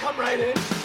Come 0.00 0.16
right 0.16 0.40
in. 0.40 0.79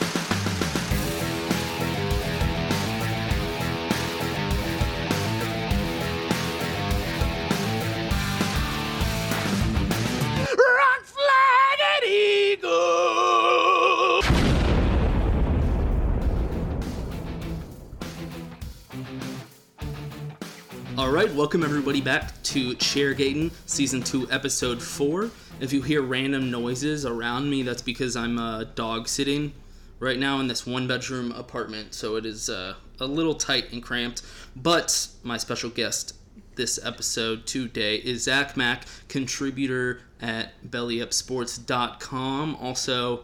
Welcome 21.46 21.64
everybody 21.64 22.02
back 22.02 22.42
to 22.42 22.74
Chairgating 22.74 23.52
Season 23.68 24.02
2, 24.02 24.32
Episode 24.32 24.82
4. 24.82 25.30
If 25.60 25.74
you 25.74 25.84
hear 25.84 26.02
random 26.02 26.50
noises 26.50 27.06
around 27.06 27.52
me, 27.52 27.62
that's 27.62 27.84
because 27.84 28.16
I'm 28.16 28.40
uh, 28.40 28.64
dog 28.74 29.08
sitting 29.08 29.54
right 30.00 30.18
now 30.18 30.40
in 30.40 30.48
this 30.48 30.66
one 30.66 30.88
bedroom 30.88 31.32
apartment, 31.34 31.94
so 31.94 32.16
it 32.16 32.26
is 32.26 32.50
uh, 32.50 32.74
a 33.00 33.06
little 33.06 33.36
tight 33.36 33.72
and 33.72 33.84
cramped. 33.84 34.24
But 34.56 35.08
my 35.22 35.38
special 35.38 35.70
guest 35.70 36.16
this 36.56 36.84
episode 36.84 37.46
today 37.46 37.98
is 37.98 38.24
Zach 38.24 38.58
Mack, 38.58 38.86
contributor 39.08 40.02
at 40.20 40.60
bellyupsports.com, 40.68 42.56
also 42.56 43.24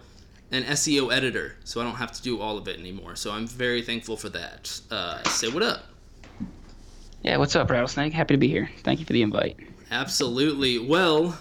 an 0.51 0.61
SEO 0.65 1.11
editor, 1.11 1.55
so 1.63 1.81
I 1.81 1.83
don't 1.85 1.95
have 1.95 2.11
to 2.11 2.21
do 2.21 2.39
all 2.39 2.59
of 2.59 2.67
it 2.67 2.79
anymore. 2.79 3.15
So 3.15 3.31
I'm 3.31 3.47
very 3.47 3.81
thankful 3.81 4.15
for 4.15 4.29
that. 4.29 4.79
Uh, 4.91 5.23
say 5.23 5.49
what 5.49 5.63
up. 5.63 5.85
Yeah, 7.23 7.37
what's 7.37 7.55
up, 7.55 7.69
Rattlesnake? 7.69 8.13
Happy 8.13 8.33
to 8.33 8.37
be 8.37 8.47
here. 8.47 8.69
Thank 8.83 8.99
you 8.99 9.05
for 9.05 9.13
the 9.13 9.21
invite. 9.21 9.57
Absolutely. 9.91 10.79
Well, 10.79 11.37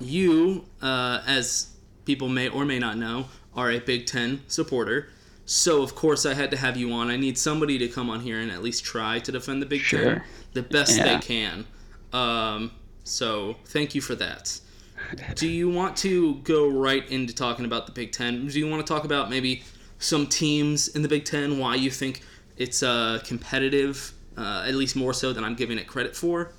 you, 0.00 0.64
uh, 0.80 1.22
as 1.26 1.70
people 2.04 2.28
may 2.28 2.48
or 2.48 2.64
may 2.64 2.78
not 2.78 2.96
know, 2.96 3.26
are 3.56 3.70
a 3.70 3.78
Big 3.80 4.06
Ten 4.06 4.42
supporter. 4.46 5.08
So, 5.46 5.82
of 5.82 5.94
course, 5.94 6.24
I 6.24 6.34
had 6.34 6.50
to 6.52 6.56
have 6.56 6.76
you 6.76 6.92
on. 6.92 7.10
I 7.10 7.16
need 7.16 7.36
somebody 7.36 7.76
to 7.78 7.88
come 7.88 8.08
on 8.08 8.20
here 8.20 8.40
and 8.40 8.50
at 8.50 8.62
least 8.62 8.84
try 8.84 9.18
to 9.18 9.32
defend 9.32 9.60
the 9.62 9.66
Big 9.66 9.82
Ten 9.84 10.22
the 10.52 10.62
best 10.62 10.96
Yeah. 10.96 11.16
they 11.16 11.20
can. 11.20 11.66
Um, 12.12 12.70
so, 13.02 13.56
thank 13.66 13.94
you 13.94 14.00
for 14.00 14.14
that. 14.14 14.60
Do 15.34 15.48
you 15.48 15.68
want 15.68 15.96
to 15.98 16.36
go 16.36 16.68
right 16.68 17.08
into 17.10 17.34
talking 17.34 17.64
about 17.64 17.86
the 17.86 17.92
Big 17.92 18.12
Ten? 18.12 18.46
Do 18.46 18.58
you 18.58 18.68
want 18.68 18.86
to 18.86 18.90
talk 18.90 19.04
about 19.04 19.28
maybe 19.28 19.64
some 19.98 20.26
teams 20.28 20.88
in 20.88 21.02
the 21.02 21.08
Big 21.08 21.24
Ten, 21.24 21.58
why 21.58 21.74
you 21.74 21.90
think 21.90 22.22
it's 22.56 22.82
uh, 22.82 23.20
competitive, 23.24 24.13
uh, 24.36 24.64
at 24.66 24.74
least 24.74 24.96
more 24.96 25.12
so 25.12 25.32
than 25.32 25.44
I'm 25.44 25.54
giving 25.54 25.78
it 25.78 25.86
credit 25.86 26.14
for? 26.16 26.52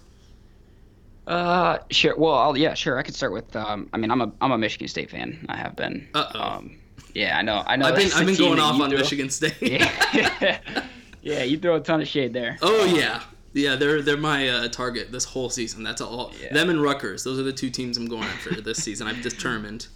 Uh, 1.27 1.79
sure. 1.89 2.15
Well, 2.17 2.33
I'll, 2.35 2.57
yeah, 2.57 2.73
sure. 2.75 2.97
I 2.99 3.03
could 3.03 3.15
start 3.15 3.33
with. 3.33 3.55
Um, 3.55 3.89
I 3.93 3.97
mean, 3.97 4.11
I'm 4.11 4.21
a 4.21 4.31
I'm 4.41 4.51
a 4.51 4.57
Michigan 4.57 4.87
State 4.87 5.09
fan. 5.09 5.45
I 5.49 5.55
have 5.57 5.75
been. 5.75 6.07
Uh-oh. 6.13 6.39
Um, 6.39 6.77
yeah, 7.15 7.37
I 7.37 7.41
know. 7.41 7.63
I 7.65 7.75
know. 7.77 7.87
I've 7.87 7.95
been 7.95 8.11
I've 8.13 8.25
been 8.25 8.35
going 8.35 8.59
off 8.59 8.79
on 8.79 8.89
throw- 8.89 8.99
Michigan 8.99 9.29
State. 9.29 9.55
Yeah. 9.61 10.59
yeah, 11.23 11.43
you 11.43 11.57
throw 11.57 11.75
a 11.77 11.79
ton 11.79 12.01
of 12.01 12.07
shade 12.07 12.31
there. 12.33 12.57
oh 12.61 12.85
yeah, 12.85 13.23
yeah. 13.53 13.75
They're 13.75 14.01
they're 14.03 14.17
my 14.17 14.47
uh, 14.49 14.67
target 14.67 15.11
this 15.11 15.25
whole 15.25 15.49
season. 15.49 15.83
That's 15.83 16.01
all. 16.01 16.31
Yeah. 16.41 16.53
Them 16.53 16.69
and 16.69 16.81
Rutgers. 16.81 17.23
Those 17.23 17.39
are 17.39 17.43
the 17.43 17.53
two 17.53 17.69
teams 17.71 17.97
I'm 17.97 18.07
going 18.07 18.23
after 18.23 18.61
this 18.61 18.77
season. 18.83 19.07
I've 19.07 19.21
determined. 19.23 19.87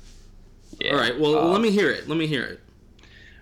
Yeah. 0.80 0.94
All 0.94 1.00
right. 1.00 1.20
Well, 1.20 1.38
Uh, 1.38 1.46
let 1.50 1.62
me 1.62 1.70
hear 1.70 1.92
it. 1.92 2.08
Let 2.10 2.18
me 2.18 2.26
hear 2.26 2.44
it. 2.44 2.60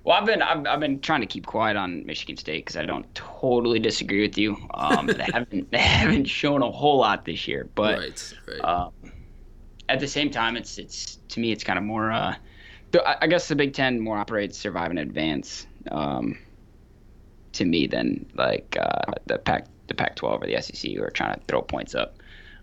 Well, 0.07 0.16
I've 0.16 0.25
been 0.25 0.41
I've, 0.41 0.66
I've 0.66 0.79
been 0.79 1.01
trying 1.01 1.19
to 1.19 1.28
keep 1.28 1.45
quiet 1.45 1.75
on 1.75 2.06
Michigan 2.06 2.38
State 2.38 2.63
because 2.63 2.78
I 2.78 2.85
don't 2.85 3.13
totally 3.13 3.78
disagree 3.78 4.22
with 4.22 4.38
you. 4.38 4.56
Um, 4.73 5.07
they 5.07 5.25
haven't 5.34 5.69
they 5.69 5.79
haven't 5.79 6.25
shown 6.29 6.62
a 6.62 6.72
whole 6.72 7.00
lot 7.00 7.25
this 7.25 7.45
year, 7.45 7.69
but 7.75 8.00
right. 8.00 8.34
Right. 8.47 8.62
um, 8.62 8.94
at 9.90 10.00
the 10.00 10.07
same 10.07 10.31
time, 10.31 10.56
it's 10.56 10.78
it's 10.78 11.18
to 11.28 11.41
me 11.41 11.51
it's 11.51 11.66
kind 11.66 11.78
of 11.78 11.84
more. 11.84 12.09
Uh, 12.09 12.35
I 13.06 13.18
I 13.23 13.28
guess 13.28 13.50
the 13.50 13.56
Big 13.57 13.73
Ten 13.73 14.00
more 14.00 14.18
operates 14.18 14.57
survive 14.57 14.91
and 14.91 15.00
advance. 15.00 15.68
Um, 15.91 16.38
to 17.51 17.66
me, 17.66 17.85
than 17.85 18.25
like 18.35 18.78
uh, 18.79 19.12
the 19.25 19.39
Pac 19.39 19.68
the 19.88 19.94
Pac-12 19.94 20.41
or 20.41 20.47
the 20.47 20.62
SEC 20.62 20.89
who 20.91 21.03
are 21.03 21.09
trying 21.09 21.34
to 21.34 21.41
throw 21.50 21.62
points 21.62 21.95
up. 21.95 22.16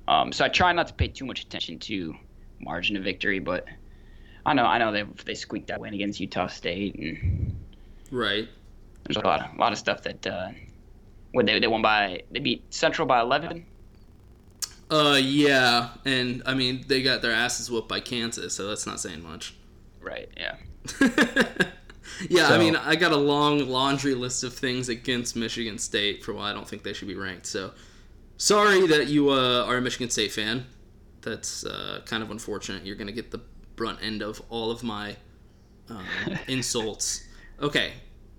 Um, 0.08 0.32
so 0.32 0.46
I 0.46 0.48
try 0.48 0.72
not 0.72 0.86
to 0.88 0.94
pay 0.94 1.08
too 1.08 1.26
much 1.26 1.42
attention 1.42 1.78
to 1.80 2.14
margin 2.60 2.96
of 2.96 3.04
victory, 3.04 3.38
but 3.38 3.66
I 4.46 4.54
know 4.54 4.64
I 4.64 4.78
know 4.78 4.92
they 4.92 5.04
they 5.24 5.34
squeaked 5.34 5.68
that 5.68 5.80
win 5.80 5.94
against 5.94 6.20
Utah 6.20 6.46
State, 6.46 6.94
and 6.96 7.56
right. 8.10 8.48
there's 9.04 9.16
a 9.16 9.20
lot 9.20 9.40
of, 9.40 9.56
a 9.56 9.60
lot 9.60 9.72
of 9.72 9.78
stuff 9.78 10.02
that. 10.02 10.26
Uh, 10.26 10.50
when 11.34 11.46
they, 11.46 11.58
they 11.58 11.66
won 11.66 11.82
by 11.82 12.22
they 12.30 12.38
beat 12.38 12.72
Central 12.72 13.06
by 13.06 13.20
11 13.20 13.66
Uh, 14.88 15.18
yeah. 15.20 15.88
And 16.04 16.42
I 16.46 16.54
mean, 16.54 16.84
they 16.86 17.02
got 17.02 17.22
their 17.22 17.32
asses 17.32 17.70
whooped 17.70 17.88
by 17.88 18.00
Kansas, 18.00 18.54
so 18.54 18.68
that's 18.68 18.86
not 18.86 19.00
saying 19.00 19.22
much. 19.22 19.54
right 20.00 20.28
yeah 20.36 20.56
yeah, 22.28 22.48
I 22.48 22.58
mean, 22.58 22.76
I 22.76 22.94
got 22.94 23.12
a 23.12 23.16
long 23.16 23.66
laundry 23.68 24.14
list 24.14 24.44
of 24.44 24.52
things 24.52 24.90
against 24.90 25.34
Michigan 25.34 25.78
State 25.78 26.22
for 26.22 26.34
why 26.34 26.50
I 26.50 26.52
don't 26.52 26.68
think 26.68 26.82
they 26.82 26.92
should 26.92 27.08
be 27.08 27.14
ranked. 27.14 27.46
So, 27.46 27.72
sorry 28.36 28.86
that 28.88 29.06
you 29.06 29.30
uh, 29.30 29.64
are 29.64 29.78
a 29.78 29.80
Michigan 29.80 30.10
State 30.10 30.32
fan. 30.32 30.66
That's 31.22 31.64
uh, 31.64 32.02
kind 32.04 32.22
of 32.22 32.30
unfortunate. 32.30 32.84
You're 32.84 32.96
going 32.96 33.06
to 33.06 33.14
get 33.14 33.30
the 33.30 33.40
brunt 33.76 33.98
end 34.02 34.22
of 34.22 34.42
all 34.50 34.70
of 34.70 34.82
my 34.82 35.16
um, 35.88 36.04
insults. 36.48 37.24
Okay, 37.60 37.92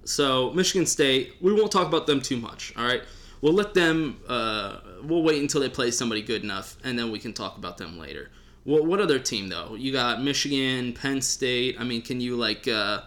so 0.03 0.51
Michigan 0.51 0.85
State, 0.85 1.35
we 1.41 1.53
won't 1.53 1.71
talk 1.71 1.87
about 1.87 2.07
them 2.07 2.21
too 2.21 2.37
much, 2.37 2.73
all 2.77 2.85
right? 2.85 3.03
We'll 3.41 3.53
let 3.53 3.73
them, 3.73 4.19
uh, 4.27 4.79
we'll 5.03 5.23
wait 5.23 5.41
until 5.41 5.61
they 5.61 5.69
play 5.69 5.91
somebody 5.91 6.21
good 6.21 6.43
enough, 6.43 6.77
and 6.83 6.97
then 6.97 7.11
we 7.11 7.19
can 7.19 7.33
talk 7.33 7.57
about 7.57 7.77
them 7.77 7.99
later. 7.99 8.31
What, 8.63 8.85
what 8.85 8.99
other 8.99 9.19
team, 9.19 9.49
though? 9.49 9.75
You 9.75 9.91
got 9.91 10.23
Michigan, 10.23 10.93
Penn 10.93 11.21
State. 11.21 11.75
I 11.79 11.83
mean, 11.83 12.01
can 12.01 12.19
you, 12.19 12.35
like, 12.35 12.67
uh, 12.67 13.01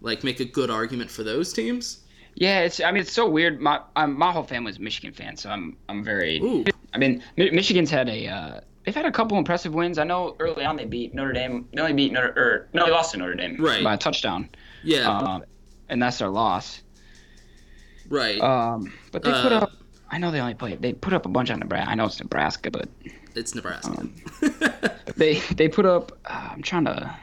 like 0.00 0.24
make 0.24 0.40
a 0.40 0.44
good 0.44 0.70
argument 0.70 1.10
for 1.10 1.22
those 1.22 1.52
teams? 1.52 2.00
Yeah, 2.34 2.60
it's. 2.60 2.80
I 2.80 2.92
mean, 2.92 3.00
it's 3.00 3.12
so 3.12 3.28
weird. 3.28 3.60
My 3.60 3.80
um, 3.96 4.16
my 4.16 4.30
whole 4.30 4.44
family's 4.44 4.78
a 4.78 4.80
Michigan 4.80 5.12
fan, 5.12 5.36
so 5.36 5.50
I'm 5.50 5.76
I'm 5.88 6.04
very. 6.04 6.38
Ooh. 6.38 6.64
I 6.94 6.98
mean, 6.98 7.22
Michigan's 7.36 7.90
had 7.90 8.08
a. 8.08 8.28
Uh, 8.28 8.60
they've 8.88 8.94
had 8.94 9.04
a 9.04 9.12
couple 9.12 9.36
impressive 9.36 9.74
wins. 9.74 9.98
I 9.98 10.04
know 10.04 10.34
early 10.40 10.64
on 10.64 10.74
they 10.76 10.86
beat 10.86 11.12
Notre 11.14 11.34
Dame. 11.34 11.68
They 11.74 11.80
only 11.82 11.92
beat 11.92 12.10
Notre 12.10 12.32
or 12.38 12.68
no, 12.72 12.86
they 12.86 12.90
lost 12.90 13.10
to 13.12 13.18
Notre 13.18 13.34
Dame 13.34 13.56
Right. 13.62 13.84
by 13.84 13.92
a 13.94 13.98
touchdown. 13.98 14.48
Yeah, 14.82 15.10
Um, 15.10 15.44
and 15.90 16.00
that's 16.02 16.16
their 16.18 16.30
loss. 16.30 16.80
right. 18.08 18.40
Um, 18.40 18.90
but 19.12 19.22
they 19.22 19.30
put 19.30 19.52
Uh, 19.52 19.56
up. 19.56 19.72
I 20.10 20.16
know 20.16 20.30
they 20.30 20.40
only 20.40 20.54
played. 20.54 20.80
They 20.80 20.94
put 20.94 21.12
up 21.12 21.26
a 21.26 21.28
bunch 21.28 21.50
on 21.50 21.58
Nebraska. 21.58 21.90
I 21.90 21.94
know 21.96 22.06
it's 22.06 22.18
Nebraska, 22.18 22.70
but 22.70 22.88
it's 23.34 23.54
Nebraska. 23.54 23.90
um, 23.90 24.14
they 25.16 25.40
they 25.54 25.68
put 25.68 25.84
up. 25.84 26.12
Uh, 26.24 26.48
I'm 26.52 26.62
trying 26.62 26.86
to. 26.86 27.14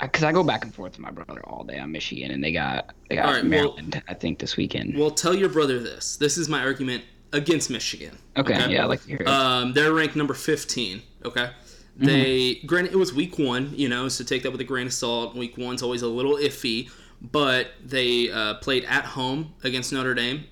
Because 0.00 0.24
I 0.24 0.32
go 0.32 0.42
back 0.42 0.64
and 0.64 0.74
forth 0.74 0.92
with 0.92 1.00
my 1.00 1.10
brother 1.10 1.40
all 1.44 1.62
day 1.64 1.78
on 1.78 1.92
Michigan, 1.92 2.30
and 2.30 2.42
they 2.42 2.52
got 2.52 2.94
they 3.10 3.16
got 3.16 3.26
right, 3.26 3.34
well- 3.42 3.44
Maryland. 3.50 4.02
I 4.08 4.14
think 4.14 4.38
this 4.38 4.56
weekend. 4.56 4.96
Well, 4.96 5.10
tell 5.10 5.34
your 5.34 5.50
brother 5.50 5.78
this. 5.78 6.16
This 6.16 6.38
is 6.38 6.48
my 6.48 6.60
argument 6.64 7.04
against 7.34 7.68
Michigan. 7.70 8.16
okay, 8.36 8.70
yeah, 8.72 8.82
I 8.84 8.86
like 8.86 9.02
to 9.02 9.08
hear 9.08 9.18
it. 9.20 9.28
Um, 9.28 9.72
they're 9.72 9.92
ranked 9.92 10.16
number 10.16 10.34
15. 10.34 11.02
Okay. 11.24 11.50
They 11.96 12.56
granted 12.66 12.92
it 12.92 12.96
was 12.96 13.12
week 13.14 13.38
one, 13.38 13.72
you 13.76 13.88
know, 13.88 14.08
so 14.08 14.24
take 14.24 14.42
that 14.42 14.50
with 14.50 14.60
a 14.60 14.64
grain 14.64 14.86
of 14.86 14.92
salt. 14.92 15.36
Week 15.36 15.56
one's 15.56 15.80
always 15.82 16.02
a 16.02 16.08
little 16.08 16.34
iffy, 16.36 16.90
but 17.22 17.68
they 17.84 18.30
uh, 18.32 18.54
played 18.54 18.84
at 18.86 19.04
home 19.04 19.54
against 19.62 19.92
Notre 19.92 20.12
Dame. 20.14 20.44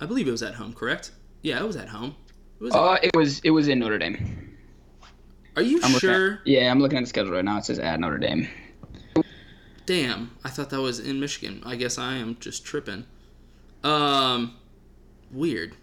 I 0.00 0.04
believe 0.06 0.28
it 0.28 0.30
was 0.30 0.42
at 0.42 0.54
home, 0.54 0.74
correct? 0.74 1.12
Yeah, 1.42 1.58
it 1.58 1.66
was 1.66 1.76
at 1.76 1.88
home. 1.88 2.16
It 2.60 2.64
was 2.64 2.74
uh, 2.74 2.98
it 3.02 3.16
was 3.16 3.40
it 3.40 3.50
was 3.50 3.68
in 3.68 3.78
Notre 3.78 3.96
Dame. 3.98 4.58
Are 5.56 5.62
you 5.62 5.76
I'm 5.82 5.92
looking 5.94 6.10
at- 6.10 6.14
sure? 6.14 6.40
yeah, 6.44 6.70
I'm 6.70 6.80
looking 6.80 6.98
at 6.98 7.02
the 7.02 7.06
schedule 7.08 7.32
right 7.32 7.44
now. 7.44 7.56
It 7.56 7.64
says 7.64 7.78
at 7.78 7.98
Notre 7.98 8.18
Dame. 8.18 8.46
Damn, 9.86 10.36
I 10.44 10.50
thought 10.50 10.70
that 10.70 10.80
was 10.80 11.00
in 11.00 11.18
Michigan. 11.18 11.62
I 11.64 11.76
guess 11.76 11.96
I 11.98 12.16
am 12.16 12.36
just 12.40 12.64
tripping. 12.64 13.06
Um, 13.82 14.56
weird. 15.32 15.74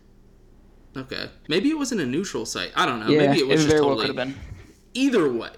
Okay, 0.97 1.29
maybe 1.47 1.69
it 1.69 1.77
wasn't 1.77 2.01
a 2.01 2.05
neutral 2.05 2.45
site. 2.45 2.71
I 2.75 2.85
don't 2.85 2.99
know. 2.99 3.07
yeah, 3.07 3.27
maybe 3.27 3.39
it 3.39 3.47
was 3.47 3.57
just 3.57 3.67
very 3.67 3.81
well 3.81 3.95
totally. 3.95 4.07
could 4.07 4.17
have 4.17 4.27
been. 4.27 4.39
either 4.93 5.31
way. 5.31 5.51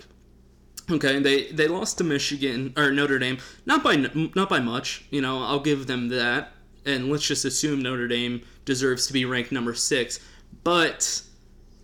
Okay 0.91 1.19
they 1.19 1.51
they 1.51 1.67
lost 1.67 1.99
to 1.99 2.03
michigan 2.03 2.73
or 2.75 2.91
notre 2.91 3.19
dame. 3.19 3.37
Not 3.65 3.83
by 3.83 3.95
not 3.95 4.49
by 4.49 4.59
much 4.59 5.05
you 5.11 5.21
know 5.21 5.43
i'll 5.43 5.59
give 5.59 5.87
them 5.87 6.09
that. 6.09 6.51
And 6.85 7.11
let's 7.11 7.27
just 7.27 7.45
assume 7.45 7.81
notre 7.81 8.07
dame 8.07 8.41
deserves 8.65 9.05
to 9.07 9.13
be 9.13 9.25
ranked 9.25 9.51
number 9.51 9.73
six. 9.75 10.19
But 10.63 11.21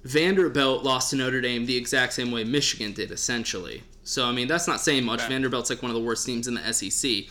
vanderbilt 0.04 0.84
lost 0.84 1.12
to 1.12 1.16
notre 1.16 1.42
dame 1.42 1.66
the 1.66 1.78
exact 1.78 2.14
same 2.14 2.32
way 2.32 2.44
michigan 2.44 2.94
did 2.94 3.12
essentially. 3.12 3.84
So 4.04 4.26
i 4.26 4.32
mean 4.32 4.48
that's 4.48 4.68
not 4.68 4.82
saying 4.82 5.06
much. 5.06 5.22
Vanderbilt's 5.28 5.70
like 5.70 5.82
one 5.82 5.92
of 5.92 5.96
the 5.96 6.04
worst 6.04 6.26
teams 6.26 6.48
in 6.48 6.56
the 6.56 6.74
sec 6.74 7.26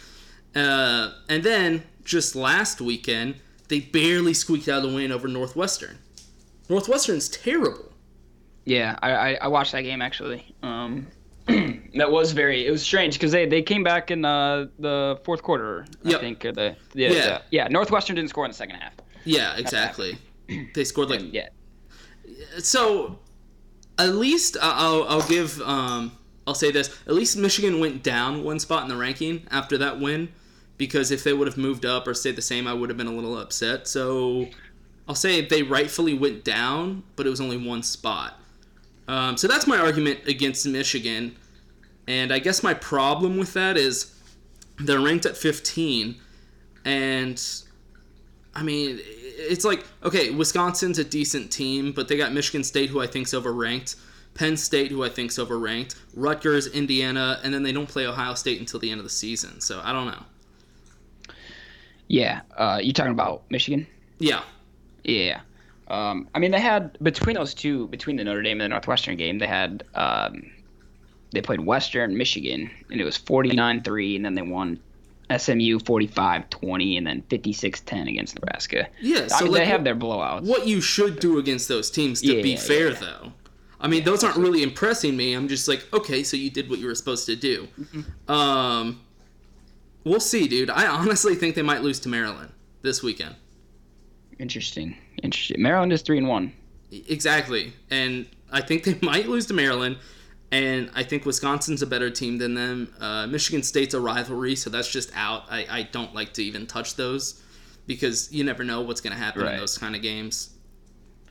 uh, 0.57 1.11
and 1.29 1.43
then 1.43 1.83
just 2.05 2.37
last 2.37 2.81
weekend 2.81 3.35
they 3.69 3.81
barely 3.81 4.35
squeaked 4.35 4.69
out 4.69 4.85
a 4.85 4.89
win 4.89 5.11
over 5.11 5.27
northwestern 5.27 5.99
northwestern's 6.69 7.29
terrible 7.29 7.93
Yeah, 8.65 8.99
I, 9.03 9.11
I, 9.13 9.39
I 9.43 9.49
watched 9.49 9.73
that 9.73 9.83
game 9.83 10.01
actually. 10.03 10.55
Um, 10.63 11.07
that 11.47 12.11
was 12.11 12.33
very 12.33 12.67
it 12.67 12.71
was 12.71 12.83
strange 12.83 13.15
because 13.15 13.33
they, 13.33 13.45
they 13.47 13.61
came 13.63 13.83
back 13.85 14.11
in 14.11 14.25
uh, 14.25 14.67
the 14.79 15.21
fourth 15.25 15.43
quarter. 15.43 15.85
Yep. 16.03 16.17
I 16.17 16.21
think 16.21 16.45
or 16.45 16.53
the 16.53 16.77
yeah, 16.95 17.09
Yeah. 17.11 17.25
the- 17.27 17.43
yeah 17.51 17.69
Northwestern 17.69 18.17
didn't 18.17 18.31
score 18.31 18.45
in 18.47 18.51
the 18.51 18.57
second 18.57 18.77
half. 18.77 18.95
yeah 19.25 19.57
exactly 19.57 20.17
they 20.75 20.85
scored 20.85 21.11
like 21.11 21.21
Yeah, 21.33 21.49
so 22.59 23.19
at 23.99 24.15
least 24.15 24.57
I'll, 24.61 25.05
I'll 25.05 25.29
give 25.29 25.61
um, 25.63 26.13
I'll 26.47 26.55
say 26.55 26.71
this 26.71 26.89
at 27.07 27.15
least 27.15 27.37
Michigan 27.37 27.81
went 27.81 28.03
down 28.03 28.45
one 28.45 28.59
spot 28.59 28.83
in 28.83 28.89
the 28.89 28.97
ranking 28.97 29.47
after 29.51 29.79
that 29.79 30.01
win 30.01 30.31
because 30.77 31.11
if 31.11 31.23
they 31.25 31.33
would 31.33 31.47
have 31.47 31.57
moved 31.57 31.85
up 31.87 32.07
or 32.09 32.15
stayed 32.15 32.37
the 32.37 32.43
same 32.43 32.67
I 32.67 32.75
would 32.75 32.89
have 32.91 32.97
been 32.97 33.07
a 33.07 33.13
little 33.13 33.39
upset 33.39 33.87
so 33.87 34.47
I'll 35.09 35.15
say 35.15 35.45
they 35.45 35.63
rightfully 35.63 36.15
went 36.15 36.45
down 36.45 37.03
but 37.17 37.27
it 37.27 37.31
was 37.31 37.41
only 37.41 37.57
one 37.57 37.83
spot 37.83 38.39
um, 39.07 39.37
so 39.37 39.47
that's 39.47 39.67
my 39.67 39.79
argument 39.79 40.21
against 40.27 40.67
Michigan 40.67 41.37
and 42.07 42.33
I 42.33 42.39
guess 42.39 42.63
my 42.63 42.75
problem 42.75 43.39
with 43.39 43.55
that 43.55 43.77
is 43.77 44.13
they're 44.79 45.01
ranked 45.01 45.27
at 45.27 45.37
15 45.37 46.17
and 46.85 47.43
I 48.55 48.63
mean, 48.63 49.01
it's 49.03 49.65
like 49.65 49.85
okay, 50.03 50.31
Wisconsin's 50.31 50.99
a 50.99 51.05
decent 51.05 51.51
team, 51.51 51.93
but 51.93 52.09
they 52.09 52.17
got 52.17 52.33
Michigan 52.33 52.63
State, 52.63 52.91
who 52.91 53.01
I 53.01 53.07
think's 53.07 53.33
overranked, 53.33 53.97
Penn 54.35 54.57
State, 54.57 54.91
who 54.91 55.03
I 55.05 55.09
think's 55.09 55.39
overranked, 55.39 55.97
Rutgers, 56.15 56.69
Indiana, 56.69 57.41
and 57.43 57.53
then 57.53 57.63
they 57.63 57.73
don't 57.73 57.89
play 57.89 58.07
Ohio 58.07 58.35
State 58.35 58.61
until 58.61 58.81
the 58.81 58.91
end 58.91 59.01
of 59.01 59.05
the 59.05 59.11
season. 59.11 59.61
So 59.61 59.81
I 59.83 59.93
don't 59.93 60.07
know. 60.07 60.23
yeah. 62.09 62.43
Uh, 62.57 62.79
you 62.83 62.93
talking 62.93 63.13
about 63.13 63.43
Michigan? 63.51 63.87
Yeah, 64.19 64.43
Yeah. 65.05 65.41
Um, 65.89 66.29
I 66.35 66.39
mean, 66.39 66.51
they 66.51 66.61
had 66.61 66.97
between 67.03 67.37
those 67.37 67.53
two, 67.55 67.89
between 67.89 68.17
the 68.17 68.25
Notre 68.25 68.43
Dame 68.43 68.61
and 68.61 68.63
the 68.63 68.69
Northwestern 68.69 69.17
game, 69.17 69.39
they 69.39 69.47
had 69.47 69.85
um, 69.95 70.51
they 71.33 71.43
played 71.43 71.61
Western 71.61 72.17
Michigan, 72.17 72.71
and 72.91 73.01
it 73.01 73.05
was 73.05 73.19
49-3, 73.19 74.17
and 74.17 74.25
then 74.25 74.35
they 74.35 74.43
won 74.43 74.81
SMU 75.37 75.79
45-20, 75.81 76.97
and 76.99 77.07
then 77.07 77.23
56-10 77.29 78.09
against 78.09 78.35
Nebraska. 78.35 78.89
Yeah, 79.01 79.25
I 79.25 79.27
so 79.27 79.45
mean, 79.45 79.53
like 79.53 79.63
they 79.63 79.67
have 79.67 79.85
their 79.85 79.97
blowouts. 79.97 80.43
what 80.43 80.67
you 80.67 80.81
should 80.81 81.19
do 81.19 81.39
against 81.39 81.67
those 81.69 81.91
teams 81.91 82.21
to 82.23 82.35
Yeah, 82.37 82.43
be 82.43 82.51
yeah, 82.53 82.57
fair, 82.57 82.91
yeah. 82.93 82.99
though. 83.01 83.33
I 83.81 83.89
mean, 83.89 84.05
those 84.05 84.23
aren't 84.25 84.37
really 84.39 84.63
impressing 84.63 85.17
me. 85.17 85.35
I'm 85.35 85.49
just 85.49 85.67
like, 85.69 85.87
okay, 85.93 86.23
so 86.23 86.37
you 86.39 86.51
did 86.51 86.71
what 86.71 86.79
you 86.79 86.87
were 86.87 86.95
supposed 86.95 87.27
to 87.27 87.37
do. 87.37 87.69
Mm-hmm. 87.79 88.31
Um, 88.33 89.01
we'll 90.05 90.21
see, 90.21 90.47
dude. 90.49 90.71
I 90.71 90.87
honestly 90.87 91.35
think 91.35 91.55
they 91.55 91.63
might 91.63 91.83
lose 91.83 92.01
to 92.01 92.09
Maryland 92.09 92.53
this 92.83 93.03
weekend. 93.03 93.35
Interesting. 94.39 94.97
Interesting. 95.23 95.61
Maryland 95.63 95.93
is 95.93 96.03
three 96.03 96.19
and 96.19 96.29
one. 96.29 96.53
Exactly. 97.09 97.73
And 97.91 98.27
I 98.51 98.61
think 98.61 98.85
they 98.85 98.99
might 99.03 99.29
lose 99.29 99.47
to 99.47 99.55
Maryland. 99.55 99.99
And 100.53 100.91
I 100.95 101.03
think 101.03 101.25
Wisconsin's 101.27 101.83
a 101.83 101.87
better 101.87 102.11
team 102.11 102.39
than 102.39 102.55
them. 102.55 102.95
Uh, 103.01 103.27
Michigan 103.27 103.63
State's 103.63 103.95
a 103.95 104.01
rivalry, 104.01 104.55
so 104.55 104.71
that's 104.71 104.91
just 104.91 105.11
out. 105.17 105.45
I, 105.51 105.67
I 105.69 105.83
don't 105.91 106.15
like 106.15 106.33
to 106.35 106.45
even 106.45 106.67
touch 106.67 106.95
those 106.95 107.43
because 107.87 108.33
you 108.33 108.45
never 108.45 108.63
know 108.63 108.83
what's 108.83 109.01
going 109.01 109.13
to 109.13 109.19
happen 109.19 109.43
in 109.47 109.59
those 109.59 109.77
kind 109.77 109.97
of 109.97 110.03
games. 110.03 110.51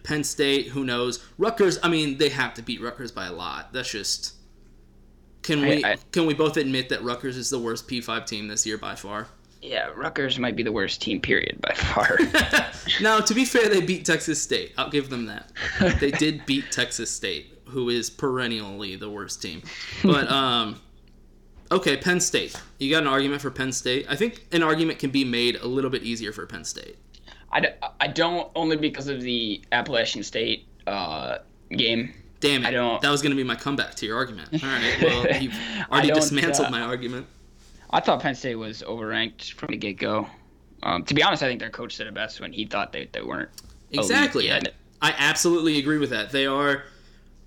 Penn 0.04 0.26
State, 0.26 0.68
who 0.68 0.84
knows? 0.84 1.24
Rutgers, 1.38 1.80
I 1.82 1.88
mean, 1.88 2.18
they 2.18 2.28
have 2.30 2.54
to 2.56 2.62
beat 2.62 2.82
Rutgers 2.82 3.12
by 3.14 3.28
a 3.28 3.32
lot. 3.32 3.72
That's 3.72 3.90
just. 3.92 4.34
Can 5.42 5.62
we 5.62 5.84
I- 5.84 5.92
I- 5.94 5.98
can 6.12 6.26
we 6.26 6.34
both 6.34 6.58
admit 6.58 6.90
that 6.90 7.02
Rutgers 7.04 7.38
is 7.38 7.50
the 7.50 7.60
worst 7.60 7.88
P5 7.88 8.26
team 8.26 8.48
this 8.50 8.66
year 8.66 8.78
by 8.78 8.96
far? 8.96 9.28
Yeah, 9.64 9.88
Rutgers 9.96 10.38
might 10.40 10.56
be 10.58 10.64
the 10.64 10.72
worst 10.74 11.02
team, 11.02 11.22
period, 11.22 11.60
by 11.62 11.74
far. 11.74 12.20
Now, 13.02 13.20
to 13.22 13.34
be 13.34 13.46
fair, 13.46 13.70
they 13.70 13.80
beat 13.80 14.04
Texas 14.06 14.42
State. 14.42 14.74
I'll 14.78 14.90
give 14.90 15.10
them 15.10 15.26
that. 15.28 15.52
They 16.02 16.12
did 16.12 16.46
beat 16.46 16.70
Texas 16.70 17.10
State, 17.10 17.58
who 17.66 17.88
is 17.90 18.10
perennially 18.10 18.98
the 18.98 19.10
worst 19.10 19.42
team. 19.42 19.64
But 20.04 20.30
um, 20.30 20.82
okay, 21.72 21.96
Penn 21.96 22.20
State. 22.20 22.62
You 22.78 22.92
got 22.92 23.04
an 23.04 23.08
argument 23.08 23.42
for 23.42 23.50
Penn 23.52 23.72
State? 23.72 24.06
I 24.10 24.18
think 24.18 24.46
an 24.52 24.64
argument 24.64 25.00
can 25.00 25.12
be 25.12 25.24
made 25.24 25.56
a 25.56 25.66
little 25.66 25.90
bit 25.90 26.04
easier 26.04 26.34
for 26.34 26.46
Penn 26.46 26.66
State. 26.66 26.98
I, 27.54 27.62
d- 27.62 27.70
I 28.02 28.08
don't, 28.08 28.52
only 28.54 28.76
because 28.76 29.08
of 29.08 29.22
the 29.22 29.62
Appalachian 29.72 30.24
State 30.24 30.68
uh, 30.86 31.38
game. 31.72 32.14
Damn 32.42 32.66
it! 32.66 32.68
I 32.68 32.72
don't- 32.72 33.02
That 33.02 33.12
was 33.12 33.22
going 33.22 33.32
to 33.32 33.38
be 33.38 33.46
my 33.46 33.56
comeback 33.56 33.96
to 33.96 34.06
your 34.06 34.18
argument. 34.18 34.50
All 34.62 34.70
right. 34.70 34.98
Well, 35.02 35.28
you've 35.42 35.56
already 35.90 36.12
dismantled 36.12 36.68
uh, 36.68 36.72
my 36.72 36.82
argument. 36.82 37.28
I 37.94 38.00
thought 38.00 38.22
Penn 38.22 38.36
State 38.36 38.56
was 38.56 38.82
overranked 38.82 39.54
from 39.54 39.68
the 39.68 39.78
get 39.78 39.98
go. 39.98 40.28
Um, 40.82 41.04
to 41.06 41.14
be 41.14 41.24
honest, 41.24 41.44
I 41.44 41.48
think 41.48 41.60
their 41.60 41.70
coach 41.70 41.96
said 41.96 42.08
it 42.08 42.14
best 42.14 42.42
when 42.42 42.52
he 42.52 42.66
thought 42.66 42.92
they, 42.92 43.08
they 43.14 43.22
weren't. 43.22 43.50
Exactly. 43.92 44.52
I. 44.52 44.60
I 45.04 45.14
absolutely 45.18 45.80
agree 45.80 45.98
with 45.98 46.12
that. 46.12 46.32
They 46.32 46.46
are. 46.46 46.84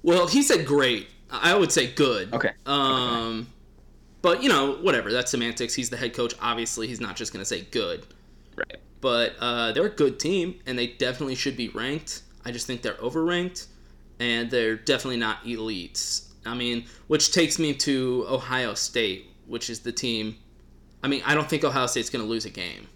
Well, 0.03 0.27
he 0.27 0.43
said 0.43 0.67
great. 0.67 1.09
I 1.31 1.55
would 1.55 1.73
say 1.73 1.91
good. 1.91 2.33
Okay. 2.35 2.51
Um, 2.67 3.49
but 4.21 4.43
you 4.43 4.51
know, 4.51 4.75
whatever. 4.75 5.11
That's 5.11 5.31
semantics. 5.31 5.73
He's 5.73 5.89
the 5.89 5.97
head 5.97 6.13
coach. 6.13 6.35
Obviously, 6.41 6.87
he's 6.87 7.01
not 7.01 7.17
just 7.17 7.33
gonna 7.33 7.47
say 7.47 7.63
good. 7.63 8.07
Right. 8.57 8.77
But 9.01 9.37
uh, 9.41 9.73
they're 9.73 9.87
a 9.87 9.91
good 9.91 10.21
team, 10.21 10.61
and 10.67 10.79
they 10.79 10.89
definitely 10.89 11.35
should 11.35 11.57
be 11.57 11.71
ranked. 11.71 12.23
I 12.45 12.53
just 12.53 12.67
think 12.67 12.83
they're 12.83 12.95
overranked, 12.95 13.69
and 14.21 14.51
they're 14.51 14.77
definitely 14.77 15.19
not 15.19 15.43
elites. 15.45 16.29
I 16.45 16.55
mean, 16.55 16.85
which 17.07 17.33
takes 17.33 17.59
me 17.59 17.73
to 17.75 18.27
Ohio 18.29 18.75
State, 18.75 19.31
which 19.47 19.71
is 19.71 19.81
the 19.81 19.93
team. 19.93 20.37
I 21.03 21.09
mean, 21.09 21.23
I 21.25 21.35
don't 21.35 21.49
think 21.49 21.65
Ohio 21.65 21.87
State's 21.87 22.11
gonna 22.11 22.25
lose 22.25 22.45
a 22.47 22.51
game. 22.51 22.89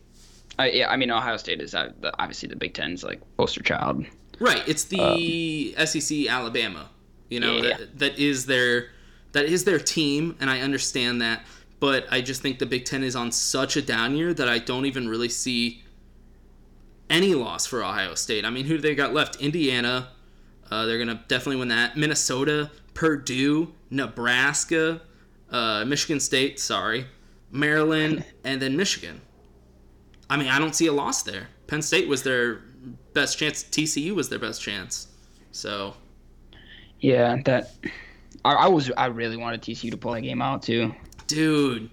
Uh, 0.58 0.64
yeah, 0.64 0.90
I 0.90 0.96
mean 0.96 1.10
Ohio 1.10 1.36
State 1.36 1.60
is 1.60 1.74
uh, 1.74 1.90
obviously 2.18 2.48
the 2.48 2.56
Big 2.56 2.74
Ten's 2.74 3.02
like 3.04 3.20
poster 3.36 3.62
child. 3.62 4.04
Right. 4.38 4.62
It's 4.66 4.84
the 4.84 5.74
SEC 5.84 6.26
Alabama. 6.28 6.88
You 7.28 7.40
know 7.40 7.56
Yeah. 7.58 7.76
that 7.78 7.98
that 7.98 8.18
is 8.18 8.46
their 8.46 8.88
that 9.32 9.44
is 9.44 9.64
their 9.64 9.78
team, 9.78 10.36
and 10.40 10.50
I 10.50 10.60
understand 10.60 11.20
that. 11.22 11.44
But 11.78 12.06
I 12.10 12.20
just 12.20 12.42
think 12.42 12.58
the 12.58 12.66
Big 12.66 12.84
Ten 12.84 13.02
is 13.04 13.14
on 13.16 13.32
such 13.32 13.76
a 13.76 13.82
down 13.82 14.16
year 14.16 14.34
that 14.34 14.48
I 14.48 14.58
don't 14.58 14.86
even 14.86 15.08
really 15.08 15.28
see 15.28 15.82
any 17.08 17.34
loss 17.34 17.66
for 17.66 17.82
Ohio 17.82 18.14
State. 18.14 18.44
I 18.44 18.50
mean, 18.50 18.66
who 18.66 18.76
do 18.76 18.82
they 18.82 18.94
got 18.94 19.14
left? 19.14 19.36
Indiana. 19.36 20.08
Uh, 20.70 20.86
they're 20.86 20.98
gonna 20.98 21.22
definitely 21.28 21.56
win 21.56 21.68
that. 21.68 21.96
Minnesota, 21.96 22.70
Purdue, 22.94 23.72
Nebraska, 23.90 25.00
uh, 25.50 25.84
Michigan 25.84 26.20
State. 26.20 26.58
Sorry, 26.60 27.06
Maryland, 27.50 28.24
and 28.44 28.60
then 28.60 28.76
Michigan. 28.76 29.20
I 30.28 30.36
mean, 30.36 30.48
I 30.48 30.58
don't 30.58 30.74
see 30.74 30.86
a 30.86 30.92
loss 30.92 31.22
there. 31.22 31.48
Penn 31.66 31.82
State 31.82 32.08
was 32.08 32.22
their 32.22 32.62
best 33.14 33.38
chance. 33.38 33.64
TCU 33.64 34.14
was 34.14 34.28
their 34.28 34.38
best 34.38 34.62
chance. 34.62 35.08
So 35.52 35.94
Yeah, 37.00 37.36
that. 37.44 37.72
I, 38.44 38.52
I 38.54 38.68
was 38.68 38.90
I 38.96 39.06
really 39.06 39.36
wanted 39.36 39.62
TCU 39.62 39.90
to 39.90 39.96
pull 39.96 40.12
that 40.12 40.22
game 40.22 40.40
out 40.40 40.62
too. 40.62 40.94
dude 41.26 41.90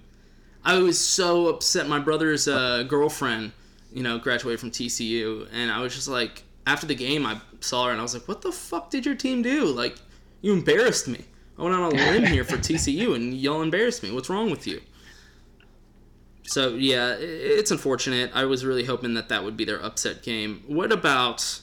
i 0.64 0.76
was 0.78 0.98
so 0.98 1.46
upset 1.48 1.86
my 1.88 1.98
brother's 2.00 2.48
uh, 2.48 2.82
girlfriend 2.82 3.52
you 3.92 4.02
know 4.02 4.18
graduated 4.18 4.58
from 4.58 4.70
tcu 4.70 5.46
and 5.52 5.70
i 5.70 5.80
was 5.80 5.94
just 5.94 6.08
like 6.08 6.42
after 6.66 6.86
the 6.86 6.94
game 6.94 7.24
i 7.24 7.40
saw 7.60 7.84
her 7.86 7.90
and 7.92 8.00
i 8.00 8.02
was 8.02 8.14
like 8.14 8.26
what 8.26 8.42
the 8.42 8.50
fuck 8.50 8.90
did 8.90 9.06
your 9.06 9.14
team 9.14 9.42
do 9.42 9.64
like 9.66 9.96
You 10.40 10.52
embarrassed 10.52 11.08
me. 11.08 11.24
I 11.58 11.62
went 11.62 11.74
on 11.74 11.92
a 11.92 11.94
limb 11.94 12.26
here 12.26 12.44
for 12.44 12.56
TCU, 12.56 13.16
and 13.16 13.34
y'all 13.34 13.62
embarrassed 13.62 14.02
me. 14.02 14.12
What's 14.12 14.30
wrong 14.30 14.50
with 14.50 14.66
you? 14.66 14.80
So 16.44 16.70
yeah, 16.70 17.14
it's 17.18 17.70
unfortunate. 17.70 18.30
I 18.32 18.44
was 18.44 18.64
really 18.64 18.84
hoping 18.84 19.14
that 19.14 19.28
that 19.28 19.44
would 19.44 19.56
be 19.56 19.64
their 19.64 19.82
upset 19.84 20.22
game. 20.22 20.62
What 20.66 20.92
about? 20.92 21.60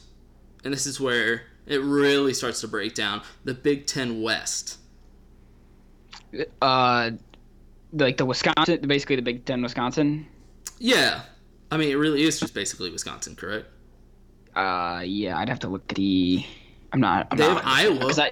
And 0.64 0.72
this 0.72 0.86
is 0.86 1.00
where 1.00 1.42
it 1.66 1.80
really 1.80 2.34
starts 2.34 2.60
to 2.60 2.68
break 2.68 2.94
down. 2.94 3.22
The 3.44 3.54
Big 3.54 3.86
Ten 3.86 4.22
West. 4.22 4.78
Uh, 6.60 7.12
like 7.92 8.16
the 8.16 8.26
Wisconsin, 8.26 8.86
basically 8.86 9.16
the 9.16 9.22
Big 9.22 9.44
Ten, 9.44 9.62
Wisconsin. 9.62 10.26
Yeah, 10.78 11.22
I 11.70 11.78
mean 11.78 11.90
it 11.90 11.96
really 11.96 12.22
is 12.22 12.38
just 12.38 12.54
basically 12.54 12.90
Wisconsin, 12.90 13.34
correct? 13.34 13.66
Uh, 14.54 15.02
yeah, 15.04 15.38
I'd 15.38 15.48
have 15.48 15.60
to 15.60 15.68
look 15.68 15.82
at 15.88 15.96
the. 15.96 16.44
I'm 16.92 17.00
not. 17.00 17.28
I'm 17.30 17.38
They 17.38 17.48
not 17.48 17.64
have 17.64 18.00
Iowa. 18.00 18.12
I, 18.16 18.30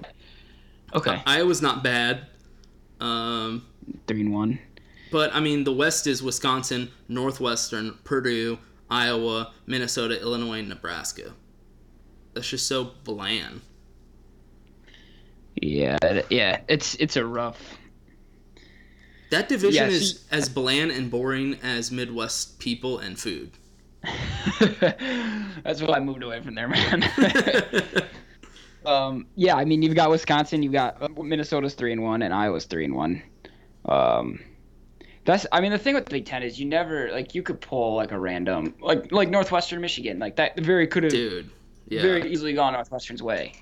okay, 0.95 1.23
Iowa's 1.27 1.63
not 1.63 1.83
bad. 1.83 2.27
Um, 3.01 3.67
three 4.07 4.21
and 4.23 4.33
one. 4.33 4.59
But 5.11 5.35
I 5.35 5.41
mean, 5.41 5.65
the 5.65 5.73
West 5.73 6.07
is 6.07 6.23
Wisconsin, 6.23 6.91
Northwestern, 7.09 7.99
Purdue, 8.05 8.59
Iowa, 8.91 9.53
Minnesota, 9.67 10.21
Illinois, 10.21 10.59
and 10.61 10.69
Nebraska. 10.69 11.33
That's 12.33 12.49
just 12.49 12.67
so 12.67 12.93
bland. 13.05 13.61
Yeah, 15.61 15.99
yeah, 16.31 16.61
it's 16.69 16.95
it's 16.97 17.17
a 17.17 17.25
rough. 17.25 17.79
That 19.31 19.49
division 19.49 19.89
Yeah, 19.89 19.95
is 19.97 20.11
see- 20.13 20.19
as 20.31 20.49
bland 20.49 20.91
and 20.91 21.11
boring 21.11 21.59
as 21.63 21.91
Midwest 21.93 22.59
people 22.59 22.99
and 22.99 23.19
food. 23.19 23.53
That's 24.61 25.81
why 25.81 25.95
I 25.97 26.01
moved 26.01 26.23
away 26.23 26.41
from 26.43 26.55
there, 26.55 26.69
man. 26.69 27.05
um, 28.87 29.27
yeah, 29.35 29.55
I 29.57 29.65
mean, 29.65 29.83
you've 29.83 29.95
got 29.95 30.11
Wisconsin, 30.11 30.63
you've 30.63 30.73
got 30.73 31.03
uh, 31.03 31.09
Minnesota's 31.23 31.75
three 31.75 31.93
and 31.93 32.03
one, 32.03 32.23
and 32.23 32.33
Iowa's 32.35 32.65
three 32.67 32.85
and 32.85 32.95
one. 32.95 33.23
Um, 33.87 34.41
that's, 35.25 35.47
I 35.53 35.61
mean, 35.61 35.71
the 35.73 35.79
thing 35.79 35.95
with 35.95 36.05
the 36.07 36.11
Big 36.11 36.27
Ten 36.27 36.43
is 36.43 36.59
you 36.61 36.67
never 36.67 37.11
like 37.13 37.35
you 37.35 37.43
could 37.43 37.61
pull 37.61 37.95
like 37.97 38.13
a 38.13 38.19
random 38.19 38.75
like 38.81 39.11
like 39.13 39.31
Northwestern 39.31 39.81
Michigan, 39.81 40.19
like 40.19 40.37
that 40.37 40.59
very 40.61 40.87
could 40.87 41.03
have 41.05 41.13
Dude, 41.13 41.51
yeah. 41.89 42.03
very 42.03 42.31
easily 42.31 42.53
gone 42.53 42.73
Northwestern's 42.75 43.23
way. 43.23 43.53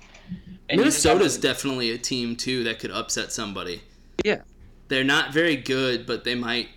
And 0.69 0.77
you 0.77 0.77
Minnesota's 0.77 1.35
have- 1.35 1.41
definitely 1.43 1.91
a 1.91 1.97
team 1.97 2.35
too 2.35 2.63
that 2.65 2.79
could 2.79 2.91
upset 2.91 3.31
somebody. 3.31 3.81
yeah. 4.23 4.41
They're 4.89 5.03
not 5.03 5.33
very 5.33 5.55
good, 5.55 6.05
but 6.05 6.23
they 6.25 6.35
might 6.35 6.67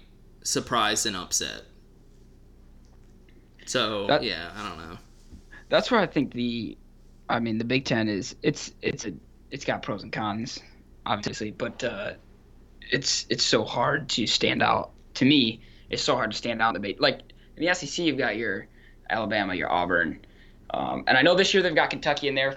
surprise 0.42 1.04
and 1.06 1.16
upset. 1.16 1.62
So 3.66 4.06
That- 4.06 4.22
yeah, 4.22 4.50
I 4.56 4.68
don't 4.68 4.78
know. 4.78 4.98
that's 5.68 5.90
where 5.90 6.00
I 6.00 6.06
think 6.06 6.32
the, 6.32 6.78
I 7.28 7.40
mean, 7.40 7.58
the 7.58 7.64
Big 7.64 7.84
Ten 7.84 8.08
is 8.08 8.36
it's 8.42 8.72
it's 8.82 9.04
a 9.06 9.12
it's 9.50 9.64
got 9.64 9.82
pros 9.82 10.02
and 10.02 10.12
cons, 10.12 10.60
obviously, 11.04 11.50
but 11.50 11.82
uh, 11.84 12.12
it's 12.90 13.26
it's 13.28 13.44
so 13.44 13.64
hard 13.64 14.08
to 14.10 14.26
stand 14.26 14.62
out. 14.62 14.90
To 15.14 15.24
me, 15.24 15.60
it's 15.90 16.02
so 16.02 16.14
hard 16.14 16.30
to 16.30 16.36
stand 16.36 16.60
out 16.62 16.74
in 16.76 16.82
the 16.82 16.88
Big. 16.88 17.00
Like 17.00 17.20
in 17.56 17.64
the 17.66 17.74
SEC, 17.74 18.04
you've 18.04 18.18
got 18.18 18.36
your 18.36 18.66
Alabama, 19.10 19.54
your 19.54 19.70
Auburn, 19.72 20.20
um, 20.70 21.04
and 21.06 21.16
I 21.16 21.22
know 21.22 21.34
this 21.34 21.52
year 21.54 21.62
they've 21.62 21.74
got 21.74 21.90
Kentucky 21.90 22.28
in 22.28 22.34
there. 22.34 22.56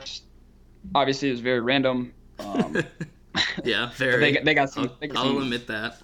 Obviously, 0.96 1.30
it 1.30 1.32
was 1.32 1.40
very 1.42 1.60
random. 1.62 2.14
Um, 2.40 2.78
Yeah, 3.64 3.92
very. 3.96 4.20
they 4.20 4.32
got- 4.34 4.44
they 4.46 4.54
got 4.54 4.70
some- 4.72 4.84
I'll, 4.90 4.96
they 5.00 5.08
got 5.08 5.18
I'll 5.18 5.34
some- 5.34 5.44
admit 5.44 5.68
that. 5.68 6.02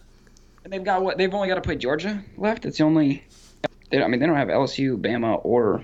and 0.63 0.71
they've 0.71 0.83
got 0.83 1.01
what 1.03 1.17
they've 1.17 1.33
only 1.33 1.47
got 1.47 1.55
to 1.55 1.61
play 1.61 1.75
Georgia 1.75 2.23
left. 2.37 2.65
It's 2.65 2.77
the 2.77 2.83
only. 2.83 3.23
They, 3.89 4.01
I 4.01 4.07
mean, 4.07 4.19
they 4.19 4.25
don't 4.27 4.35
have 4.35 4.47
LSU, 4.47 4.99
Bama, 4.99 5.39
or 5.43 5.83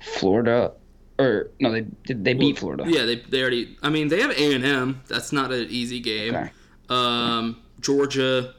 Florida, 0.00 0.72
or 1.18 1.50
no, 1.60 1.70
they 1.72 1.86
they 2.08 2.34
beat 2.34 2.58
Florida. 2.58 2.84
Yeah, 2.86 3.04
they, 3.04 3.16
they 3.16 3.40
already. 3.40 3.76
I 3.82 3.88
mean, 3.90 4.08
they 4.08 4.20
have 4.20 4.30
A 4.32 4.54
and 4.54 4.64
M. 4.64 5.02
That's 5.08 5.32
not 5.32 5.52
an 5.52 5.68
easy 5.70 6.00
game. 6.00 6.34
Okay. 6.34 6.50
Um, 6.88 7.62
Georgia, 7.80 8.54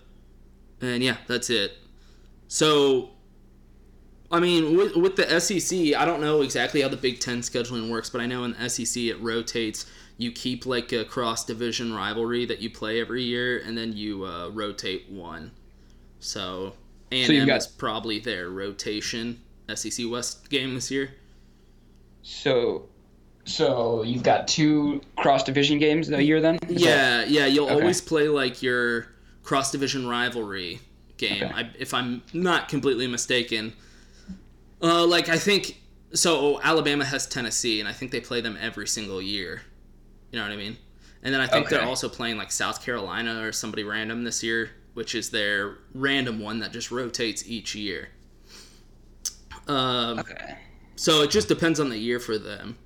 and 0.81 1.03
yeah, 1.03 1.17
that's 1.27 1.49
it. 1.49 1.73
So, 2.47 3.09
I 4.31 4.39
mean, 4.39 4.77
with, 4.77 4.95
with 4.95 5.15
the 5.15 5.39
SEC, 5.39 5.95
I 5.95 6.05
don't 6.05 6.21
know 6.21 6.41
exactly 6.41 6.81
how 6.81 6.87
the 6.87 6.97
Big 6.97 7.19
Ten 7.19 7.41
scheduling 7.41 7.89
works, 7.89 8.09
but 8.09 8.21
I 8.21 8.25
know 8.25 8.43
in 8.43 8.53
the 8.53 8.69
SEC 8.69 9.03
it 9.03 9.19
rotates. 9.19 9.85
You 10.17 10.31
keep 10.31 10.65
like 10.65 10.93
a 10.93 11.03
cross 11.03 11.43
division 11.43 11.93
rivalry 11.93 12.45
that 12.45 12.61
you 12.61 12.69
play 12.69 13.01
every 13.01 13.23
year, 13.23 13.59
and 13.65 13.77
then 13.77 13.91
you 13.91 14.25
uh, 14.25 14.49
rotate 14.49 15.09
one. 15.09 15.51
So, 16.21 16.73
A 17.11 17.23
and 17.23 17.33
M 17.33 17.47
got- 17.47 17.57
is 17.57 17.67
probably 17.67 18.19
their 18.19 18.49
rotation 18.49 19.41
SEC 19.73 20.09
West 20.09 20.49
game 20.49 20.73
this 20.75 20.89
year. 20.89 21.11
So, 22.27 22.89
so 23.45 24.01
you've 24.01 24.23
got 24.23 24.47
two 24.47 24.99
cross 25.15 25.43
division 25.43 25.77
games 25.77 26.09
a 26.09 26.23
year 26.23 26.41
then? 26.41 26.55
Is 26.55 26.69
that- 26.69 26.79
Yeah, 26.79 27.23
yeah. 27.25 27.45
You'll 27.45 27.65
Okay. 27.65 27.75
always 27.75 28.01
play 28.01 28.27
like 28.29 28.63
your 28.63 29.07
cross 29.43 29.71
division 29.71 30.07
rivalry 30.07 30.79
game. 31.17 31.43
Okay. 31.43 31.53
I, 31.53 31.69
if 31.77 31.93
I'm 31.93 32.23
not 32.33 32.67
completely 32.67 33.05
mistaken, 33.05 33.73
uh, 34.81 35.05
like 35.05 35.29
I 35.29 35.37
think 35.37 35.79
so. 36.13 36.59
Alabama 36.63 37.05
has 37.05 37.27
Tennessee, 37.27 37.79
and 37.79 37.87
I 37.87 37.93
think 37.93 38.11
they 38.11 38.21
play 38.21 38.41
them 38.41 38.57
every 38.59 38.87
single 38.87 39.21
year. 39.21 39.61
You 40.31 40.39
know 40.39 40.45
what 40.45 40.51
I 40.51 40.57
mean? 40.57 40.77
And 41.21 41.31
then 41.31 41.41
I 41.41 41.47
think 41.47 41.69
they're 41.69 41.83
also 41.83 42.09
playing 42.09 42.37
like 42.37 42.51
South 42.51 42.83
Carolina 42.83 43.43
or 43.43 43.51
somebody 43.51 43.83
random 43.83 44.23
this 44.23 44.41
year, 44.41 44.71
which 44.95 45.13
is 45.13 45.29
their 45.29 45.77
random 45.93 46.39
one 46.39 46.59
that 46.59 46.71
just 46.73 46.89
rotates 46.89 47.47
each 47.47 47.75
year. 47.75 48.09
Um, 49.67 50.19
Okay. 50.19 50.57
So 50.95 51.21
it 51.21 51.31
just 51.31 51.47
depends 51.47 51.79
on 51.79 51.89
the 51.89 51.97
year 51.97 52.19
for 52.19 52.37
them. 52.37 52.77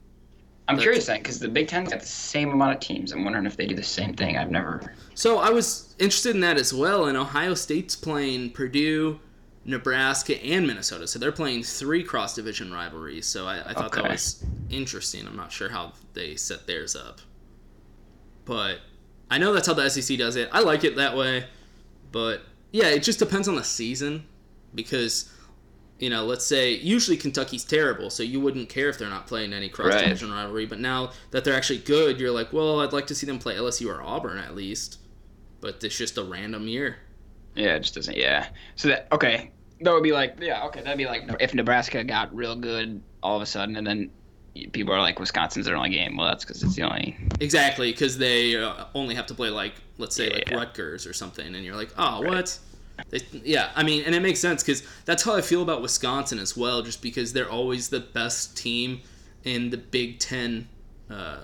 I'm 0.67 0.75
That's- 0.75 0.83
curious 0.83 1.05
then, 1.07 1.17
because 1.17 1.39
the 1.39 1.47
Big 1.47 1.67
Ten's 1.67 1.89
got 1.89 1.99
the 2.01 2.05
same 2.05 2.51
amount 2.51 2.73
of 2.73 2.79
teams. 2.79 3.11
I'm 3.11 3.23
wondering 3.23 3.47
if 3.47 3.57
they 3.57 3.65
do 3.65 3.75
the 3.75 3.81
same 3.81 4.13
thing. 4.13 4.37
I've 4.37 4.51
never. 4.51 4.93
So 5.15 5.39
I 5.39 5.49
was 5.49 5.95
interested 5.97 6.35
in 6.35 6.41
that 6.41 6.57
as 6.57 6.71
well. 6.73 7.05
And 7.07 7.17
Ohio 7.17 7.55
State's 7.55 7.95
playing 7.95 8.51
Purdue, 8.51 9.19
Nebraska, 9.65 10.39
and 10.43 10.67
Minnesota. 10.67 11.07
So 11.07 11.17
they're 11.17 11.31
playing 11.31 11.63
three 11.63 12.03
cross 12.03 12.35
division 12.35 12.71
rivalries. 12.71 13.25
So 13.25 13.47
I, 13.47 13.71
I 13.71 13.73
thought 13.73 13.91
that 13.93 14.09
was 14.09 14.45
interesting. 14.69 15.25
I'm 15.25 15.35
not 15.35 15.51
sure 15.51 15.69
how 15.69 15.93
they 16.13 16.35
set 16.35 16.67
theirs 16.67 16.95
up. 16.95 17.19
But 18.45 18.77
I 19.31 19.39
know 19.39 19.53
that's 19.53 19.65
how 19.67 19.73
the 19.73 19.89
SEC 19.89 20.19
does 20.19 20.35
it. 20.35 20.49
I 20.51 20.59
like 20.59 20.83
it 20.83 20.95
that 20.97 21.17
way. 21.17 21.45
But 22.11 22.41
yeah, 22.71 22.89
it 22.89 23.01
just 23.01 23.17
depends 23.17 23.47
on 23.47 23.55
the 23.55 23.63
season. 23.63 24.25
Because, 24.75 25.31
you 25.99 26.09
know, 26.09 26.25
let's 26.25 26.45
say 26.45 26.73
usually 26.73 27.17
Kentucky's 27.17 27.63
terrible. 27.63 28.09
So 28.09 28.23
you 28.23 28.39
wouldn't 28.39 28.69
care 28.69 28.89
if 28.89 28.97
they're 28.97 29.09
not 29.09 29.27
playing 29.27 29.53
any 29.53 29.69
cross 29.69 29.93
division 30.01 30.31
rivalry. 30.31 30.65
But 30.65 30.79
now 30.79 31.11
that 31.31 31.43
they're 31.43 31.55
actually 31.55 31.79
good, 31.79 32.19
you're 32.19 32.31
like, 32.31 32.53
well, 32.53 32.79
I'd 32.79 32.93
like 32.93 33.07
to 33.07 33.15
see 33.15 33.25
them 33.27 33.37
play 33.39 33.55
LSU 33.55 33.87
or 33.93 34.01
Auburn 34.01 34.37
at 34.37 34.55
least 34.55 34.99
but 35.61 35.83
it's 35.83 35.97
just 35.97 36.17
a 36.17 36.23
random 36.23 36.67
year. 36.67 36.97
Yeah, 37.55 37.75
it 37.75 37.81
just 37.81 37.95
doesn't. 37.95 38.17
Yeah. 38.17 38.47
So 38.75 38.89
that 38.89 39.07
okay, 39.11 39.51
that 39.81 39.91
would 39.91 40.03
be 40.03 40.11
like 40.11 40.37
yeah 40.39 40.65
okay 40.65 40.81
that'd 40.81 40.97
be 40.97 41.05
like 41.05 41.23
if 41.39 41.53
Nebraska 41.53 42.03
got 42.03 42.33
real 42.35 42.55
good 42.55 43.01
all 43.23 43.35
of 43.35 43.41
a 43.41 43.45
sudden 43.45 43.75
and 43.75 43.85
then 43.85 44.11
people 44.71 44.93
are 44.93 44.99
like 44.99 45.19
Wisconsin's 45.19 45.65
their 45.65 45.75
only 45.75 45.89
game. 45.89 46.17
Well, 46.17 46.27
that's 46.27 46.43
because 46.43 46.63
it's 46.63 46.75
the 46.75 46.83
only. 46.83 47.17
Exactly, 47.39 47.91
because 47.91 48.17
they 48.17 48.55
uh, 48.55 48.85
only 48.93 49.15
have 49.15 49.25
to 49.27 49.33
play 49.33 49.49
like, 49.49 49.73
let's 49.97 50.15
say, 50.15 50.29
like 50.29 50.49
Yeah. 50.49 50.57
Rutgers 50.57 51.05
or 51.05 51.13
something, 51.13 51.55
and 51.55 51.63
you're 51.63 51.75
like, 51.75 51.91
oh, 51.97 52.21
what? 52.21 52.57
They, 53.09 53.19
yeah, 53.43 53.71
I 53.75 53.83
mean, 53.83 54.03
and 54.05 54.13
it 54.15 54.21
makes 54.21 54.39
sense 54.39 54.63
because 54.63 54.83
that's 55.05 55.23
how 55.23 55.35
I 55.35 55.41
feel 55.41 55.61
about 55.61 55.81
Wisconsin 55.81 56.39
as 56.39 56.55
well, 56.57 56.81
just 56.81 57.01
because 57.01 57.33
they're 57.33 57.49
always 57.49 57.89
the 57.89 57.99
best 57.99 58.57
team 58.57 59.01
in 59.43 59.69
the 59.69 59.77
Big 59.77 60.19
Ten 60.19 60.67
uh, 61.09 61.41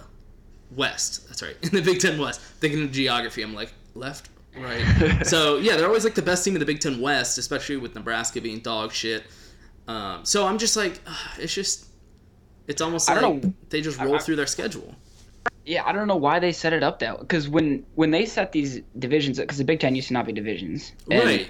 West. 0.75 1.27
That's 1.27 1.41
right, 1.41 1.55
in 1.63 1.69
the 1.69 1.81
Big 1.81 1.99
Ten 1.99 2.19
West. 2.19 2.39
Thinking 2.41 2.83
of 2.83 2.91
geography, 2.91 3.41
I'm 3.41 3.53
like 3.53 3.73
left, 3.93 4.29
right. 4.57 5.23
so 5.25 5.57
yeah, 5.57 5.75
they're 5.77 5.87
always 5.87 6.03
like 6.03 6.15
the 6.15 6.21
best 6.21 6.43
team 6.43 6.55
in 6.55 6.59
the 6.59 6.65
Big 6.65 6.79
Ten 6.79 6.99
West, 6.99 7.37
especially 7.37 7.77
with 7.77 7.95
Nebraska 7.95 8.41
being 8.41 8.59
dog 8.59 8.91
shit. 8.91 9.23
Um, 9.87 10.25
so 10.25 10.45
I'm 10.47 10.57
just 10.57 10.75
like, 10.75 10.99
ugh, 11.05 11.39
it's 11.39 11.53
just, 11.53 11.87
it's 12.67 12.81
almost 12.81 13.09
I 13.09 13.19
like 13.19 13.69
they 13.69 13.81
just 13.81 13.99
roll 13.99 14.15
I- 14.15 14.19
through 14.19 14.35
their 14.37 14.47
schedule. 14.47 14.95
Yeah, 15.65 15.83
I 15.85 15.91
don't 15.91 16.07
know 16.07 16.15
why 16.15 16.39
they 16.39 16.51
set 16.51 16.73
it 16.73 16.83
up 16.83 16.99
that 16.99 17.19
because 17.19 17.49
when 17.49 17.85
when 17.95 18.11
they 18.11 18.25
set 18.25 18.51
these 18.51 18.81
divisions 18.99 19.39
because 19.39 19.57
the 19.57 19.63
Big 19.63 19.79
Ten 19.79 19.95
used 19.95 20.09
to 20.09 20.13
not 20.13 20.25
be 20.25 20.33
divisions. 20.33 20.93
Right. 21.07 21.49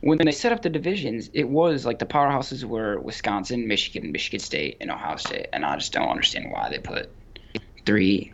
When 0.00 0.18
they 0.18 0.32
set 0.32 0.52
up 0.52 0.60
the 0.60 0.68
divisions, 0.68 1.30
it 1.32 1.48
was 1.48 1.86
like 1.86 1.98
the 1.98 2.04
powerhouses 2.04 2.62
were 2.62 3.00
Wisconsin, 3.00 3.66
Michigan, 3.66 4.12
Michigan 4.12 4.38
State, 4.38 4.76
and 4.82 4.90
Ohio 4.90 5.16
State, 5.16 5.46
and 5.54 5.64
I 5.64 5.76
just 5.76 5.94
don't 5.94 6.08
understand 6.08 6.52
why 6.52 6.68
they 6.68 6.78
put 6.78 7.10
three. 7.86 8.30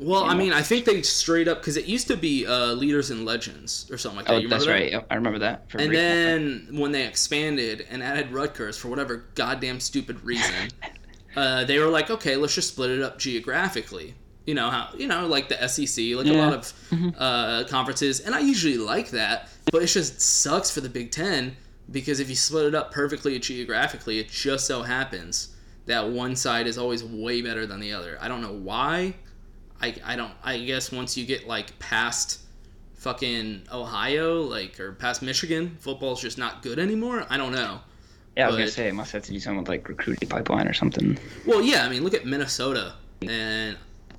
Well, 0.00 0.24
I 0.24 0.34
mean, 0.34 0.52
I 0.52 0.62
think 0.62 0.84
they 0.84 1.00
straight 1.02 1.46
up 1.48 1.60
because 1.60 1.76
it 1.76 1.86
used 1.86 2.08
to 2.08 2.16
be 2.16 2.44
uh, 2.44 2.72
leaders 2.72 3.10
and 3.10 3.24
legends 3.24 3.88
or 3.90 3.96
something 3.96 4.16
like 4.16 4.26
that. 4.26 4.34
Oh, 4.34 4.38
You 4.38 4.48
that's 4.48 4.66
that? 4.66 4.70
right. 4.70 5.04
I 5.10 5.14
remember 5.14 5.38
that. 5.38 5.66
And 5.78 5.94
then 5.94 6.68
when 6.72 6.92
they 6.92 7.06
expanded 7.06 7.86
and 7.88 8.02
added 8.02 8.32
Rutgers 8.32 8.76
for 8.76 8.88
whatever 8.88 9.24
goddamn 9.36 9.80
stupid 9.80 10.22
reason, 10.22 10.68
uh, 11.36 11.64
they 11.64 11.78
were 11.78 11.86
like, 11.86 12.10
okay, 12.10 12.36
let's 12.36 12.54
just 12.54 12.68
split 12.70 12.90
it 12.90 13.00
up 13.00 13.18
geographically. 13.18 14.14
You 14.46 14.54
know 14.54 14.70
how 14.70 14.90
you 14.96 15.08
know 15.08 15.26
like 15.26 15.48
the 15.48 15.66
SEC, 15.68 16.16
like 16.16 16.26
a 16.26 16.32
lot 16.32 16.52
of 16.54 16.72
uh, 17.18 17.64
conferences, 17.68 18.20
and 18.20 18.34
I 18.34 18.40
usually 18.40 18.78
like 18.78 19.10
that, 19.10 19.48
but 19.72 19.82
it 19.82 19.86
just 19.86 20.20
sucks 20.20 20.70
for 20.70 20.80
the 20.80 20.88
Big 20.88 21.10
Ten 21.10 21.56
because 21.90 22.20
if 22.20 22.28
you 22.28 22.36
split 22.36 22.66
it 22.66 22.74
up 22.74 22.92
perfectly 22.92 23.38
geographically, 23.38 24.18
it 24.18 24.28
just 24.28 24.66
so 24.66 24.82
happens 24.82 25.56
that 25.86 26.08
one 26.08 26.36
side 26.36 26.66
is 26.66 26.78
always 26.78 27.02
way 27.04 27.42
better 27.42 27.66
than 27.66 27.80
the 27.80 27.92
other. 27.92 28.18
I 28.20 28.28
don't 28.28 28.40
know 28.40 28.52
why. 28.52 29.14
I 29.80 29.94
I 30.04 30.16
don't. 30.16 30.32
I 30.42 30.58
guess 30.58 30.92
once 30.92 31.16
you 31.16 31.26
get 31.26 31.46
like 31.46 31.76
past 31.78 32.40
fucking 32.94 33.62
Ohio, 33.72 34.42
like 34.42 34.78
or 34.80 34.92
past 34.92 35.22
Michigan, 35.22 35.76
football's 35.80 36.20
just 36.20 36.38
not 36.38 36.62
good 36.62 36.78
anymore. 36.78 37.26
I 37.30 37.36
don't 37.36 37.52
know. 37.52 37.80
Yeah, 38.36 38.44
I 38.44 38.48
was 38.48 38.56
gonna 38.56 38.68
say 38.68 38.88
it 38.88 38.94
must 38.94 39.12
have 39.12 39.22
to 39.24 39.32
do 39.32 39.40
something 39.40 39.60
with 39.60 39.68
like 39.68 39.88
recruiting 39.88 40.28
pipeline 40.28 40.68
or 40.68 40.74
something. 40.74 41.18
Well, 41.46 41.62
yeah, 41.62 41.86
I 41.86 41.88
mean, 41.88 42.04
look 42.04 42.14
at 42.14 42.26
Minnesota, 42.26 42.94
and 43.22 43.76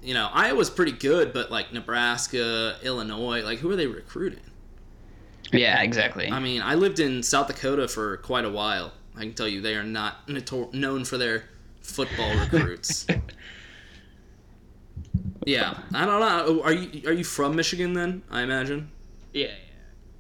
you 0.08 0.14
know, 0.14 0.30
Iowa's 0.32 0.70
pretty 0.70 0.94
good, 0.94 1.34
but 1.34 1.52
like 1.52 1.74
Nebraska, 1.74 2.78
Illinois, 2.82 3.44
like 3.44 3.60
who 3.60 3.70
are 3.70 3.76
they 3.76 3.88
recruiting? 3.88 4.40
Yeah, 5.52 5.82
exactly. 5.82 6.30
I 6.32 6.40
mean, 6.40 6.62
I 6.62 6.76
lived 6.76 7.02
in 7.02 7.22
South 7.24 7.48
Dakota 7.48 7.90
for 7.90 8.16
quite 8.18 8.46
a 8.46 8.50
while. 8.50 8.94
I 9.18 9.22
can 9.22 9.34
tell 9.34 9.50
you, 9.50 9.60
they 9.60 9.76
are 9.76 9.84
not 9.84 10.26
notor- 10.28 10.74
known 10.74 11.04
for 11.04 11.18
their 11.18 11.44
football 11.82 12.34
recruits. 12.40 13.06
yeah, 15.46 15.78
I 15.94 16.06
don't 16.06 16.20
know. 16.22 16.62
Are 16.64 16.72
you 16.72 17.10
are 17.10 17.14
you 17.14 17.26
from 17.26 17.56
Michigan 17.58 17.94
then? 17.94 18.24
I 18.32 18.44
imagine. 18.44 18.90
yeah, 19.34 19.48
yeah. 19.48 19.54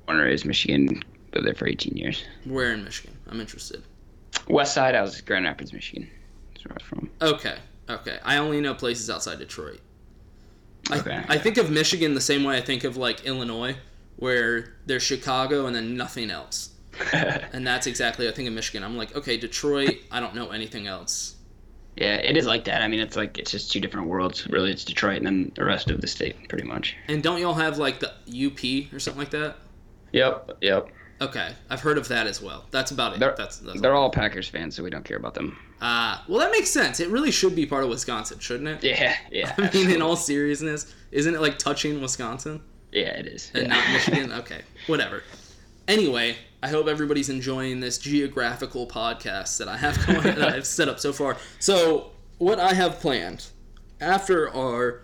Born 0.05 0.17
and 0.19 0.25
raised 0.27 0.45
Michigan. 0.45 1.01
Lived 1.33 1.47
there 1.47 1.53
for 1.53 1.67
18 1.67 1.95
years. 1.95 2.23
Where 2.45 2.73
in 2.73 2.83
Michigan? 2.83 3.15
I'm 3.29 3.39
interested. 3.39 3.83
West 4.49 4.73
Side. 4.73 4.95
I 4.95 5.01
was 5.01 5.19
Grand 5.21 5.45
Rapids, 5.45 5.71
Michigan. 5.71 6.09
That's 6.53 6.65
where 6.65 6.73
I 6.73 6.75
was 6.75 6.83
from. 6.83 7.09
Okay, 7.21 7.57
okay. 7.89 8.19
I 8.23 8.37
only 8.37 8.61
know 8.61 8.73
places 8.73 9.09
outside 9.09 9.39
Detroit. 9.39 9.81
I, 10.89 10.99
Okay. 10.99 11.23
I 11.27 11.37
think 11.37 11.57
of 11.57 11.69
Michigan 11.69 12.13
the 12.13 12.21
same 12.21 12.43
way 12.43 12.57
I 12.57 12.61
think 12.61 12.83
of 12.83 12.97
like 12.97 13.25
Illinois, 13.25 13.75
where 14.15 14.75
there's 14.85 15.03
Chicago 15.03 15.65
and 15.65 15.75
then 15.75 15.97
nothing 15.97 16.31
else. 16.31 16.69
and 17.13 17.65
that's 17.65 17.87
exactly 17.87 18.27
I 18.27 18.31
think 18.31 18.47
of 18.47 18.53
Michigan. 18.53 18.83
I'm 18.83 18.97
like, 18.97 19.15
okay, 19.15 19.37
Detroit. 19.37 19.97
I 20.11 20.19
don't 20.19 20.35
know 20.35 20.49
anything 20.49 20.87
else. 20.87 21.35
Yeah, 21.95 22.15
it 22.15 22.37
is 22.37 22.45
like 22.45 22.63
that. 22.65 22.81
I 22.83 22.87
mean, 22.87 22.99
it's 22.99 23.15
like 23.15 23.39
it's 23.39 23.51
just 23.51 23.71
two 23.71 23.79
different 23.79 24.07
worlds. 24.07 24.47
Really, 24.47 24.71
it's 24.71 24.85
Detroit 24.85 25.17
and 25.17 25.25
then 25.25 25.51
the 25.55 25.65
rest 25.65 25.89
of 25.89 25.99
the 25.99 26.07
state, 26.07 26.47
pretty 26.47 26.63
much. 26.67 26.95
And 27.07 27.23
don't 27.23 27.39
y'all 27.41 27.55
have 27.55 27.79
like 27.79 27.99
the 27.99 28.09
UP 28.27 28.93
or 28.93 28.99
something 28.99 29.19
like 29.19 29.31
that? 29.31 29.57
Yep, 30.13 30.57
yep. 30.61 30.89
Okay, 31.19 31.51
I've 31.69 31.81
heard 31.81 31.97
of 31.97 32.07
that 32.09 32.27
as 32.27 32.41
well. 32.41 32.65
That's 32.69 32.91
about 32.91 33.13
it. 33.13 33.19
They're, 33.19 33.33
that's 33.35 33.57
that's 33.57 33.81
they're 33.81 33.95
all 33.95 34.09
Packers 34.11 34.47
fans, 34.47 34.75
so 34.75 34.83
we 34.83 34.89
don't 34.91 35.03
care 35.03 35.17
about 35.17 35.33
them. 35.33 35.57
Ah, 35.81 36.23
well, 36.27 36.39
that 36.39 36.51
makes 36.51 36.69
sense. 36.69 36.99
It 36.99 37.09
really 37.09 37.31
should 37.31 37.55
be 37.55 37.65
part 37.65 37.83
of 37.83 37.89
Wisconsin, 37.89 38.37
shouldn't 38.39 38.69
it? 38.69 38.83
Yeah, 38.83 39.15
yeah. 39.31 39.53
I 39.57 39.71
mean, 39.73 39.89
in 39.89 40.01
all 40.01 40.15
seriousness, 40.15 40.93
isn't 41.11 41.33
it 41.33 41.41
like 41.41 41.57
touching 41.57 41.99
Wisconsin 42.01 42.61
yeah, 42.91 43.09
it 43.17 43.25
is. 43.27 43.51
and 43.53 43.63
Yeah. 43.67 43.73
not 43.75 43.87
Michigan? 43.93 44.31
Okay, 44.31 44.61
whatever. 44.87 45.23
Anyway, 45.87 46.35
I 46.61 46.67
hope 46.69 46.87
everybody's 46.87 47.29
enjoying 47.29 47.79
this 47.79 47.97
geographical 47.97 48.87
podcast 48.87 49.57
that 49.57 49.67
I 49.67 49.77
have 49.77 50.05
going 50.05 50.21
that 50.35 50.53
I've 50.53 50.67
set 50.67 50.87
up 50.87 50.99
so 50.99 51.13
far. 51.13 51.37
So, 51.59 52.11
what 52.37 52.59
I 52.59 52.73
have 52.73 52.99
planned 52.99 53.47
after 53.99 54.53
our 54.53 55.01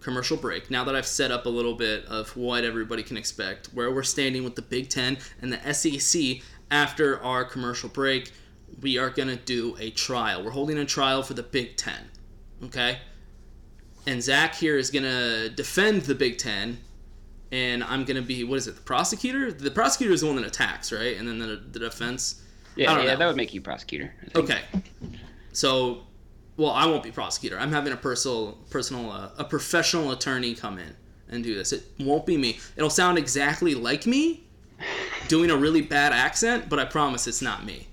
commercial 0.00 0.36
break, 0.36 0.70
now 0.70 0.84
that 0.84 0.94
I've 0.94 1.06
set 1.06 1.30
up 1.30 1.46
a 1.46 1.48
little 1.48 1.74
bit 1.74 2.04
of 2.06 2.36
what 2.36 2.64
everybody 2.64 3.02
can 3.02 3.16
expect, 3.16 3.66
where 3.68 3.90
we're 3.90 4.02
standing 4.02 4.44
with 4.44 4.54
the 4.54 4.62
Big 4.62 4.88
Ten 4.88 5.18
and 5.40 5.52
the 5.52 5.72
SEC 5.74 6.42
after 6.70 7.22
our 7.22 7.44
commercial 7.44 7.88
break, 7.88 8.32
we 8.80 8.98
are 8.98 9.10
going 9.10 9.28
to 9.28 9.36
do 9.36 9.76
a 9.80 9.90
trial. 9.90 10.44
We're 10.44 10.50
holding 10.50 10.78
a 10.78 10.84
trial 10.84 11.22
for 11.22 11.34
the 11.34 11.42
Big 11.42 11.76
Ten. 11.76 12.10
Okay? 12.64 12.98
And 14.06 14.22
Zach 14.22 14.54
here 14.54 14.78
is 14.78 14.90
going 14.90 15.04
to 15.04 15.48
defend 15.50 16.02
the 16.02 16.14
Big 16.14 16.38
Ten. 16.38 16.78
And 17.50 17.82
I'm 17.82 18.04
going 18.04 18.16
to 18.16 18.22
be, 18.22 18.44
what 18.44 18.56
is 18.56 18.66
it, 18.66 18.74
the 18.76 18.82
prosecutor? 18.82 19.50
The 19.50 19.70
prosecutor 19.70 20.12
is 20.12 20.20
the 20.20 20.26
one 20.26 20.36
that 20.36 20.44
attacks, 20.44 20.92
right? 20.92 21.16
And 21.16 21.26
then 21.26 21.38
the, 21.38 21.56
the 21.56 21.78
defense. 21.78 22.42
Yeah, 22.76 22.92
yeah. 22.92 23.04
know. 23.04 23.16
That 23.16 23.26
would 23.26 23.36
make 23.36 23.54
you 23.54 23.62
prosecutor. 23.62 24.12
Okay. 24.36 24.60
So, 25.52 26.02
well, 26.58 26.72
I 26.72 26.86
won't 26.86 27.04
be 27.04 27.12
prosecutor. 27.12 27.56
I'm 27.56 27.72
having 27.72 27.92
a 27.92 27.96
personal, 27.96 28.58
personal, 28.68 29.10
uh, 29.10 29.30
a 29.38 29.44
professional 29.44 30.10
attorney 30.10 30.54
come 30.54 30.78
in 30.78 30.94
and 31.30 31.44
do 31.44 31.54
this. 31.54 31.72
It 31.72 31.84
won't 32.00 32.26
be 32.26 32.36
me. 32.36 32.58
It'll 32.76 32.90
sound 32.90 33.16
exactly 33.16 33.74
like 33.74 34.06
me, 34.06 34.42
doing 35.28 35.50
a 35.50 35.56
really 35.56 35.82
bad 35.82 36.12
accent, 36.12 36.68
but 36.68 36.80
I 36.80 36.84
promise 36.84 37.28
it's 37.28 37.40
not 37.40 37.64
me. 37.64 37.86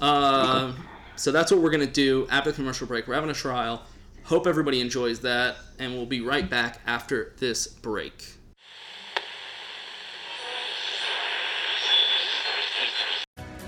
Um, 0.00 0.86
so 1.16 1.32
that's 1.32 1.50
what 1.50 1.60
we're 1.60 1.70
gonna 1.70 1.86
do 1.86 2.28
after 2.30 2.50
the 2.50 2.56
commercial 2.56 2.86
break. 2.86 3.08
We're 3.08 3.14
having 3.14 3.30
a 3.30 3.34
trial. 3.34 3.82
Hope 4.24 4.46
everybody 4.46 4.80
enjoys 4.80 5.20
that, 5.20 5.56
and 5.80 5.92
we'll 5.94 6.06
be 6.06 6.20
right 6.20 6.48
back 6.48 6.80
after 6.86 7.32
this 7.38 7.66
break. 7.66 8.34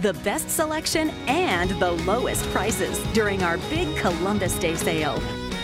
The 0.04 0.12
best 0.12 0.50
selection 0.50 1.08
and 1.28 1.70
the 1.80 1.92
lowest 1.92 2.44
prices 2.50 2.98
during 3.14 3.42
our 3.42 3.56
big 3.70 3.96
Columbus 3.96 4.58
Day 4.58 4.74
sale. 4.74 5.18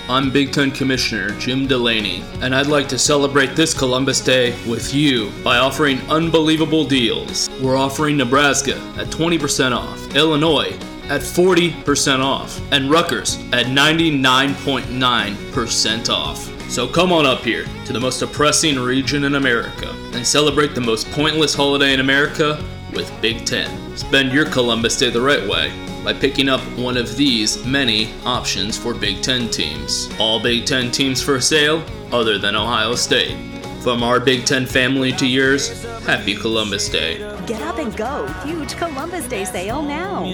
I'm 0.08 0.30
Big 0.30 0.50
Ten 0.50 0.70
Commissioner 0.70 1.38
Jim 1.38 1.66
Delany, 1.66 2.24
and 2.40 2.54
I'd 2.54 2.68
like 2.68 2.88
to 2.88 2.98
celebrate 2.98 3.54
this 3.54 3.74
Columbus 3.74 4.22
Day 4.22 4.56
with 4.66 4.94
you 4.94 5.30
by 5.44 5.58
offering 5.58 6.00
unbelievable 6.08 6.86
deals. 6.86 7.50
We're 7.60 7.76
offering 7.76 8.16
Nebraska 8.16 8.76
at 8.96 9.08
20% 9.08 9.76
off, 9.76 10.16
Illinois 10.16 10.72
at 11.10 11.20
40% 11.20 12.24
off, 12.24 12.58
and 12.72 12.90
Rutgers 12.90 13.36
at 13.52 13.66
99.9% 13.66 16.08
off. 16.08 16.70
So 16.70 16.88
come 16.88 17.12
on 17.12 17.26
up 17.26 17.42
here 17.42 17.66
to 17.84 17.92
the 17.92 18.00
most 18.00 18.20
depressing 18.20 18.78
region 18.78 19.24
in 19.24 19.34
America 19.34 19.94
and 20.14 20.26
celebrate 20.26 20.74
the 20.74 20.80
most 20.80 21.10
pointless 21.10 21.52
holiday 21.52 21.92
in 21.92 22.00
America 22.00 22.58
with 22.92 23.12
Big 23.20 23.44
Ten. 23.44 23.96
Spend 23.96 24.32
your 24.32 24.44
Columbus 24.44 24.96
Day 24.96 25.10
the 25.10 25.20
right 25.20 25.46
way 25.48 25.72
by 26.04 26.12
picking 26.12 26.48
up 26.48 26.60
one 26.78 26.96
of 26.96 27.16
these 27.16 27.64
many 27.64 28.12
options 28.24 28.76
for 28.78 28.94
Big 28.94 29.22
Ten 29.22 29.48
teams. 29.50 30.08
All 30.18 30.40
Big 30.40 30.66
Ten 30.66 30.90
teams 30.90 31.22
for 31.22 31.40
sale, 31.40 31.84
other 32.12 32.38
than 32.38 32.56
Ohio 32.56 32.94
State. 32.94 33.36
From 33.82 34.02
our 34.02 34.20
Big 34.20 34.44
Ten 34.44 34.66
family 34.66 35.12
to 35.12 35.26
yours, 35.26 35.84
happy 36.04 36.34
Columbus 36.34 36.88
Day. 36.88 37.18
Get 37.46 37.62
up 37.62 37.78
and 37.78 37.96
go. 37.96 38.26
Huge 38.44 38.76
Columbus 38.76 39.26
Day 39.26 39.44
sale 39.44 39.82
now. 39.82 40.24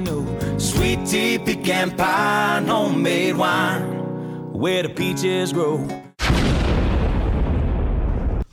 Sweet 0.59 1.07
tea, 1.07 1.39
pecan 1.39 1.97
pie, 1.97 2.63
homemade 2.67 3.37
wine, 3.37 4.53
where 4.53 4.83
the 4.83 4.89
peaches 4.89 5.53
grow. 5.53 5.89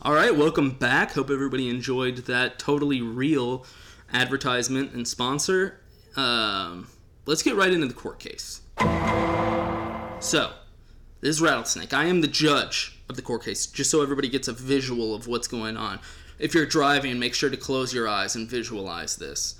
All 0.05 0.13
right, 0.13 0.35
welcome 0.35 0.71
back. 0.71 1.13
Hope 1.13 1.29
everybody 1.29 1.69
enjoyed 1.69 2.17
that 2.17 2.59
totally 2.59 3.01
real 3.01 3.65
advertisement 4.13 4.93
and 4.93 5.07
sponsor. 5.07 5.79
Um, 6.15 6.87
let's 7.25 7.41
get 7.41 7.55
right 7.55 7.71
into 7.71 7.87
the 7.87 7.93
court 7.93 8.19
case. 8.19 8.61
So, 10.19 10.53
this 11.21 11.29
is 11.35 11.41
Rattlesnake. 11.41 11.93
I 11.93 12.05
am 12.05 12.21
the 12.21 12.27
judge 12.27 12.99
of 13.09 13.15
the 13.15 13.21
court 13.21 13.43
case, 13.43 13.65
just 13.65 13.89
so 13.89 14.01
everybody 14.01 14.29
gets 14.29 14.47
a 14.47 14.53
visual 14.53 15.15
of 15.15 15.27
what's 15.27 15.47
going 15.47 15.77
on. 15.77 15.99
If 16.39 16.53
you're 16.53 16.65
driving, 16.65 17.19
make 17.19 17.33
sure 17.33 17.49
to 17.49 17.57
close 17.57 17.93
your 17.93 18.07
eyes 18.07 18.35
and 18.35 18.49
visualize 18.49 19.17
this. 19.17 19.55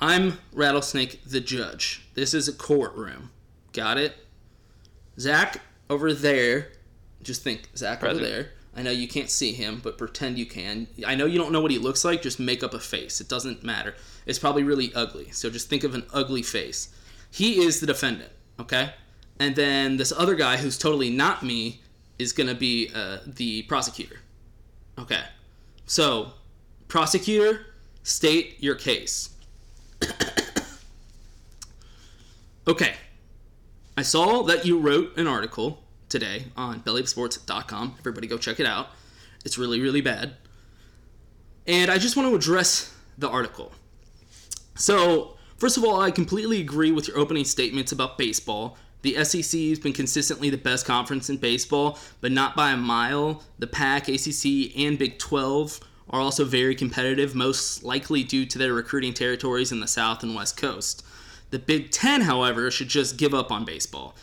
I'm 0.00 0.38
Rattlesnake, 0.52 1.24
the 1.24 1.40
judge. 1.40 2.06
This 2.14 2.34
is 2.34 2.48
a 2.48 2.52
courtroom. 2.52 3.30
Got 3.72 3.98
it? 3.98 4.14
Zach 5.18 5.60
over 5.88 6.12
there. 6.12 6.72
Just 7.22 7.42
think, 7.42 7.68
Zach 7.76 8.02
over 8.02 8.20
there. 8.20 8.50
I 8.76 8.82
know 8.82 8.90
you 8.90 9.06
can't 9.06 9.30
see 9.30 9.52
him, 9.52 9.80
but 9.82 9.98
pretend 9.98 10.38
you 10.38 10.46
can. 10.46 10.88
I 11.06 11.14
know 11.14 11.26
you 11.26 11.38
don't 11.38 11.52
know 11.52 11.60
what 11.60 11.70
he 11.70 11.78
looks 11.78 12.04
like. 12.04 12.22
Just 12.22 12.40
make 12.40 12.62
up 12.62 12.74
a 12.74 12.80
face. 12.80 13.20
It 13.20 13.28
doesn't 13.28 13.62
matter. 13.62 13.94
It's 14.26 14.38
probably 14.38 14.64
really 14.64 14.92
ugly. 14.94 15.30
So 15.30 15.48
just 15.48 15.68
think 15.68 15.84
of 15.84 15.94
an 15.94 16.04
ugly 16.12 16.42
face. 16.42 16.88
He 17.30 17.64
is 17.64 17.80
the 17.80 17.86
defendant, 17.86 18.32
okay? 18.58 18.94
And 19.38 19.54
then 19.54 19.96
this 19.96 20.12
other 20.12 20.34
guy 20.34 20.56
who's 20.56 20.78
totally 20.78 21.10
not 21.10 21.42
me 21.42 21.80
is 22.18 22.32
going 22.32 22.48
to 22.48 22.54
be 22.54 22.90
uh, 22.94 23.18
the 23.26 23.62
prosecutor. 23.62 24.20
Okay. 24.98 25.22
So, 25.86 26.32
prosecutor, 26.88 27.66
state 28.02 28.62
your 28.62 28.74
case. 28.74 29.30
okay. 32.66 32.94
I 33.96 34.02
saw 34.02 34.42
that 34.42 34.66
you 34.66 34.78
wrote 34.78 35.16
an 35.16 35.26
article 35.26 35.83
today 36.14 36.44
on 36.56 36.80
bellyupsports.com. 36.80 37.96
Everybody 37.98 38.28
go 38.28 38.38
check 38.38 38.60
it 38.60 38.66
out. 38.66 38.90
It's 39.44 39.58
really, 39.58 39.80
really 39.80 40.00
bad. 40.00 40.36
And 41.66 41.90
I 41.90 41.98
just 41.98 42.16
want 42.16 42.28
to 42.30 42.36
address 42.36 42.94
the 43.18 43.28
article. 43.28 43.72
So, 44.76 45.36
first 45.56 45.76
of 45.76 45.84
all, 45.84 46.00
I 46.00 46.12
completely 46.12 46.60
agree 46.60 46.92
with 46.92 47.08
your 47.08 47.18
opening 47.18 47.44
statements 47.44 47.90
about 47.90 48.16
baseball. 48.16 48.78
The 49.02 49.24
SEC 49.24 49.60
has 49.62 49.80
been 49.80 49.92
consistently 49.92 50.50
the 50.50 50.56
best 50.56 50.86
conference 50.86 51.28
in 51.28 51.38
baseball, 51.38 51.98
but 52.20 52.30
not 52.30 52.54
by 52.54 52.70
a 52.70 52.76
mile. 52.76 53.42
The 53.58 53.66
PAC, 53.66 54.08
ACC, 54.08 54.78
and 54.78 54.96
Big 54.96 55.18
12 55.18 55.80
are 56.10 56.20
also 56.20 56.44
very 56.44 56.76
competitive, 56.76 57.34
most 57.34 57.82
likely 57.82 58.22
due 58.22 58.46
to 58.46 58.56
their 58.56 58.72
recruiting 58.72 59.14
territories 59.14 59.72
in 59.72 59.80
the 59.80 59.88
South 59.88 60.22
and 60.22 60.36
West 60.36 60.56
Coast. 60.56 61.04
The 61.50 61.58
Big 61.58 61.90
Ten, 61.90 62.20
however, 62.20 62.70
should 62.70 62.88
just 62.88 63.16
give 63.16 63.34
up 63.34 63.50
on 63.50 63.64
baseball 63.64 64.14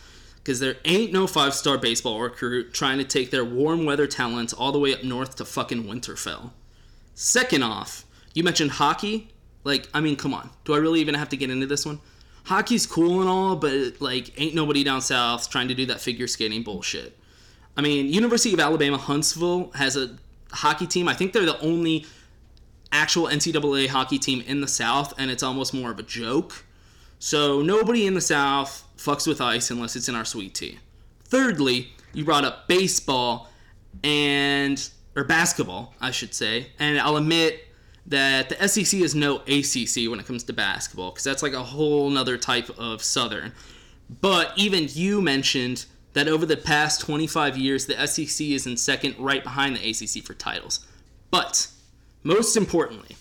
because 0.43 0.59
there 0.59 0.77
ain't 0.85 1.11
no 1.11 1.27
five 1.27 1.53
star 1.53 1.77
baseball 1.77 2.19
recruit 2.19 2.73
trying 2.73 2.97
to 2.97 3.03
take 3.03 3.31
their 3.31 3.45
warm 3.45 3.85
weather 3.85 4.07
talents 4.07 4.53
all 4.53 4.71
the 4.71 4.79
way 4.79 4.93
up 4.93 5.03
north 5.03 5.35
to 5.35 5.45
fucking 5.45 5.83
Winterfell. 5.83 6.51
Second 7.13 7.63
off, 7.63 8.05
you 8.33 8.43
mentioned 8.43 8.71
hockey. 8.71 9.29
Like, 9.63 9.87
I 9.93 10.01
mean, 10.01 10.15
come 10.15 10.33
on. 10.33 10.49
Do 10.65 10.73
I 10.73 10.77
really 10.77 11.01
even 11.01 11.13
have 11.15 11.29
to 11.29 11.37
get 11.37 11.49
into 11.51 11.67
this 11.67 11.85
one? 11.85 11.99
Hockey's 12.45 12.87
cool 12.87 13.21
and 13.21 13.29
all, 13.29 13.55
but 13.55 14.01
like, 14.01 14.39
ain't 14.39 14.55
nobody 14.55 14.83
down 14.83 15.01
south 15.01 15.49
trying 15.49 15.67
to 15.67 15.75
do 15.75 15.85
that 15.87 16.01
figure 16.01 16.27
skating 16.27 16.63
bullshit. 16.63 17.15
I 17.77 17.81
mean, 17.81 18.07
University 18.07 18.53
of 18.53 18.59
Alabama 18.59 18.97
Huntsville 18.97 19.71
has 19.75 19.95
a 19.95 20.17
hockey 20.51 20.87
team. 20.87 21.07
I 21.07 21.13
think 21.13 21.33
they're 21.33 21.45
the 21.45 21.59
only 21.61 22.05
actual 22.91 23.27
NCAA 23.27 23.87
hockey 23.87 24.17
team 24.17 24.43
in 24.45 24.61
the 24.61 24.67
South, 24.67 25.13
and 25.17 25.29
it's 25.29 25.43
almost 25.43 25.73
more 25.73 25.91
of 25.91 25.99
a 25.99 26.03
joke. 26.03 26.65
So 27.23 27.61
nobody 27.61 28.07
in 28.07 28.15
the 28.15 28.21
South 28.21 28.83
fucks 28.97 29.27
with 29.27 29.41
ice 29.41 29.69
unless 29.69 29.95
it's 29.95 30.09
in 30.09 30.15
our 30.15 30.25
sweet 30.25 30.55
tea. 30.55 30.79
Thirdly, 31.25 31.93
you 32.13 32.25
brought 32.25 32.43
up 32.43 32.67
baseball 32.67 33.47
and 34.03 34.89
or 35.15 35.23
basketball, 35.23 35.93
I 36.01 36.09
should 36.09 36.33
say, 36.33 36.71
and 36.79 36.99
I'll 36.99 37.17
admit 37.17 37.67
that 38.07 38.49
the 38.49 38.67
SEC 38.67 38.99
is 38.99 39.13
no 39.13 39.35
ACC 39.41 40.09
when 40.09 40.19
it 40.19 40.25
comes 40.25 40.43
to 40.45 40.53
basketball 40.53 41.11
because 41.11 41.23
that's 41.23 41.43
like 41.43 41.53
a 41.53 41.61
whole 41.61 42.09
nother 42.09 42.39
type 42.39 42.71
of 42.79 43.03
Southern. 43.03 43.53
But 44.19 44.53
even 44.55 44.87
you 44.89 45.21
mentioned 45.21 45.85
that 46.13 46.27
over 46.27 46.47
the 46.47 46.57
past 46.57 47.01
25 47.01 47.55
years, 47.55 47.85
the 47.85 48.07
SEC 48.07 48.47
is 48.47 48.65
in 48.65 48.77
second, 48.77 49.15
right 49.19 49.43
behind 49.43 49.75
the 49.75 49.89
ACC 49.91 50.25
for 50.25 50.33
titles. 50.33 50.87
But 51.29 51.67
most 52.23 52.57
importantly, 52.57 53.15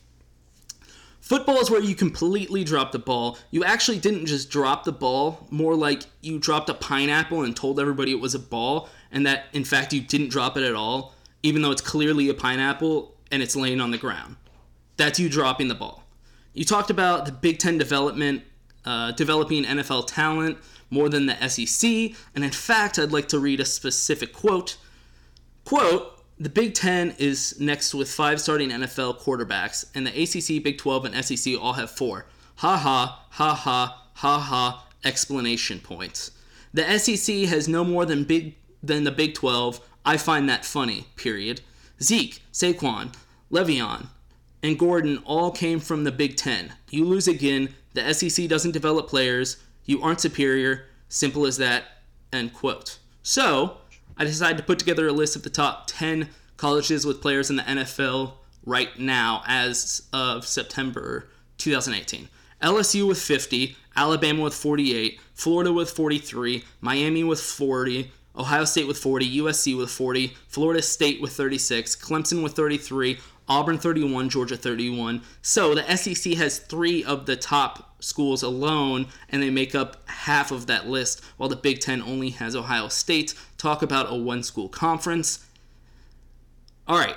football 1.31 1.61
is 1.61 1.71
where 1.71 1.81
you 1.81 1.95
completely 1.95 2.65
drop 2.65 2.91
the 2.91 2.99
ball. 2.99 3.39
You 3.53 3.63
actually 3.63 4.01
didn't 4.01 4.27
just 4.27 4.51
drop 4.51 4.83
the 4.83 4.91
ball, 4.91 5.47
more 5.49 5.77
like 5.77 6.03
you 6.23 6.41
dropped 6.41 6.69
a 6.69 6.75
pineapple 6.75 7.45
and 7.45 7.55
told 7.55 7.79
everybody 7.79 8.11
it 8.11 8.19
was 8.19 8.35
a 8.35 8.41
ball, 8.41 8.89
and 9.13 9.25
that 9.27 9.45
in 9.53 9.63
fact 9.63 9.93
you 9.93 10.01
didn't 10.01 10.31
drop 10.31 10.57
it 10.57 10.65
at 10.65 10.75
all, 10.75 11.15
even 11.45 11.63
though 11.63 11.71
it's 11.71 11.83
clearly 11.83 12.29
a 12.29 12.35
pineapple 12.35 13.15
and 13.31 13.45
it's 13.45 13.55
laying 13.55 13.81
on 13.81 13.93
the 13.93 13.97
ground. 13.97 14.35
That's 14.97 15.21
you 15.21 15.29
dropping 15.29 15.69
the 15.69 15.77
ball. 15.77 16.03
You 16.53 16.65
talked 16.65 16.91
about 16.91 17.27
the 17.27 17.33
Big 17.33 17.61
Ten 17.61 17.79
development, 17.79 18.43
uh, 18.85 19.13
developing 19.13 19.63
NFL 19.63 20.09
talent 20.09 20.59
more 20.91 21.09
than 21.09 21.27
the 21.27 21.49
SEC, 21.49 22.13
and 22.35 22.43
in 22.43 22.51
fact, 22.51 22.99
I'd 22.99 23.13
like 23.13 23.29
to 23.29 23.39
read 23.39 23.61
a 23.61 23.65
specific 23.65 24.33
quote. 24.33 24.79
Quote, 25.65 26.20
the 26.41 26.49
Big 26.49 26.73
Ten 26.73 27.15
is 27.19 27.61
next 27.61 27.95
with 27.95 28.11
five 28.11 28.41
starting 28.41 28.71
NFL 28.71 29.21
quarterbacks, 29.21 29.85
and 29.95 30.07
the 30.07 30.23
ACC, 30.23 30.65
Big 30.65 30.79
12, 30.79 31.05
and 31.05 31.25
SEC 31.25 31.55
all 31.61 31.75
have 31.75 31.91
four. 31.91 32.25
Ha 32.57 32.79
ha, 32.79 33.27
ha 33.29 33.55
ha, 33.55 34.07
ha 34.15 34.39
ha, 34.39 34.87
explanation 35.05 35.81
points. 35.81 36.31
The 36.73 36.99
SEC 36.99 37.49
has 37.49 37.69
no 37.69 37.85
more 37.85 38.07
than 38.07 38.25
big 38.25 38.55
than 38.83 39.05
the 39.05 39.11
Big 39.11 39.35
12. 39.35 39.81
I 40.07 40.17
find 40.17 40.49
that 40.49 40.65
funny, 40.65 41.09
period. 41.17 41.61
Zeke, 42.03 42.41
Saquon, 42.55 43.15
Le'Veon, 43.53 44.07
and 44.63 44.79
Gordon 44.79 45.19
all 45.27 45.51
came 45.51 45.79
from 45.79 46.05
the 46.05 46.13
Big 46.13 46.37
Ten. 46.37 46.73
You 46.89 47.05
lose 47.05 47.29
again. 47.29 47.75
The 47.93 48.15
SEC 48.15 48.49
doesn't 48.49 48.73
develop 48.73 49.09
players. 49.09 49.59
You 49.85 50.03
aren't 50.03 50.23
superior. 50.23 50.87
Simple 51.11 51.45
as 51.45 51.59
that. 51.59 51.85
End 52.33 52.55
quote. 52.55 52.99
So, 53.23 53.79
I 54.21 54.25
decided 54.25 54.59
to 54.59 54.65
put 54.65 54.79
together 54.79 55.09
a 55.09 55.13
list 55.13 55.35
of 55.35 55.45
the 55.45 55.49
top 55.49 55.87
10 55.87 56.29
colleges 56.59 57.07
with 57.07 57.23
players 57.23 57.49
in 57.49 57.57
the 57.57 57.63
NFL 57.63 58.35
right 58.67 58.99
now 58.99 59.43
as 59.47 60.03
of 60.13 60.47
September 60.47 61.31
2018. 61.57 62.29
LSU 62.61 63.09
with 63.09 63.19
50, 63.19 63.79
Alabama 63.97 64.43
with 64.43 64.53
48, 64.53 65.19
Florida 65.33 65.73
with 65.73 65.89
43, 65.89 66.63
Miami 66.83 67.25
with 67.25 67.41
40, 67.41 68.13
Ohio 68.37 68.67
State 68.67 68.87
with 68.87 68.99
40, 68.99 69.39
USC 69.39 69.75
with 69.75 69.91
40, 69.91 70.35
Florida 70.49 70.83
State 70.83 71.23
with 71.23 71.33
36, 71.33 71.97
Clemson 71.97 72.43
with 72.43 72.53
33, 72.53 73.19
Auburn 73.49 73.79
31, 73.79 74.29
Georgia 74.29 74.59
31. 74.59 75.23
So 75.41 75.75
the 75.75 75.97
SEC 75.97 76.35
has 76.35 76.59
three 76.59 77.03
of 77.03 77.25
the 77.25 77.37
top 77.37 77.90
schools 78.01 78.43
alone, 78.43 79.07
and 79.29 79.43
they 79.43 79.51
make 79.51 79.75
up 79.75 80.09
half 80.09 80.51
of 80.51 80.67
that 80.67 80.89
list, 80.89 81.23
while 81.37 81.49
the 81.49 81.57
Big 81.57 81.81
Ten 81.81 82.03
only 82.03 82.31
has 82.31 82.57
Ohio 82.57 82.89
State. 82.89 83.35
Talk 83.59 83.83
about 83.83 84.13
a 84.13 84.17
one 84.17 84.43
school 84.43 84.69
conference. 84.69 85.47
All 86.87 86.99
right. 86.99 87.17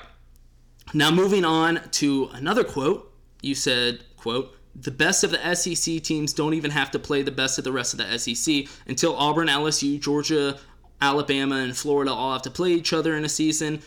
Now 0.93 1.09
moving 1.09 1.45
on 1.45 1.81
to 1.91 2.29
another 2.33 2.63
quote. 2.63 3.11
You 3.41 3.55
said, 3.55 4.03
quote, 4.17 4.55
the 4.75 4.91
best 4.91 5.23
of 5.23 5.31
the 5.31 5.55
SEC 5.55 6.01
teams 6.01 6.33
don't 6.33 6.53
even 6.53 6.71
have 6.71 6.91
to 6.91 6.99
play 6.99 7.21
the 7.21 7.31
best 7.31 7.57
of 7.57 7.63
the 7.63 7.71
rest 7.71 7.93
of 7.93 7.99
the 7.99 8.17
SEC 8.17 8.67
until 8.87 9.15
Auburn, 9.15 9.47
LSU, 9.47 9.99
Georgia, 9.99 10.57
Alabama, 11.01 11.57
and 11.57 11.75
Florida 11.75 12.11
all 12.11 12.33
have 12.33 12.41
to 12.43 12.49
play 12.49 12.71
each 12.71 12.93
other 12.93 13.15
in 13.15 13.25
a 13.25 13.29
season. 13.29 13.81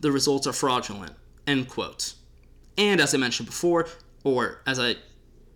The 0.00 0.12
results 0.12 0.46
are 0.46 0.52
fraudulent. 0.52 1.14
End 1.46 1.68
quote. 1.68 2.14
And 2.76 3.00
as 3.00 3.14
I 3.14 3.18
mentioned 3.18 3.46
before, 3.46 3.88
or 4.22 4.60
as 4.66 4.78
I 4.78 4.96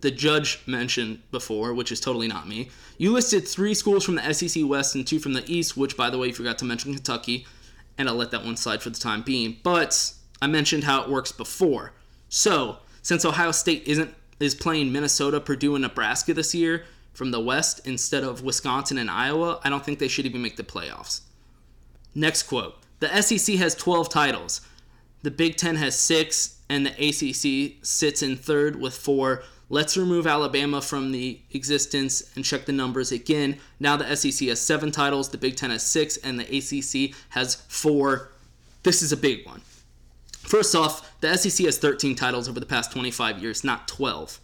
the 0.03 0.11
judge 0.11 0.61
mentioned 0.67 1.23
before, 1.31 1.73
which 1.73 1.91
is 1.91 2.01
totally 2.01 2.29
not 2.29 2.47
me, 2.47 2.69
you 2.99 3.13
listed 3.13 3.49
three 3.49 3.73
schools 3.73 4.05
from 4.05 4.17
the 4.17 4.33
SEC 4.35 4.63
West 4.67 4.95
and 4.95 5.07
two 5.07 5.19
from 5.19 5.33
the 5.33 5.45
East, 5.51 5.77
which 5.77 5.97
by 5.97 6.11
the 6.11 6.19
way 6.19 6.27
you 6.29 6.35
forgot 6.35 6.59
to 6.59 6.65
mention 6.65 6.93
Kentucky, 6.93 7.47
and 7.97 8.09
I'll 8.09 8.15
let 8.15 8.31
that 8.33 8.45
one 8.45 8.57
slide 8.57 8.83
for 8.83 8.91
the 8.91 8.99
time 8.99 9.23
being. 9.23 9.57
But 9.63 10.13
I 10.41 10.47
mentioned 10.47 10.85
how 10.85 11.03
it 11.03 11.09
works 11.09 11.33
before. 11.33 11.93
So, 12.29 12.79
since 13.03 13.25
Ohio 13.25 13.53
State 13.53 13.85
isn't 13.87 14.15
is 14.41 14.55
playing 14.55 14.93
Minnesota, 14.93 15.41
Purdue, 15.41 15.77
and 15.77 15.83
Nebraska 15.83 16.35
this 16.35 16.55
year 16.55 16.85
from 17.13 17.31
the 17.31 17.41
West 17.41 17.87
instead 17.87 18.25
of 18.25 18.43
Wisconsin 18.43 18.99
and 18.99 19.09
Iowa, 19.09 19.61
I 19.63 19.71
don't 19.71 19.85
think 19.85 19.99
they 19.99 20.09
should 20.09 20.27
even 20.27 20.43
make 20.43 20.57
the 20.57 20.65
playoffs. 20.65 21.21
Next 22.15 22.45
quote. 22.45 22.77
The 22.99 23.23
SEC 23.23 23.57
has 23.57 23.75
12 23.75 24.09
titles. 24.09 24.61
The 25.23 25.31
Big 25.31 25.57
Ten 25.57 25.77
has 25.77 25.99
six, 25.99 26.59
and 26.69 26.87
the 26.87 26.91
ACC 26.91 27.85
sits 27.85 28.23
in 28.23 28.37
third 28.37 28.81
with 28.81 28.97
four. 28.97 29.43
Let's 29.73 29.97
remove 29.97 30.27
Alabama 30.27 30.83
from 30.83 31.13
the 31.13 31.41
existence 31.51 32.31
and 32.37 32.45
check 32.45 32.67
the 32.67 32.73
numbers 32.73 33.11
again. 33.11 33.59
Now 33.81 33.97
the 33.97 34.15
SEC 34.15 34.47
has 34.49 34.61
seven 34.61 34.91
titles, 34.91 35.31
the 35.31 35.39
Big 35.39 35.57
Ten 35.57 35.71
has 35.71 35.83
six, 35.83 36.19
and 36.19 36.39
the 36.39 36.45
ACC 36.45 37.17
has 37.31 37.55
four. 37.55 38.33
This 38.83 39.01
is 39.01 39.13
a 39.13 39.17
big 39.17 39.47
one. 39.47 39.63
First 40.41 40.75
off, 40.75 41.19
the 41.23 41.35
SEC 41.39 41.65
has 41.65 41.79
13 41.79 42.15
titles 42.17 42.51
over 42.51 42.61
the 42.61 42.67
past 42.67 42.93
25 42.93 43.39
years, 43.39 43.65
not 43.65 43.89
12. 43.89 44.41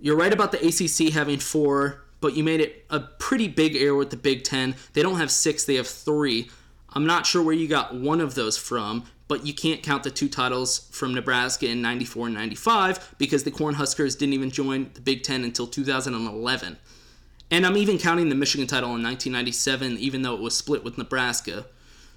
You're 0.00 0.16
right 0.16 0.32
about 0.32 0.52
the 0.52 0.64
ACC 0.64 1.12
having 1.12 1.40
four, 1.40 2.04
but 2.20 2.36
you 2.36 2.44
made 2.44 2.60
it 2.60 2.86
a 2.90 3.00
pretty 3.00 3.48
big 3.48 3.74
error 3.74 3.96
with 3.96 4.10
the 4.10 4.16
Big 4.16 4.44
Ten. 4.44 4.76
They 4.92 5.02
don't 5.02 5.18
have 5.18 5.32
six, 5.32 5.64
they 5.64 5.74
have 5.74 5.88
three. 5.88 6.50
I'm 6.90 7.04
not 7.04 7.26
sure 7.26 7.42
where 7.42 7.52
you 7.52 7.66
got 7.66 7.96
one 7.96 8.20
of 8.20 8.36
those 8.36 8.56
from, 8.56 9.06
but 9.26 9.46
you 9.46 9.54
can't 9.54 9.82
count 9.82 10.02
the 10.02 10.10
two 10.10 10.28
titles 10.28 10.88
from 10.90 11.14
Nebraska 11.14 11.66
in 11.66 11.80
94 11.80 12.26
and 12.26 12.34
95 12.34 13.14
because 13.18 13.44
the 13.44 13.50
Cornhuskers 13.50 14.18
didn't 14.18 14.34
even 14.34 14.50
join 14.50 14.90
the 14.94 15.00
Big 15.00 15.22
Ten 15.22 15.44
until 15.44 15.66
2011. 15.66 16.78
And 17.50 17.66
I'm 17.66 17.76
even 17.76 17.98
counting 17.98 18.28
the 18.28 18.34
Michigan 18.34 18.66
title 18.66 18.90
in 18.96 19.02
1997, 19.02 19.98
even 19.98 20.22
though 20.22 20.34
it 20.34 20.40
was 20.40 20.56
split 20.56 20.84
with 20.84 20.98
Nebraska. 20.98 21.66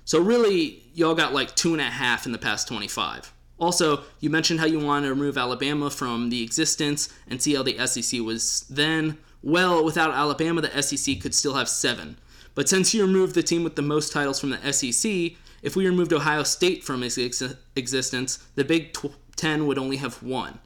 So 0.06 0.20
really, 0.20 0.84
y'all 0.94 1.16
got 1.16 1.34
like 1.34 1.56
two 1.56 1.74
and 1.74 1.82
a 1.82 1.86
half 1.86 2.26
in 2.26 2.32
the 2.32 2.38
past 2.38 2.68
25. 2.68 3.34
Also, 3.60 4.04
you 4.20 4.30
mentioned 4.30 4.60
how 4.60 4.66
you 4.66 4.80
want 4.80 5.06
to 5.06 5.10
remove 5.10 5.38
Alabama 5.38 5.90
from 5.90 6.30
the 6.30 6.44
existence 6.44 7.10
and 7.28 7.42
see 7.42 7.56
how 7.56 7.64
the 7.64 7.86
SEC 7.88 8.22
was 8.22 8.66
then. 8.70 9.18
Well, 9.42 9.84
without 9.84 10.12
Alabama, 10.12 10.62
the 10.62 10.82
SEC 10.82 11.20
could 11.20 11.34
still 11.34 11.56
have 11.56 11.70
seven. 11.70 12.18
But 12.56 12.70
since 12.70 12.94
you 12.94 13.02
removed 13.04 13.36
the 13.36 13.44
team 13.44 13.64
with 13.64 13.76
the 13.76 13.82
most 13.82 14.12
titles 14.12 14.40
from 14.40 14.52
the 14.52 14.74
SEC, 14.74 15.34
if 15.62 15.76
we 15.76 15.86
removed 15.86 16.14
Ohio 16.14 16.44
State 16.44 16.84
from 16.84 17.04
its 17.04 17.18
ex- 17.18 17.44
existence, 17.76 18.38
the 18.56 18.64
Big 18.64 18.94
tw- 18.94 19.16
Ten 19.36 19.68
would 19.68 19.78
only 19.78 19.98
have 19.98 20.24
one, 20.24 20.60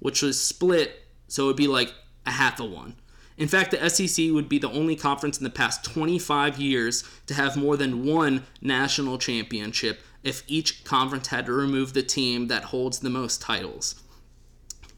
which 0.00 0.20
was 0.20 0.40
split, 0.40 1.06
so 1.28 1.44
it 1.44 1.46
would 1.46 1.56
be 1.56 1.68
like 1.68 1.94
a 2.26 2.32
half 2.32 2.58
a 2.58 2.64
one. 2.64 2.96
In 3.38 3.48
fact, 3.48 3.70
the 3.70 3.88
SEC 3.88 4.30
would 4.30 4.48
be 4.48 4.58
the 4.58 4.70
only 4.70 4.96
conference 4.96 5.38
in 5.38 5.44
the 5.44 5.50
past 5.50 5.84
25 5.84 6.58
years 6.58 7.04
to 7.26 7.34
have 7.34 7.56
more 7.56 7.76
than 7.76 8.04
one 8.04 8.44
national 8.60 9.18
championship 9.18 10.00
if 10.24 10.42
each 10.48 10.84
conference 10.84 11.28
had 11.28 11.46
to 11.46 11.52
remove 11.52 11.92
the 11.92 12.02
team 12.02 12.48
that 12.48 12.64
holds 12.64 12.98
the 12.98 13.10
most 13.10 13.40
titles. 13.40 13.94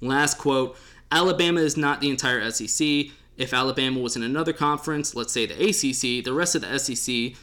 Last 0.00 0.38
quote 0.38 0.76
Alabama 1.10 1.60
is 1.60 1.76
not 1.76 2.00
the 2.00 2.10
entire 2.10 2.50
SEC. 2.50 3.06
If 3.36 3.52
Alabama 3.52 4.00
was 4.00 4.16
in 4.16 4.22
another 4.22 4.52
conference, 4.52 5.14
let's 5.14 5.32
say 5.32 5.46
the 5.46 5.54
ACC, 5.54 6.24
the 6.24 6.32
rest 6.32 6.54
of 6.54 6.62
the 6.62 6.78
SEC 6.78 7.34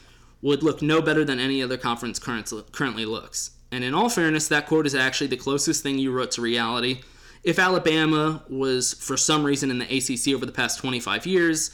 would 0.42 0.64
look 0.64 0.82
no 0.82 1.02
better 1.02 1.26
than 1.26 1.40
any 1.40 1.62
other 1.62 1.78
conference 1.78 2.20
currently 2.20 3.06
looks. 3.06 3.52
And 3.72 3.84
in 3.84 3.94
all 3.94 4.10
fairness, 4.10 4.48
that 4.48 4.68
quote 4.68 4.86
is 4.86 4.96
actually 4.96 5.28
the 5.28 5.38
closest 5.38 5.84
thing 5.84 5.98
you 5.98 6.12
wrote 6.12 6.32
to 6.32 6.42
reality. 6.42 7.02
If 7.44 7.60
Alabama 7.60 8.44
was, 8.50 8.94
for 8.94 9.18
some 9.18 9.44
reason, 9.44 9.70
in 9.70 9.80
the 9.80 9.86
ACC 9.86 10.34
over 10.36 10.46
the 10.46 10.52
past 10.52 10.80
25 10.80 11.26
years, 11.26 11.72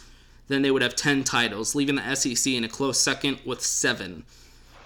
then 0.47 0.61
they 0.61 0.71
would 0.71 0.81
have 0.81 0.95
10 0.95 1.23
titles, 1.23 1.75
leaving 1.75 1.95
the 1.95 2.15
SEC 2.15 2.53
in 2.53 2.63
a 2.63 2.69
close 2.69 2.99
second 2.99 3.39
with 3.45 3.61
seven. 3.61 4.25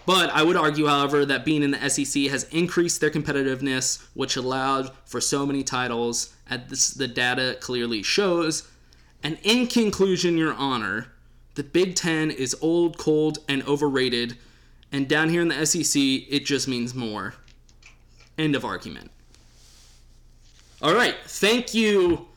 But 0.06 0.30
I 0.30 0.44
would 0.44 0.56
argue, 0.56 0.86
however, 0.86 1.26
that 1.26 1.44
being 1.46 1.64
in 1.64 1.72
the 1.72 1.90
SEC 1.90 2.24
has 2.26 2.44
increased 2.46 3.02
their 3.02 3.10
competitiveness, 3.10 4.06
which 4.14 4.36
allowed 4.36 4.92
for 5.06 5.20
so 5.20 5.46
many 5.46 5.64
titles, 5.64 6.36
as 6.48 6.94
the 6.94 7.08
data 7.08 7.58
clearly 7.60 8.04
shows. 8.04 8.70
And 9.24 9.40
in 9.42 9.66
conclusion, 9.66 10.38
Your 10.38 10.54
Honor, 10.54 11.08
the 11.56 11.64
Big 11.64 11.96
Ten 11.96 12.32
is 12.32 12.56
old, 12.62 12.98
cold, 12.98 13.40
and 13.48 13.64
overrated, 13.68 14.38
and 14.92 15.08
down 15.08 15.30
here 15.30 15.42
in 15.42 15.48
the 15.48 15.66
SEC, 15.66 16.02
it 16.02 16.46
just 16.46 16.68
means 16.68 16.94
more. 16.94 17.34
End 18.38 18.56
of 18.56 18.64
argument. 18.66 19.12
All 20.82 20.94
right, 20.94 21.16
thank 21.26 21.74
you, 21.74 22.28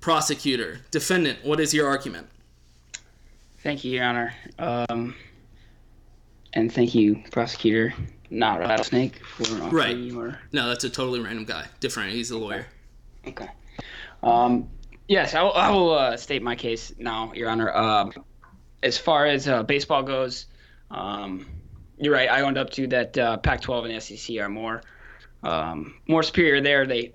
prosecutor. 0.00 0.80
Defendant, 0.90 1.38
what 1.44 1.60
is 1.60 1.72
your 1.72 1.88
argument? 1.88 2.26
Thank 3.58 3.84
you, 3.84 3.92
Your 3.92 4.04
Honor. 4.04 4.34
Um, 4.58 5.14
and 6.52 6.70
thank 6.72 6.94
you, 6.94 7.22
prosecutor, 7.30 7.94
not 8.30 8.58
rattlesnake, 8.60 9.24
for 9.24 9.44
offering 9.44 9.70
Right. 9.72 9.96
your 9.96 10.38
No, 10.52 10.68
that's 10.68 10.84
a 10.84 10.90
totally 10.90 11.20
random 11.20 11.44
guy. 11.44 11.66
Different. 11.80 12.12
He's 12.12 12.30
a 12.30 12.36
lawyer. 12.38 12.66
Okay. 13.26 13.48
Um, 14.22 14.68
yes, 15.08 15.34
I 15.34 15.42
will, 15.42 15.52
I 15.54 15.70
will 15.70 15.94
uh, 15.94 16.16
state 16.16 16.42
my 16.42 16.56
case 16.56 16.92
now, 16.98 17.32
Your 17.32 17.48
Honor. 17.48 17.72
Um, 17.74 18.12
as 18.84 18.98
far 18.98 19.26
as 19.26 19.48
uh, 19.48 19.62
baseball 19.62 20.02
goes, 20.02 20.46
um, 20.90 21.46
you're 21.98 22.12
right. 22.12 22.30
I 22.30 22.42
owned 22.42 22.58
up 22.58 22.70
to 22.70 22.86
that 22.88 23.16
uh, 23.16 23.38
Pac-12 23.38 23.90
and 23.90 24.02
SEC 24.02 24.36
are 24.38 24.48
more 24.48 24.82
um, 25.42 25.94
more 26.06 26.22
superior 26.22 26.60
there. 26.60 26.86
They 26.86 27.14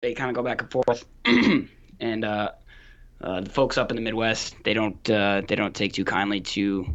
They 0.00 0.14
kind 0.14 0.30
of 0.30 0.36
go 0.36 0.42
back 0.42 0.62
and 0.62 0.70
forth, 0.70 1.04
and 2.00 2.24
uh, 2.24 2.50
uh, 3.20 3.40
the 3.40 3.50
folks 3.50 3.78
up 3.78 3.90
in 3.90 3.96
the 3.96 4.02
Midwest 4.02 4.56
they 4.64 4.74
don't 4.74 5.10
uh, 5.10 5.42
they 5.46 5.54
don't 5.54 5.74
take 5.74 5.92
too 5.92 6.04
kindly 6.04 6.40
to 6.40 6.86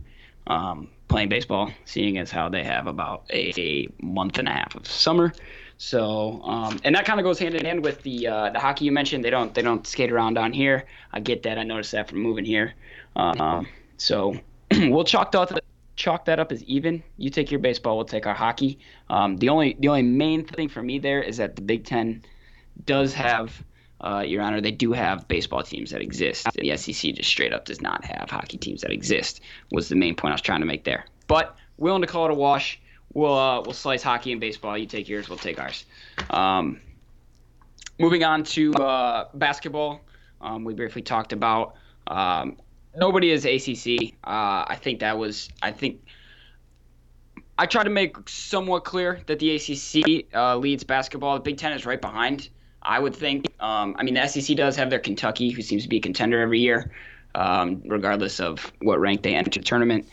um, 0.47 0.89
playing 1.07 1.29
baseball, 1.29 1.71
seeing 1.85 2.17
as 2.17 2.31
how 2.31 2.49
they 2.49 2.63
have 2.63 2.87
about 2.87 3.25
a, 3.29 3.53
a 3.57 3.87
month 4.01 4.37
and 4.37 4.47
a 4.47 4.51
half 4.51 4.75
of 4.75 4.87
summer. 4.87 5.33
So, 5.77 6.41
um, 6.43 6.79
and 6.83 6.95
that 6.95 7.05
kind 7.05 7.19
of 7.19 7.23
goes 7.23 7.37
hand 7.37 7.53
in 7.53 7.63
hand 7.63 7.83
with 7.83 8.01
the 8.01 8.27
uh, 8.27 8.49
the 8.49 8.59
hockey 8.59 8.85
you 8.85 8.91
mentioned. 8.91 9.23
They 9.23 9.29
don't 9.29 9.53
they 9.53 9.61
don't 9.61 9.85
skate 9.85 10.11
around 10.11 10.33
down 10.33 10.53
here. 10.53 10.85
I 11.13 11.19
get 11.19 11.43
that. 11.43 11.57
I 11.57 11.63
noticed 11.63 11.91
that 11.91 12.09
from 12.09 12.19
moving 12.19 12.45
here. 12.45 12.73
Um, 13.15 13.67
so 13.97 14.35
we'll 14.71 15.03
chalk 15.03 15.31
that 15.31 15.61
chalk 15.95 16.25
that 16.25 16.39
up 16.39 16.51
as 16.51 16.63
even. 16.63 17.03
You 17.17 17.29
take 17.29 17.51
your 17.51 17.59
baseball, 17.59 17.97
we'll 17.97 18.05
take 18.05 18.25
our 18.25 18.33
hockey. 18.33 18.79
Um, 19.09 19.37
the 19.37 19.49
only 19.49 19.75
the 19.79 19.89
only 19.89 20.03
main 20.03 20.45
thing 20.45 20.69
for 20.69 20.81
me 20.81 20.99
there 20.99 21.21
is 21.21 21.37
that 21.37 21.55
the 21.55 21.61
Big 21.61 21.83
Ten 21.83 22.23
does 22.85 23.13
have, 23.13 23.63
uh, 24.01 24.23
Your 24.25 24.41
Honor, 24.41 24.61
they 24.61 24.71
do 24.71 24.91
have 24.93 25.27
baseball 25.27 25.63
teams 25.63 25.91
that 25.91 26.01
exist. 26.01 26.47
The 26.53 26.75
SEC 26.77 27.13
just 27.13 27.29
straight 27.29 27.53
up 27.53 27.65
does 27.65 27.81
not 27.81 28.03
have 28.05 28.29
hockey 28.29 28.57
teams 28.57 28.81
that 28.81 28.91
exist. 28.91 29.41
Was 29.71 29.89
the 29.89 29.95
main 29.95 30.15
point 30.15 30.31
I 30.31 30.35
was 30.35 30.41
trying 30.41 30.61
to 30.61 30.65
make 30.65 30.83
there. 30.83 31.05
But 31.27 31.57
willing 31.77 32.01
to 32.01 32.07
call 32.07 32.25
it 32.25 32.31
a 32.31 32.35
wash. 32.35 32.79
We'll 33.13 33.37
uh, 33.37 33.61
we'll 33.61 33.73
slice 33.73 34.03
hockey 34.03 34.31
and 34.31 34.41
baseball. 34.41 34.77
You 34.77 34.85
take 34.85 35.07
yours, 35.07 35.29
we'll 35.29 35.37
take 35.37 35.59
ours. 35.59 35.85
Um, 36.29 36.79
moving 37.99 38.23
on 38.23 38.43
to 38.43 38.73
uh, 38.73 39.29
basketball, 39.33 40.01
um, 40.41 40.63
we 40.63 40.73
briefly 40.73 41.01
talked 41.01 41.33
about. 41.33 41.75
Um, 42.07 42.57
nobody 42.95 43.31
is 43.31 43.45
ACC. 43.45 44.13
Uh, 44.23 44.65
I 44.67 44.77
think 44.81 44.99
that 44.99 45.17
was. 45.17 45.49
I 45.61 45.71
think 45.71 46.01
I 47.57 47.65
try 47.65 47.83
to 47.83 47.89
make 47.89 48.29
somewhat 48.29 48.83
clear 48.83 49.21
that 49.25 49.39
the 49.39 49.55
ACC 49.55 50.27
uh, 50.35 50.57
leads 50.57 50.83
basketball. 50.83 51.35
The 51.35 51.41
Big 51.41 51.57
Ten 51.57 51.73
is 51.73 51.85
right 51.85 51.99
behind. 51.99 52.49
I 52.87 52.99
would 52.99 53.15
think. 53.15 53.53
Um, 53.59 53.95
I 53.99 54.03
mean, 54.03 54.13
the 54.13 54.25
SEC 54.27 54.55
does 54.55 54.77
have 54.77 54.89
their 54.89 54.99
Kentucky, 54.99 55.51
who 55.51 55.61
seems 55.61 55.83
to 55.83 55.89
be 55.89 55.97
a 55.97 55.99
contender 55.99 56.39
every 56.39 56.59
year, 56.59 56.91
um, 57.35 57.81
regardless 57.85 58.39
of 58.39 58.71
what 58.81 58.99
rank 58.99 59.23
they 59.23 59.35
enter 59.35 59.59
the 59.59 59.63
tournament. 59.63 60.07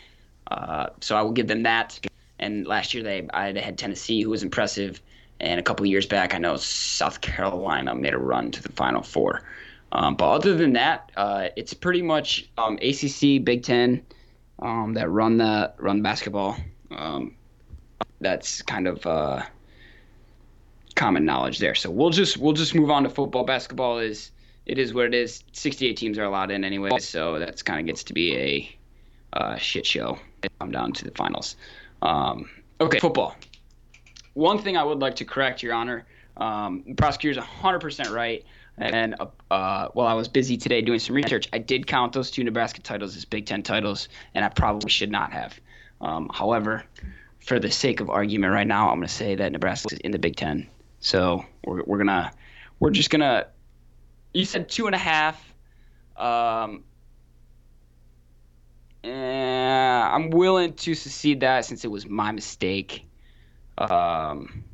Uh, 0.51 0.89
so 1.01 1.17
I 1.17 1.23
will 1.23 1.33
give 1.33 1.47
them 1.47 1.63
that. 1.63 1.99
And 2.41 2.67
last 2.67 2.93
year 2.93 3.05
they 3.05 3.29
I 3.33 3.59
had 3.59 3.79
Tennessee, 3.79 4.23
who 4.23 4.31
was 4.31 4.43
impressive. 4.43 5.01
And 5.41 5.61
a 5.61 5.63
couple 5.63 5.87
years 5.87 6.07
back, 6.07 6.35
I 6.35 6.39
know 6.39 6.57
South 6.57 7.21
Carolina 7.21 7.95
made 7.95 8.13
a 8.13 8.19
run 8.19 8.51
to 8.51 8.63
the 8.63 8.73
Final 8.73 9.03
Four. 9.03 9.43
Um, 9.93 10.17
but 10.17 10.31
other 10.31 10.57
than 10.57 10.73
that, 10.73 11.13
uh, 11.17 11.49
it's 11.57 11.75
pretty 11.75 12.03
much 12.03 12.49
um, 12.59 12.79
ACC, 12.83 13.45
Big 13.45 13.63
Ten 13.63 14.03
um, 14.59 14.95
that 14.95 15.09
run 15.09 15.39
the 15.39 15.73
run 15.79 16.03
basketball. 16.03 16.57
Um, 16.91 17.37
that's 18.21 18.63
kind 18.63 18.89
of 18.89 19.07
uh, 19.07 19.43
common 20.95 21.25
knowledge 21.25 21.59
there. 21.59 21.75
So 21.75 21.91
we'll 21.91 22.11
just 22.11 22.37
we'll 22.37 22.53
just 22.53 22.75
move 22.75 22.91
on 22.91 23.05
to 23.05 23.11
football. 23.11 23.45
Basketball 23.45 23.99
is 23.99 24.31
it 24.67 24.79
is 24.79 24.95
what 24.95 25.07
it 25.07 25.15
is. 25.15 25.45
68 25.53 25.97
teams 25.97 26.19
are 26.19 26.25
allowed 26.25 26.51
in 26.51 26.65
anyway, 26.65 26.99
so 26.99 27.39
that's 27.39 27.63
kind 27.63 27.81
of 27.81 27.87
gets 27.87 28.05
to 28.05 28.15
be 28.15 28.37
a 28.37 28.77
uh, 29.35 29.57
shit 29.57 29.85
show. 29.85 30.19
I'm 30.61 30.71
down 30.71 30.93
to 30.93 31.05
the 31.05 31.11
finals. 31.13 31.57
Um, 32.03 32.49
okay, 32.81 32.99
football. 32.99 33.37
One 34.35 34.59
thing 34.59 34.77
I 34.77 34.85
would 34.85 35.01
like 35.01 35.17
to 35.17 35.25
correct, 35.25 35.63
Your 35.63 35.75
Honor. 35.75 36.07
Um, 36.37 36.83
prosecutor's 36.97 37.43
100% 37.43 38.11
right. 38.11 38.45
And 38.77 39.15
uh, 39.51 39.89
while 39.93 40.09
I 40.09 40.15
was 40.15 40.27
busy 40.27 40.57
today 40.57 40.83
doing 40.83 40.99
some 40.99 41.15
research, 41.15 41.49
I 41.53 41.59
did 41.59 41.87
count 41.87 42.13
those 42.13 42.31
two 42.31 42.43
Nebraska 42.43 42.81
titles 42.81 43.17
as 43.17 43.25
Big 43.25 43.47
Ten 43.47 43.63
titles, 43.63 44.09
and 44.35 44.45
I 44.45 44.49
probably 44.49 44.91
should 44.91 45.13
not 45.13 45.33
have. 45.33 45.59
Um, 46.01 46.29
however, 46.35 46.83
for 47.39 47.61
the 47.61 47.71
sake 47.71 48.01
of 48.01 48.11
argument 48.11 48.53
right 48.53 48.67
now, 48.67 48.91
I'm 48.91 48.97
going 48.97 49.07
to 49.07 49.15
say 49.15 49.37
that 49.37 49.53
Nebraska 49.53 49.95
is 49.95 50.01
in 50.01 50.11
the 50.11 50.19
Big 50.19 50.35
Ten. 50.35 50.69
So 51.05 51.45
we're, 51.67 51.83
we're 51.85 51.99
gonna 51.99 52.33
we're 52.81 52.91
just 52.91 53.11
gonna. 53.11 53.49
You 54.33 54.47
said 54.47 54.71
two 54.71 54.87
and 54.87 54.95
a 54.95 54.99
half. 54.99 55.55
Um, 56.17 56.83
eh, 59.05 59.11
I'm 59.13 60.31
willing 60.31 60.73
to 60.73 60.95
secede 60.95 61.41
that 61.41 61.67
since 61.67 61.85
it 61.85 61.89
was 61.89 62.07
my 62.07 62.33
mistake. 62.33 63.07
Um, 63.77 64.65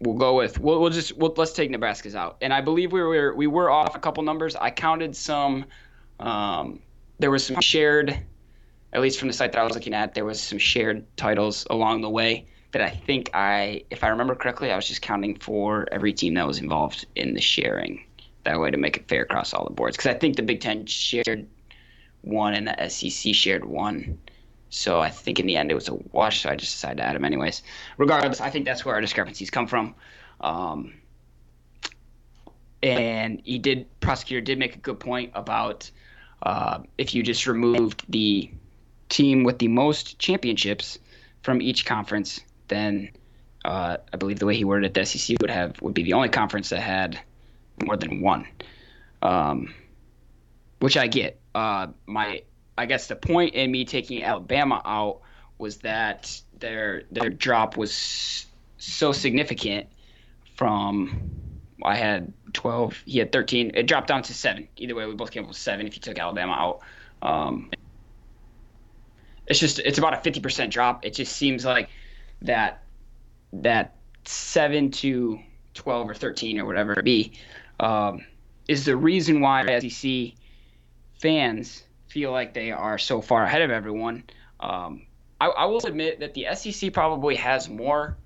we'll 0.00 0.16
go 0.16 0.34
with 0.34 0.58
we'll, 0.58 0.80
we'll 0.80 0.90
just 0.90 1.16
we'll, 1.16 1.32
let's 1.36 1.52
take 1.52 1.70
Nebraska's 1.70 2.16
out. 2.16 2.38
And 2.40 2.52
I 2.52 2.60
believe 2.60 2.90
we 2.90 3.02
were 3.02 3.36
we 3.36 3.46
were 3.46 3.70
off 3.70 3.94
a 3.94 4.00
couple 4.00 4.24
numbers. 4.24 4.56
I 4.56 4.72
counted 4.72 5.14
some. 5.14 5.64
Um, 6.18 6.80
there 7.20 7.30
was 7.30 7.46
some 7.46 7.60
shared, 7.60 8.18
at 8.92 9.00
least 9.00 9.20
from 9.20 9.28
the 9.28 9.34
site 9.34 9.52
that 9.52 9.60
I 9.60 9.62
was 9.62 9.74
looking 9.74 9.94
at, 9.94 10.14
there 10.14 10.24
was 10.24 10.40
some 10.40 10.58
shared 10.58 11.04
titles 11.16 11.68
along 11.70 12.00
the 12.00 12.10
way 12.10 12.48
that 12.72 12.82
I 12.82 12.90
think 12.90 13.30
I, 13.34 13.84
if 13.90 14.02
I 14.02 14.08
remember 14.08 14.34
correctly, 14.34 14.72
I 14.72 14.76
was 14.76 14.88
just 14.88 15.02
counting 15.02 15.36
for 15.36 15.86
every 15.92 16.12
team 16.12 16.34
that 16.34 16.46
was 16.46 16.58
involved 16.58 17.06
in 17.14 17.34
the 17.34 17.40
sharing. 17.40 18.04
That 18.44 18.58
way 18.58 18.70
to 18.70 18.76
make 18.76 18.96
it 18.96 19.08
fair 19.08 19.22
across 19.22 19.54
all 19.54 19.64
the 19.64 19.70
boards. 19.70 19.96
Because 19.96 20.10
I 20.14 20.18
think 20.18 20.36
the 20.36 20.42
Big 20.42 20.60
Ten 20.60 20.86
shared 20.86 21.46
one 22.22 22.54
and 22.54 22.66
the 22.66 22.88
SEC 22.88 23.34
shared 23.34 23.64
one. 23.64 24.18
So 24.70 25.00
I 25.00 25.10
think 25.10 25.38
in 25.38 25.46
the 25.46 25.56
end 25.56 25.70
it 25.70 25.74
was 25.74 25.88
a 25.88 25.94
wash. 26.12 26.42
So 26.42 26.48
I 26.48 26.56
just 26.56 26.72
decided 26.72 26.96
to 26.96 27.04
add 27.04 27.14
them 27.14 27.24
anyways. 27.24 27.62
Regardless, 27.98 28.40
I 28.40 28.48
think 28.48 28.64
that's 28.64 28.84
where 28.84 28.94
our 28.94 29.00
discrepancies 29.00 29.50
come 29.50 29.66
from. 29.66 29.94
Um, 30.40 30.94
and 32.82 33.40
he 33.44 33.58
did, 33.58 33.86
prosecutor 34.00 34.40
did 34.40 34.58
make 34.58 34.74
a 34.74 34.78
good 34.78 34.98
point 34.98 35.30
about 35.34 35.90
uh, 36.42 36.80
if 36.98 37.14
you 37.14 37.22
just 37.22 37.46
removed 37.46 38.02
the 38.08 38.50
team 39.08 39.44
with 39.44 39.58
the 39.58 39.68
most 39.68 40.18
championships 40.18 40.98
from 41.42 41.60
each 41.60 41.84
conference, 41.84 42.40
then 42.72 43.10
uh, 43.64 43.98
I 44.12 44.16
believe 44.16 44.38
the 44.38 44.46
way 44.46 44.56
he 44.56 44.64
worded 44.64 44.90
it, 44.90 44.94
the 44.94 45.06
SEC 45.06 45.36
would 45.40 45.50
have 45.50 45.80
would 45.80 45.94
be 45.94 46.02
the 46.02 46.14
only 46.14 46.28
conference 46.28 46.70
that 46.70 46.80
had 46.80 47.20
more 47.84 47.96
than 47.96 48.20
one, 48.20 48.46
um, 49.22 49.74
which 50.80 50.96
I 50.96 51.06
get. 51.06 51.40
Uh, 51.54 51.88
my 52.06 52.42
I 52.76 52.86
guess 52.86 53.06
the 53.06 53.16
point 53.16 53.54
in 53.54 53.70
me 53.70 53.84
taking 53.84 54.24
Alabama 54.24 54.80
out 54.84 55.20
was 55.58 55.78
that 55.78 56.40
their 56.58 57.04
their 57.10 57.30
drop 57.30 57.76
was 57.76 58.46
so 58.78 59.12
significant 59.12 59.86
from 60.56 61.30
I 61.84 61.96
had 61.96 62.32
12, 62.52 63.02
he 63.06 63.18
had 63.18 63.32
13. 63.32 63.72
It 63.74 63.86
dropped 63.86 64.08
down 64.08 64.22
to 64.22 64.34
seven. 64.34 64.68
Either 64.76 64.94
way, 64.94 65.06
we 65.06 65.14
both 65.14 65.30
came 65.30 65.42
up 65.42 65.48
with 65.48 65.58
seven 65.58 65.86
if 65.86 65.94
you 65.94 66.00
took 66.00 66.18
Alabama 66.18 66.52
out. 66.52 66.80
Um, 67.22 67.70
it's 69.46 69.58
just 69.58 69.78
it's 69.80 69.98
about 69.98 70.14
a 70.14 70.30
50% 70.30 70.70
drop. 70.70 71.04
It 71.04 71.14
just 71.14 71.34
seems 71.34 71.64
like 71.64 71.88
that 72.42 72.82
that 73.52 73.96
seven 74.24 74.90
to 74.90 75.38
12 75.74 76.10
or 76.10 76.14
13 76.14 76.58
or 76.58 76.64
whatever 76.64 76.92
it 76.92 77.04
be 77.04 77.32
um, 77.80 78.24
is 78.68 78.84
the 78.84 78.96
reason 78.96 79.40
why 79.40 79.80
SEC 79.80 80.32
fans 81.18 81.84
feel 82.08 82.30
like 82.30 82.54
they 82.54 82.70
are 82.70 82.98
so 82.98 83.20
far 83.20 83.44
ahead 83.44 83.62
of 83.62 83.70
everyone. 83.70 84.24
Um, 84.60 85.06
I, 85.40 85.48
I 85.48 85.64
will 85.66 85.84
admit 85.86 86.20
that 86.20 86.34
the 86.34 86.46
SEC 86.54 86.92
probably 86.92 87.36
has 87.36 87.68
more 87.68 88.16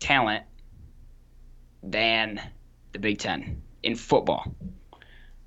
talent 0.00 0.44
than 1.82 2.40
the 2.92 2.98
Big 2.98 3.18
Ten 3.18 3.62
in 3.82 3.94
football. 3.94 4.54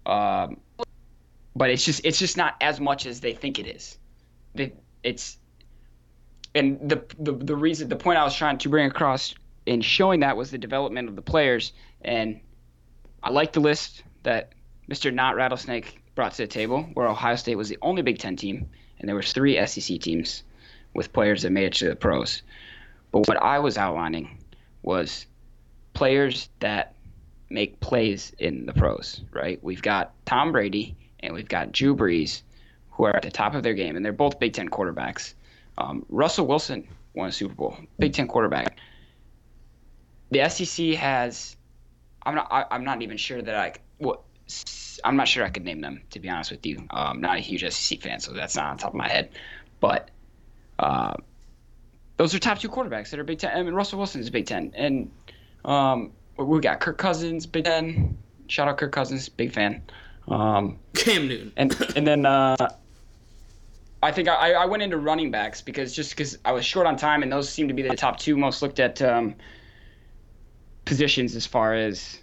Um, 0.05 0.57
but 1.55 1.69
it's 1.69 1.83
just 1.83 2.01
it's 2.05 2.19
just 2.19 2.37
not 2.37 2.55
as 2.61 2.79
much 2.79 3.05
as 3.05 3.21
they 3.21 3.33
think 3.33 3.59
it 3.59 3.67
is. 3.67 3.97
They, 4.55 4.73
it's 5.03 5.37
and 6.55 6.79
the, 6.89 7.03
the 7.19 7.31
the 7.31 7.55
reason 7.55 7.89
the 7.89 7.95
point 7.95 8.17
I 8.17 8.23
was 8.23 8.35
trying 8.35 8.57
to 8.59 8.69
bring 8.69 8.85
across 8.85 9.33
in 9.65 9.81
showing 9.81 10.21
that 10.21 10.35
was 10.37 10.51
the 10.51 10.57
development 10.57 11.07
of 11.07 11.15
the 11.15 11.21
players 11.21 11.73
and 12.01 12.39
I 13.23 13.29
like 13.29 13.53
the 13.53 13.59
list 13.59 14.03
that 14.23 14.53
Mr. 14.89 15.13
Not 15.13 15.35
Rattlesnake 15.35 16.01
brought 16.15 16.33
to 16.33 16.43
the 16.43 16.47
table, 16.47 16.83
where 16.95 17.07
Ohio 17.07 17.35
State 17.35 17.55
was 17.55 17.69
the 17.69 17.77
only 17.81 18.01
Big 18.01 18.17
Ten 18.17 18.35
team 18.35 18.69
and 18.99 19.07
there 19.07 19.15
was 19.15 19.31
three 19.31 19.63
SEC 19.65 19.99
teams 19.99 20.43
with 20.93 21.13
players 21.13 21.43
that 21.43 21.51
made 21.51 21.65
it 21.65 21.73
to 21.73 21.89
the 21.89 21.95
pros. 21.95 22.41
But 23.11 23.27
what 23.27 23.41
I 23.41 23.59
was 23.59 23.77
outlining 23.77 24.37
was 24.83 25.25
players 25.93 26.49
that 26.59 26.95
make 27.49 27.79
plays 27.79 28.33
in 28.39 28.65
the 28.65 28.73
pros, 28.73 29.21
right? 29.31 29.61
We've 29.63 29.81
got 29.81 30.13
Tom 30.25 30.51
Brady 30.51 30.95
and 31.19 31.33
we've 31.33 31.47
got 31.47 31.71
Drew 31.71 31.95
Brees, 31.95 32.41
who 32.91 33.03
are 33.03 33.15
at 33.15 33.23
the 33.23 33.31
top 33.31 33.53
of 33.53 33.63
their 33.63 33.73
game, 33.73 33.95
and 33.95 34.03
they're 34.03 34.13
both 34.13 34.39
Big 34.39 34.53
Ten 34.53 34.69
quarterbacks. 34.69 35.33
Um, 35.77 36.05
Russell 36.09 36.47
Wilson 36.47 36.87
won 37.13 37.29
a 37.29 37.31
Super 37.31 37.53
Bowl, 37.53 37.77
Big 37.99 38.13
Ten 38.13 38.27
quarterback. 38.27 38.77
The 40.31 40.47
SEC 40.49 40.95
has, 40.95 41.55
I'm 42.23 42.35
not, 42.35 42.47
I, 42.51 42.65
I'm 42.71 42.83
not 42.83 43.01
even 43.01 43.17
sure 43.17 43.41
that 43.41 43.55
I, 43.55 43.73
well, 43.99 44.23
I'm 45.03 45.15
not 45.15 45.27
sure 45.27 45.43
I 45.43 45.49
could 45.49 45.65
name 45.65 45.81
them 45.81 46.01
to 46.11 46.19
be 46.19 46.29
honest 46.29 46.51
with 46.51 46.65
you. 46.65 46.85
I'm 46.89 47.21
not 47.21 47.37
a 47.37 47.41
huge 47.41 47.69
SEC 47.73 48.01
fan, 48.01 48.19
so 48.19 48.33
that's 48.33 48.55
not 48.55 48.65
on 48.65 48.77
top 48.77 48.91
of 48.91 48.95
my 48.95 49.07
head. 49.07 49.31
But 49.79 50.09
uh, 50.79 51.13
those 52.17 52.35
are 52.35 52.39
top 52.39 52.59
two 52.59 52.69
quarterbacks 52.69 53.09
that 53.09 53.19
are 53.19 53.23
Big 53.23 53.39
Ten. 53.39 53.57
I 53.57 53.63
mean, 53.63 53.73
Russell 53.73 53.97
Wilson 53.97 54.21
is 54.21 54.29
Big 54.29 54.45
Ten, 54.45 54.73
and 54.75 55.11
um, 55.65 56.11
we 56.37 56.59
got 56.59 56.79
Kirk 56.79 56.97
Cousins, 56.97 57.45
Big 57.45 57.65
Ten. 57.65 58.17
Shout 58.47 58.67
out 58.67 58.77
Kirk 58.77 58.91
Cousins, 58.91 59.29
big 59.29 59.53
fan. 59.53 59.81
Um, 60.27 60.77
Cam 60.93 61.27
Newton. 61.27 61.53
and 61.55 61.93
and 61.95 62.05
then 62.05 62.25
uh, 62.25 62.55
I 64.03 64.11
think 64.11 64.27
I, 64.27 64.53
I 64.53 64.65
went 64.65 64.81
into 64.81 64.97
running 64.97 65.29
backs 65.29 65.61
because 65.61 65.95
just 65.95 66.11
because 66.11 66.37
I 66.43 66.51
was 66.51 66.65
short 66.65 66.87
on 66.87 66.97
time, 66.97 67.21
and 67.21 67.31
those 67.31 67.49
seem 67.49 67.67
to 67.67 67.73
be 67.73 67.83
the 67.83 67.95
top 67.95 68.17
two 68.17 68.35
most 68.35 68.61
looked 68.61 68.79
at 68.79 69.01
um, 69.01 69.35
positions 70.85 71.35
as 71.35 71.45
far 71.45 71.75
as 71.75 72.19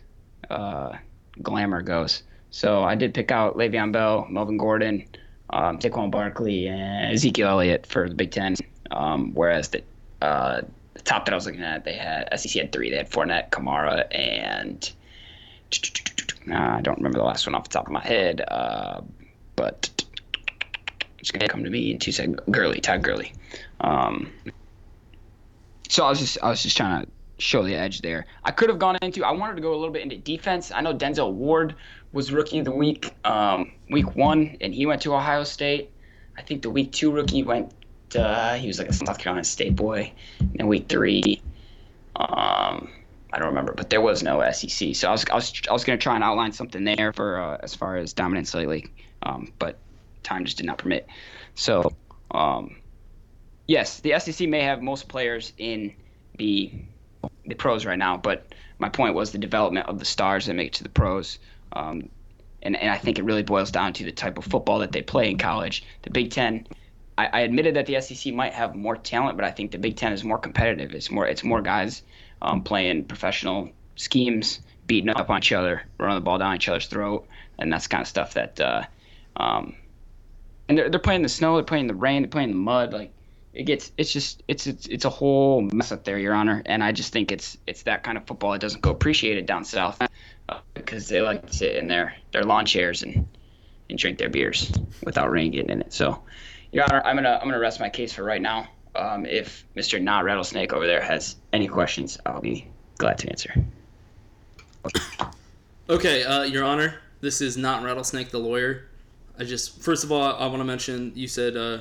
uh, 0.50 0.96
glamour 1.40 1.82
goes. 1.82 2.24
So 2.50 2.82
I 2.82 2.94
did 2.94 3.14
pick 3.14 3.30
out 3.30 3.56
Le'Veon 3.56 3.92
Bell, 3.92 4.26
Melvin 4.28 4.56
Gordon, 4.56 5.06
um, 5.50 5.78
Saquon 5.78 6.10
Barkley, 6.10 6.66
and 6.66 7.12
Ezekiel 7.12 7.48
Elliott 7.48 7.86
for 7.86 8.08
the 8.08 8.14
Big 8.14 8.32
Ten. 8.32 8.56
Um, 8.90 9.32
whereas 9.34 9.68
the, 9.68 9.82
uh, 10.22 10.62
the 10.94 11.02
top 11.02 11.26
that 11.26 11.32
I 11.32 11.34
was 11.36 11.46
looking 11.46 11.62
at, 11.62 11.84
they 11.84 11.92
had 11.92 12.28
SEC 12.38 12.60
had 12.60 12.72
three. 12.72 12.90
They 12.90 12.96
had 12.96 13.10
Fournette, 13.10 13.50
Kamara, 13.50 14.06
and 14.12 14.90
I 16.52 16.80
don't 16.80 16.96
remember 16.96 17.18
the 17.18 17.24
last 17.24 17.46
one 17.46 17.54
off 17.54 17.64
the 17.64 17.70
top 17.70 17.86
of 17.86 17.92
my 17.92 18.02
head. 18.02 18.40
Uh, 18.48 19.02
but 19.54 19.90
it's 21.18 21.30
gonna 21.30 21.48
come 21.48 21.64
to 21.64 21.70
me 21.70 21.90
in 21.90 21.98
two 21.98 22.12
seconds. 22.12 22.38
Gurley, 22.50 22.80
Todd 22.80 23.02
Gurley. 23.02 23.32
Um, 23.80 24.32
so 25.88 26.04
I 26.04 26.10
was 26.10 26.20
just 26.20 26.38
I 26.42 26.50
was 26.50 26.62
just 26.62 26.76
trying 26.76 27.04
to 27.04 27.10
show 27.38 27.62
the 27.62 27.74
edge 27.74 28.02
there. 28.02 28.26
I 28.44 28.50
could 28.50 28.68
have 28.68 28.78
gone 28.78 28.98
into. 29.02 29.24
I 29.24 29.32
wanted 29.32 29.56
to 29.56 29.62
go 29.62 29.72
a 29.72 29.76
little 29.76 29.92
bit 29.92 30.02
into 30.02 30.16
defense. 30.16 30.70
I 30.72 30.80
know 30.80 30.94
Denzel 30.94 31.32
Ward 31.32 31.74
was 32.12 32.32
rookie 32.32 32.58
of 32.58 32.64
the 32.64 32.72
week, 32.72 33.14
um, 33.24 33.72
week 33.90 34.16
one, 34.16 34.56
and 34.60 34.74
he 34.74 34.86
went 34.86 35.02
to 35.02 35.14
Ohio 35.14 35.44
State. 35.44 35.90
I 36.36 36.42
think 36.42 36.62
the 36.62 36.70
week 36.70 36.92
two 36.92 37.10
rookie 37.10 37.42
went. 37.42 37.72
Uh, 38.14 38.54
he 38.54 38.66
was 38.66 38.78
like 38.78 38.88
a 38.88 38.92
South 38.92 39.18
Carolina 39.18 39.44
State 39.44 39.76
boy. 39.76 40.12
And 40.58 40.68
week 40.68 40.88
three, 40.88 41.42
um, 42.16 42.90
I 43.32 43.38
don't 43.38 43.48
remember, 43.48 43.74
but 43.74 43.90
there 43.90 44.00
was 44.00 44.22
no 44.22 44.42
SEC. 44.50 44.94
So 44.94 45.08
I 45.08 45.12
was 45.12 45.24
I 45.30 45.34
was, 45.34 45.52
I 45.68 45.72
was 45.72 45.84
going 45.84 45.98
to 45.98 46.02
try 46.02 46.14
and 46.14 46.24
outline 46.24 46.52
something 46.52 46.84
there 46.84 47.12
for 47.12 47.40
uh, 47.40 47.58
as 47.62 47.74
far 47.74 47.96
as 47.96 48.12
dominance 48.12 48.54
lately, 48.54 48.86
um, 49.22 49.52
but 49.58 49.78
time 50.28 50.44
just 50.44 50.56
did 50.56 50.66
not 50.66 50.78
permit. 50.78 51.06
So 51.54 51.92
um, 52.30 52.76
yes, 53.66 54.00
the 54.00 54.18
SEC 54.18 54.48
may 54.48 54.62
have 54.62 54.82
most 54.82 55.08
players 55.08 55.52
in 55.58 55.94
the 56.36 56.72
the 57.46 57.54
pros 57.54 57.86
right 57.86 57.98
now, 57.98 58.16
but 58.16 58.54
my 58.78 58.88
point 58.88 59.14
was 59.14 59.32
the 59.32 59.38
development 59.38 59.88
of 59.88 59.98
the 59.98 60.04
stars 60.04 60.46
that 60.46 60.54
make 60.54 60.68
it 60.68 60.72
to 60.74 60.82
the 60.82 60.88
pros. 60.88 61.38
Um, 61.72 62.08
and, 62.62 62.76
and 62.76 62.90
I 62.90 62.98
think 62.98 63.18
it 63.18 63.24
really 63.24 63.42
boils 63.42 63.70
down 63.70 63.92
to 63.94 64.04
the 64.04 64.12
type 64.12 64.38
of 64.38 64.44
football 64.44 64.80
that 64.80 64.92
they 64.92 65.02
play 65.02 65.30
in 65.30 65.38
college. 65.38 65.84
The 66.02 66.10
Big 66.10 66.30
Ten, 66.30 66.66
I, 67.16 67.26
I 67.26 67.40
admitted 67.40 67.76
that 67.76 67.86
the 67.86 68.00
SEC 68.00 68.34
might 68.34 68.52
have 68.52 68.74
more 68.74 68.96
talent, 68.96 69.36
but 69.36 69.44
I 69.44 69.50
think 69.50 69.70
the 69.70 69.78
Big 69.78 69.96
Ten 69.96 70.12
is 70.12 70.24
more 70.24 70.38
competitive. 70.38 70.92
It's 70.92 71.10
more 71.10 71.26
it's 71.26 71.44
more 71.44 71.62
guys 71.62 72.02
um, 72.42 72.62
playing 72.62 73.04
professional 73.04 73.70
schemes, 73.96 74.60
beating 74.86 75.10
up 75.10 75.30
on 75.30 75.38
each 75.38 75.52
other, 75.52 75.82
running 75.98 76.16
the 76.16 76.20
ball 76.20 76.38
down 76.38 76.56
each 76.56 76.68
other's 76.68 76.86
throat, 76.86 77.26
and 77.58 77.72
that's 77.72 77.86
kind 77.86 78.02
of 78.02 78.08
stuff 78.08 78.34
that. 78.34 78.60
Uh, 78.60 78.84
um, 79.36 79.74
and 80.68 80.76
they're 80.76 80.88
they're 80.90 81.00
playing 81.00 81.22
the 81.22 81.28
snow, 81.28 81.54
they're 81.54 81.64
playing 81.64 81.86
the 81.86 81.94
rain, 81.94 82.22
they're 82.22 82.30
playing 82.30 82.50
the 82.50 82.56
mud. 82.56 82.92
Like 82.92 83.12
it 83.54 83.64
gets, 83.64 83.92
it's 83.96 84.12
just 84.12 84.42
it's 84.48 84.66
it's 84.66 84.86
it's 84.86 85.04
a 85.04 85.10
whole 85.10 85.62
mess 85.62 85.90
up 85.92 86.04
there, 86.04 86.18
Your 86.18 86.34
Honor. 86.34 86.62
And 86.66 86.82
I 86.84 86.92
just 86.92 87.12
think 87.12 87.32
it's 87.32 87.56
it's 87.66 87.82
that 87.84 88.02
kind 88.02 88.18
of 88.18 88.26
football 88.26 88.52
that 88.52 88.60
doesn't 88.60 88.82
go 88.82 88.90
appreciated 88.90 89.46
down 89.46 89.64
south 89.64 90.00
uh, 90.48 90.60
because 90.74 91.08
they 91.08 91.20
like 91.20 91.46
to 91.46 91.52
sit 91.52 91.76
in 91.76 91.88
their 91.88 92.14
their 92.32 92.44
lawn 92.44 92.66
chairs 92.66 93.02
and 93.02 93.26
and 93.90 93.98
drink 93.98 94.18
their 94.18 94.28
beers 94.28 94.72
without 95.02 95.30
rain 95.30 95.50
getting 95.50 95.70
in 95.70 95.80
it. 95.80 95.92
So, 95.92 96.22
Your 96.72 96.84
Honor, 96.84 97.02
I'm 97.04 97.16
gonna 97.16 97.38
I'm 97.40 97.48
gonna 97.48 97.58
rest 97.58 97.80
my 97.80 97.88
case 97.88 98.12
for 98.12 98.22
right 98.22 98.42
now. 98.42 98.68
Um, 98.94 99.26
if 99.26 99.64
Mr. 99.76 100.00
Not 100.00 100.24
Rattlesnake 100.24 100.72
over 100.72 100.86
there 100.86 101.00
has 101.00 101.36
any 101.52 101.68
questions, 101.68 102.18
I'll 102.26 102.40
be 102.40 102.66
glad 102.98 103.18
to 103.18 103.28
answer. 103.28 103.54
Okay, 105.88 106.24
uh, 106.24 106.42
Your 106.42 106.64
Honor, 106.64 107.00
this 107.20 107.40
is 107.40 107.56
not 107.56 107.82
Rattlesnake 107.82 108.30
the 108.30 108.38
lawyer. 108.38 108.87
I 109.38 109.44
just 109.44 109.80
first 109.80 110.04
of 110.04 110.12
all 110.12 110.22
I 110.22 110.46
want 110.46 110.58
to 110.58 110.64
mention 110.64 111.12
you 111.14 111.28
said 111.28 111.56
uh, 111.56 111.80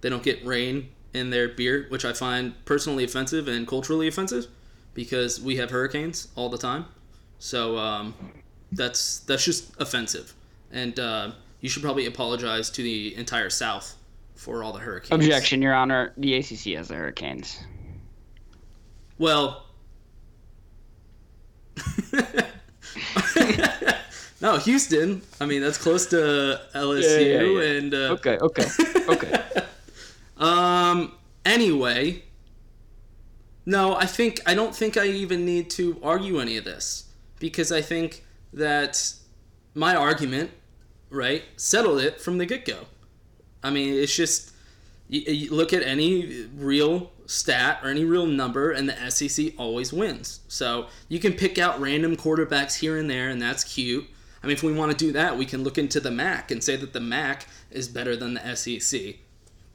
they 0.00 0.08
don't 0.08 0.22
get 0.22 0.44
rain 0.44 0.88
in 1.14 1.30
their 1.30 1.48
beer, 1.48 1.86
which 1.88 2.04
I 2.04 2.12
find 2.12 2.54
personally 2.64 3.04
offensive 3.04 3.48
and 3.48 3.66
culturally 3.66 4.06
offensive 4.08 4.46
because 4.94 5.40
we 5.40 5.56
have 5.56 5.70
hurricanes 5.70 6.28
all 6.36 6.48
the 6.48 6.58
time. 6.58 6.86
So 7.38 7.78
um, 7.78 8.14
that's 8.72 9.20
that's 9.20 9.44
just 9.44 9.72
offensive, 9.80 10.34
and 10.72 10.98
uh, 11.00 11.32
you 11.60 11.68
should 11.68 11.82
probably 11.82 12.06
apologize 12.06 12.70
to 12.70 12.82
the 12.82 13.14
entire 13.16 13.50
South 13.50 13.96
for 14.34 14.62
all 14.62 14.72
the 14.72 14.78
hurricanes. 14.78 15.12
Objection, 15.24 15.62
Your 15.62 15.74
Honor. 15.74 16.12
The 16.16 16.34
ACC 16.36 16.76
has 16.76 16.88
the 16.88 16.94
Hurricanes. 16.94 17.60
Well, 19.18 19.66
no, 24.40 24.56
Houston. 24.58 25.22
I 25.40 25.46
mean, 25.46 25.60
that's 25.60 25.78
close 25.78 26.06
to 26.06 26.60
LSU, 26.74 27.02
Yeah, 27.02 27.40
yeah, 27.40 27.42
yeah. 27.42 27.78
and 27.78 27.94
uh, 27.94 27.96
Okay, 28.14 28.38
okay, 28.38 28.66
okay. 29.08 29.44
um. 30.36 31.12
Anyway, 31.44 32.22
no, 33.64 33.94
I 33.96 34.04
think 34.06 34.40
I 34.46 34.54
don't 34.54 34.74
think 34.74 34.96
I 34.96 35.06
even 35.06 35.44
need 35.44 35.70
to 35.70 35.98
argue 36.02 36.38
any 36.38 36.56
of 36.56 36.64
this 36.64 37.04
because 37.38 37.72
I 37.72 37.80
think 37.80 38.24
that 38.52 39.14
my 39.74 39.94
argument, 39.94 40.50
right, 41.08 41.44
settled 41.56 42.00
it 42.00 42.20
from 42.20 42.38
the 42.38 42.46
get 42.46 42.64
go. 42.64 42.86
I 43.62 43.70
mean, 43.70 43.94
it's 43.94 44.14
just 44.14 44.52
you, 45.08 45.20
you 45.20 45.50
look 45.54 45.72
at 45.72 45.82
any 45.82 46.46
real 46.56 47.10
stat 47.26 47.80
or 47.82 47.90
any 47.90 48.04
real 48.04 48.26
number, 48.26 48.72
and 48.72 48.88
the 48.88 49.10
SEC 49.10 49.54
always 49.58 49.92
wins. 49.92 50.40
So 50.48 50.88
you 51.08 51.18
can 51.20 51.32
pick 51.32 51.58
out 51.58 51.80
random 51.80 52.16
quarterbacks 52.16 52.78
here 52.78 52.98
and 52.98 53.08
there, 53.08 53.28
and 53.28 53.40
that's 53.40 53.64
cute. 53.64 54.06
I 54.42 54.46
mean, 54.46 54.54
if 54.54 54.62
we 54.62 54.72
want 54.72 54.90
to 54.90 54.96
do 54.96 55.12
that, 55.12 55.36
we 55.36 55.44
can 55.44 55.62
look 55.62 55.76
into 55.76 56.00
the 56.00 56.10
MAC 56.10 56.50
and 56.50 56.64
say 56.64 56.76
that 56.76 56.92
the 56.92 57.00
MAC 57.00 57.46
is 57.70 57.88
better 57.88 58.16
than 58.16 58.34
the 58.34 58.54
SEC. 58.56 59.16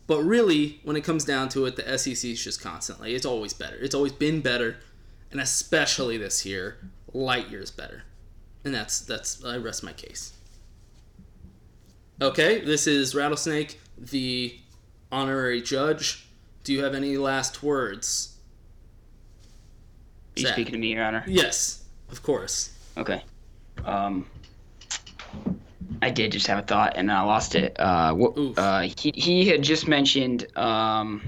But 0.08 0.24
really, 0.24 0.80
when 0.84 0.96
it 0.96 1.04
comes 1.04 1.26
down 1.26 1.50
to 1.50 1.66
it, 1.66 1.76
the 1.76 1.98
SEC 1.98 2.30
is 2.32 2.44
just 2.44 2.62
constantly. 2.62 3.16
It's 3.16 3.26
always 3.26 3.54
better. 3.54 3.76
It's 3.76 3.96
always 3.96 4.12
been 4.12 4.42
better, 4.42 4.78
and 5.32 5.40
especially 5.40 6.18
this 6.18 6.46
year, 6.46 6.78
light 7.14 7.50
years 7.50 7.72
better. 7.72 8.04
And 8.64 8.74
that's 8.74 9.00
that's 9.02 9.44
I 9.44 9.58
rest 9.58 9.84
my 9.84 9.94
case. 9.94 10.34
Okay, 12.22 12.62
this 12.62 12.88
is 12.88 13.14
Rattlesnake, 13.14 13.80
the 13.98 14.58
honorary 15.12 15.62
judge. 15.62 16.28
Do 16.64 16.74
you 16.74 16.84
have 16.84 16.96
any 16.96 17.18
last 17.18 17.62
words? 17.62 18.38
Are 20.36 20.40
you 20.40 20.46
Zach? 20.48 20.54
speaking 20.54 20.74
to 20.74 20.80
me, 20.80 20.94
Your 20.94 21.04
Honor? 21.04 21.24
Yes, 21.28 21.84
of 22.10 22.24
course. 22.24 22.72
Okay. 22.98 23.22
Um, 23.84 24.26
I 26.02 26.10
did 26.10 26.32
just 26.32 26.48
have 26.48 26.60
a 26.60 26.62
thought 26.62 26.94
and 26.96 27.12
I 27.12 27.22
lost 27.22 27.56
it. 27.56 27.76
Uh, 27.80 28.16
wh- 28.16 28.58
uh, 28.58 28.82
he 28.98 29.12
he 29.16 29.48
had 29.48 29.64
just 29.64 29.88
mentioned 29.88 30.46
um, 30.58 31.22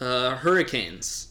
Uh, 0.00 0.36
Hurricanes 0.36 1.28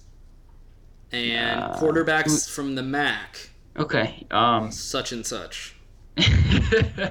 and 1.11 1.63
quarterbacks 1.73 2.47
from 2.49 2.75
the 2.75 2.83
MAC, 2.83 3.49
okay. 3.77 4.27
Um, 4.29 4.71
such 4.71 5.11
and 5.11 5.25
such. 5.25 5.75
yeah, 6.17 6.25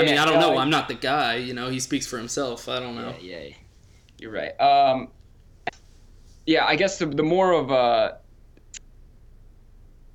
I 0.00 0.04
mean, 0.04 0.16
I 0.18 0.24
don't 0.24 0.40
know. 0.40 0.56
I'm 0.56 0.70
not 0.70 0.88
the 0.88 0.94
guy. 0.94 1.36
You 1.36 1.52
know, 1.52 1.68
he 1.68 1.78
speaks 1.78 2.06
for 2.06 2.16
himself. 2.16 2.68
I 2.70 2.80
don't 2.80 2.94
know. 2.96 3.14
Yeah, 3.20 3.38
yeah, 3.42 3.54
you're 4.18 4.32
right. 4.32 4.58
Um, 4.58 5.08
yeah, 6.46 6.64
I 6.64 6.76
guess 6.76 6.98
the 6.98 7.04
the 7.06 7.22
more 7.22 7.52
of 7.52 7.70
uh, 7.70 8.12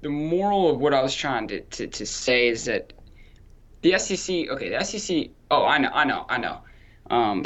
the 0.01 0.09
moral 0.09 0.69
of 0.69 0.79
what 0.79 0.93
I 0.93 1.01
was 1.01 1.13
trying 1.13 1.47
to, 1.49 1.61
to, 1.61 1.87
to 1.87 2.05
say 2.05 2.47
is 2.47 2.65
that 2.65 2.93
the 3.81 3.97
SEC. 3.97 4.49
Okay, 4.49 4.69
the 4.69 4.83
SEC. 4.83 5.27
Oh, 5.51 5.65
I 5.65 5.77
know, 5.77 5.89
I 5.93 6.03
know, 6.05 6.25
I 6.29 6.37
know. 6.37 6.61
Um, 7.09 7.45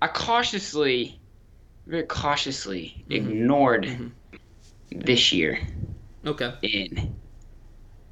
I 0.00 0.08
cautiously, 0.08 1.20
very 1.86 2.04
cautiously 2.04 3.04
ignored 3.10 4.10
this 4.90 5.32
year 5.32 5.58
Okay. 6.24 6.54
in 6.62 7.14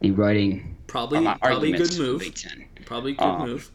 the 0.01 0.11
writing. 0.11 0.77
Probably, 0.87 1.25
probably 1.41 1.73
good 1.73 1.97
move. 1.99 2.21
Big 2.21 2.35
Ten. 2.35 2.67
Probably 2.85 3.13
good 3.15 3.25
Um, 3.25 3.49
move. 3.49 3.71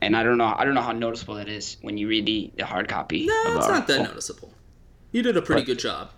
and 0.00 0.14
I 0.16 0.22
don't 0.22 0.36
know 0.38 0.54
I 0.56 0.64
don't 0.64 0.74
know 0.74 0.82
how 0.82 0.92
noticeable 0.92 1.36
that 1.36 1.48
is 1.48 1.76
when 1.80 1.96
you 1.96 2.08
read 2.08 2.26
the, 2.26 2.52
the 2.56 2.66
hard 2.66 2.88
copy. 2.88 3.26
No, 3.26 3.56
it's 3.56 3.68
not 3.68 3.86
that 3.86 4.02
noticeable. 4.02 4.52
You 5.12 5.22
did 5.22 5.36
a 5.36 5.42
pretty 5.42 5.62
But- 5.62 5.66
good 5.66 5.78
job. 5.78 6.10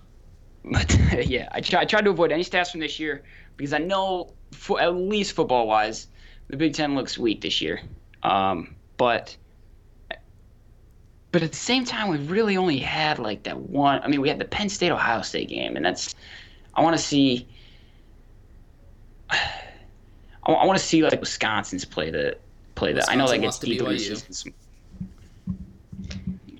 But 0.64 0.98
yeah, 1.26 1.48
I, 1.52 1.60
try, 1.60 1.82
I 1.82 1.84
tried 1.84 2.04
to 2.04 2.10
avoid 2.10 2.32
any 2.32 2.44
stats 2.44 2.70
from 2.70 2.80
this 2.80 2.98
year 2.98 3.22
because 3.56 3.72
I 3.72 3.78
know, 3.78 4.32
fo- 4.52 4.78
at 4.78 4.94
least 4.94 5.34
football 5.34 5.66
wise, 5.66 6.08
the 6.48 6.56
Big 6.56 6.74
Ten 6.74 6.94
looks 6.94 7.18
weak 7.18 7.40
this 7.40 7.60
year. 7.60 7.80
Um, 8.22 8.74
but 8.96 9.36
but 11.34 11.42
at 11.42 11.50
the 11.50 11.58
same 11.58 11.84
time, 11.84 12.10
we've 12.10 12.30
really 12.30 12.56
only 12.56 12.78
had 12.78 13.18
like 13.18 13.42
that 13.42 13.58
one. 13.58 14.00
I 14.02 14.08
mean, 14.08 14.20
we 14.20 14.28
had 14.28 14.38
the 14.38 14.44
Penn 14.44 14.68
State 14.68 14.92
Ohio 14.92 15.20
State 15.22 15.48
game, 15.48 15.74
and 15.74 15.84
that's 15.84 16.14
I 16.74 16.82
want 16.82 16.96
to 16.96 17.02
see. 17.02 17.48
I, 19.30 20.66
want 20.66 20.78
to 20.78 20.84
see 20.84 21.02
like 21.02 21.18
Wisconsin's 21.18 21.84
play 21.84 22.10
the 22.10 22.36
play 22.74 22.92
that. 22.92 23.10
I 23.10 23.16
know 23.16 23.24
like 23.24 23.42
it's 23.42 23.58
deep 23.58 23.80
in 23.80 23.84
the 23.84 23.90
BYU. 23.90 23.98
season. 23.98 24.32
Some, 24.32 24.54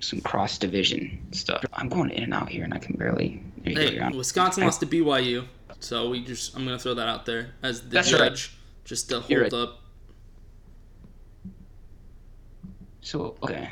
some 0.01 0.21
cross 0.21 0.57
division 0.57 1.25
stuff. 1.31 1.63
I'm 1.71 1.87
going 1.87 2.09
in 2.09 2.23
and 2.23 2.33
out 2.33 2.49
here, 2.49 2.63
and 2.63 2.73
I 2.73 2.79
can 2.79 2.97
barely. 2.97 3.41
Hey. 3.65 4.09
Wisconsin 4.15 4.63
lost 4.63 4.79
to 4.81 4.85
BYU, 4.85 5.45
so 5.79 6.09
we 6.09 6.23
just 6.23 6.55
I'm 6.55 6.63
gonna 6.65 6.77
throw 6.79 6.93
that 6.93 7.07
out 7.07 7.25
there 7.25 7.53
as 7.63 7.81
the 7.81 7.89
That's 7.89 8.11
right. 8.13 8.19
judge, 8.29 8.55
just 8.83 9.09
to 9.09 9.19
hold 9.21 9.39
right. 9.41 9.53
up. 9.53 9.79
So 13.01 13.35
okay, 13.43 13.69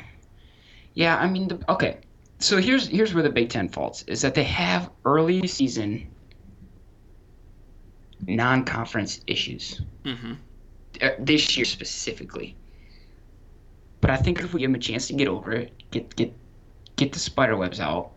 yeah, 0.94 1.16
I 1.16 1.28
mean, 1.28 1.48
the, 1.48 1.60
okay. 1.72 1.98
So 2.38 2.58
here's 2.58 2.86
here's 2.88 3.14
where 3.14 3.22
the 3.22 3.30
Big 3.30 3.48
Ten 3.50 3.68
faults 3.68 4.02
is 4.06 4.20
that 4.22 4.34
they 4.34 4.44
have 4.44 4.90
early 5.04 5.46
season 5.46 6.08
non-conference 8.26 9.20
issues 9.26 9.80
Mm-hmm. 10.04 10.32
uh, 11.02 11.10
this 11.18 11.56
year 11.56 11.64
specifically. 11.64 12.56
But 14.00 14.10
I 14.10 14.16
think 14.16 14.40
if 14.40 14.52
we 14.52 14.60
give 14.60 14.70
them 14.70 14.74
a 14.74 14.78
chance 14.78 15.06
to 15.08 15.14
get 15.14 15.28
over 15.28 15.52
it, 15.52 15.72
get 15.90 16.14
get 16.16 16.32
get 16.96 17.12
the 17.12 17.18
spider 17.18 17.56
webs 17.56 17.80
out, 17.80 18.10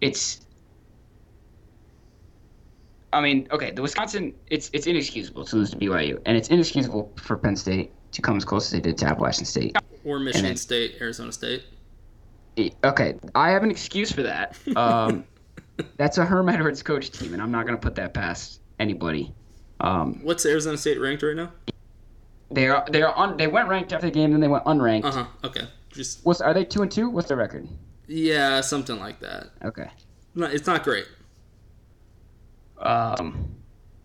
it's. 0.00 0.40
I 3.12 3.20
mean, 3.20 3.48
okay, 3.50 3.70
the 3.70 3.82
Wisconsin, 3.82 4.34
it's 4.48 4.70
it's 4.72 4.86
inexcusable 4.86 5.44
to 5.46 5.56
lose 5.56 5.70
to 5.70 5.76
BYU, 5.76 6.20
and 6.26 6.36
it's 6.36 6.48
inexcusable 6.48 7.12
for 7.16 7.36
Penn 7.36 7.56
State 7.56 7.92
to 8.12 8.22
come 8.22 8.36
as 8.36 8.44
close 8.44 8.66
as 8.66 8.72
they 8.72 8.80
did 8.80 8.98
to 8.98 9.06
Appalachian 9.06 9.44
State. 9.44 9.76
Or 10.04 10.18
Michigan 10.18 10.46
then- 10.48 10.56
State, 10.56 10.96
Arizona 11.00 11.32
State. 11.32 11.64
Okay, 12.82 13.14
I 13.36 13.50
have 13.50 13.62
an 13.62 13.70
excuse 13.70 14.10
for 14.10 14.22
that. 14.24 14.56
Um, 14.74 15.24
that's 15.96 16.18
a 16.18 16.24
Herm 16.24 16.48
Edwards 16.48 16.82
coach 16.82 17.10
team, 17.12 17.32
and 17.32 17.40
I'm 17.40 17.52
not 17.52 17.66
going 17.66 17.78
to 17.78 17.80
put 17.80 17.94
that 17.96 18.12
past 18.14 18.60
anybody. 18.80 19.32
Um, 19.80 20.20
What's 20.24 20.44
Arizona 20.44 20.76
State 20.76 21.00
ranked 21.00 21.22
right 21.22 21.36
now? 21.36 21.52
they 22.50 22.66
are 22.68 22.84
they 22.90 23.02
are 23.02 23.14
on. 23.14 23.36
They 23.36 23.46
went 23.46 23.68
ranked 23.68 23.92
after 23.92 24.06
the 24.06 24.12
game, 24.12 24.32
then 24.32 24.40
they 24.40 24.48
went 24.48 24.64
unranked. 24.64 25.04
Uh 25.04 25.10
huh. 25.12 25.26
Okay. 25.44 25.68
Just 25.92 26.24
What's 26.24 26.40
are 26.40 26.52
they 26.52 26.64
two 26.64 26.82
and 26.82 26.90
two? 26.90 27.08
What's 27.10 27.28
their 27.28 27.36
record? 27.36 27.68
yeah, 28.08 28.60
something 28.60 28.98
like 28.98 29.20
that. 29.20 29.50
Okay. 29.64 29.88
No, 30.34 30.46
it's 30.46 30.66
not 30.66 30.82
great. 30.82 31.06
Um, 32.80 33.50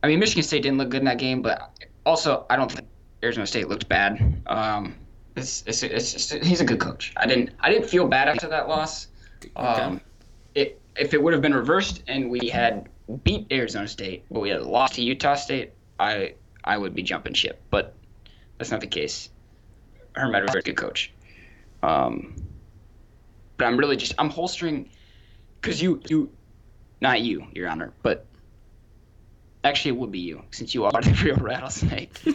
I 0.02 0.08
mean, 0.08 0.20
Michigan 0.20 0.44
State 0.44 0.64
didn't 0.64 0.78
look 0.78 0.90
good 0.90 1.00
in 1.00 1.06
that 1.06 1.18
game, 1.18 1.42
but 1.42 1.72
also 2.06 2.46
I 2.50 2.56
don't 2.56 2.72
think 2.72 2.88
Arizona 3.24 3.48
State 3.48 3.68
looked 3.70 3.88
bad. 3.88 4.42
Um, 4.48 4.96
it's, 5.36 5.64
it's, 5.66 5.84
it's 5.84 6.14
just, 6.14 6.34
he's 6.44 6.62
a 6.62 6.66
good 6.66 6.80
coach. 6.80 7.14
I 7.18 7.26
didn't 7.26 7.52
I 7.60 7.72
didn't 7.72 7.90
feel 7.90 8.08
bad 8.08 8.28
after 8.28 8.48
that 8.50 8.68
loss. 8.68 9.08
Um, 9.56 10.02
it, 10.56 10.80
if 10.96 11.14
it 11.14 11.22
would 11.22 11.34
have 11.34 11.42
been 11.42 11.54
reversed 11.54 12.04
and 12.08 12.30
we 12.30 12.50
had 12.50 12.90
beat 13.24 13.48
Arizona 13.52 13.88
State, 13.88 14.26
but 14.30 14.42
we 14.42 14.50
had 14.50 14.62
lost 14.62 14.96
to 14.96 15.02
Utah 15.02 15.36
State, 15.36 15.72
I 16.00 16.36
I 16.64 16.78
would 16.78 16.94
be 16.94 17.04
jumping 17.04 17.34
ship. 17.34 17.62
But 17.70 17.96
that's 18.58 18.72
not 18.72 18.82
the 18.82 18.88
case. 18.88 19.30
Herm 20.14 20.36
Edwards 20.36 20.56
is 20.56 20.60
a 20.60 20.64
good 20.64 20.78
coach. 20.78 21.12
Um, 21.82 22.36
but 23.58 23.66
I'm 23.66 23.78
really 23.78 23.98
just 23.98 24.14
I'm 24.18 24.30
holstering 24.30 24.90
because 25.62 25.82
you 25.82 26.02
you 26.08 26.30
not 27.02 27.22
you, 27.22 27.48
Your 27.54 27.68
Honor, 27.68 27.92
but 28.04 28.26
actually 29.64 29.90
it 29.90 29.98
would 29.98 30.12
be 30.12 30.20
you 30.20 30.42
since 30.52 30.74
you 30.74 30.86
are 30.86 30.92
the 31.02 31.20
real 31.24 31.36
rattlesnake. 31.38 32.20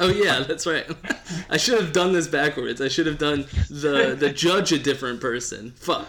Oh 0.00 0.10
yeah, 0.10 0.44
that's 0.46 0.64
right. 0.64 0.86
I 1.50 1.56
should 1.56 1.80
have 1.80 1.92
done 1.92 2.12
this 2.12 2.28
backwards. 2.28 2.80
I 2.80 2.86
should 2.86 3.06
have 3.06 3.18
done 3.18 3.46
the 3.68 4.14
the 4.16 4.30
judge 4.30 4.70
a 4.70 4.78
different 4.78 5.20
person. 5.20 5.72
Fuck. 5.72 6.06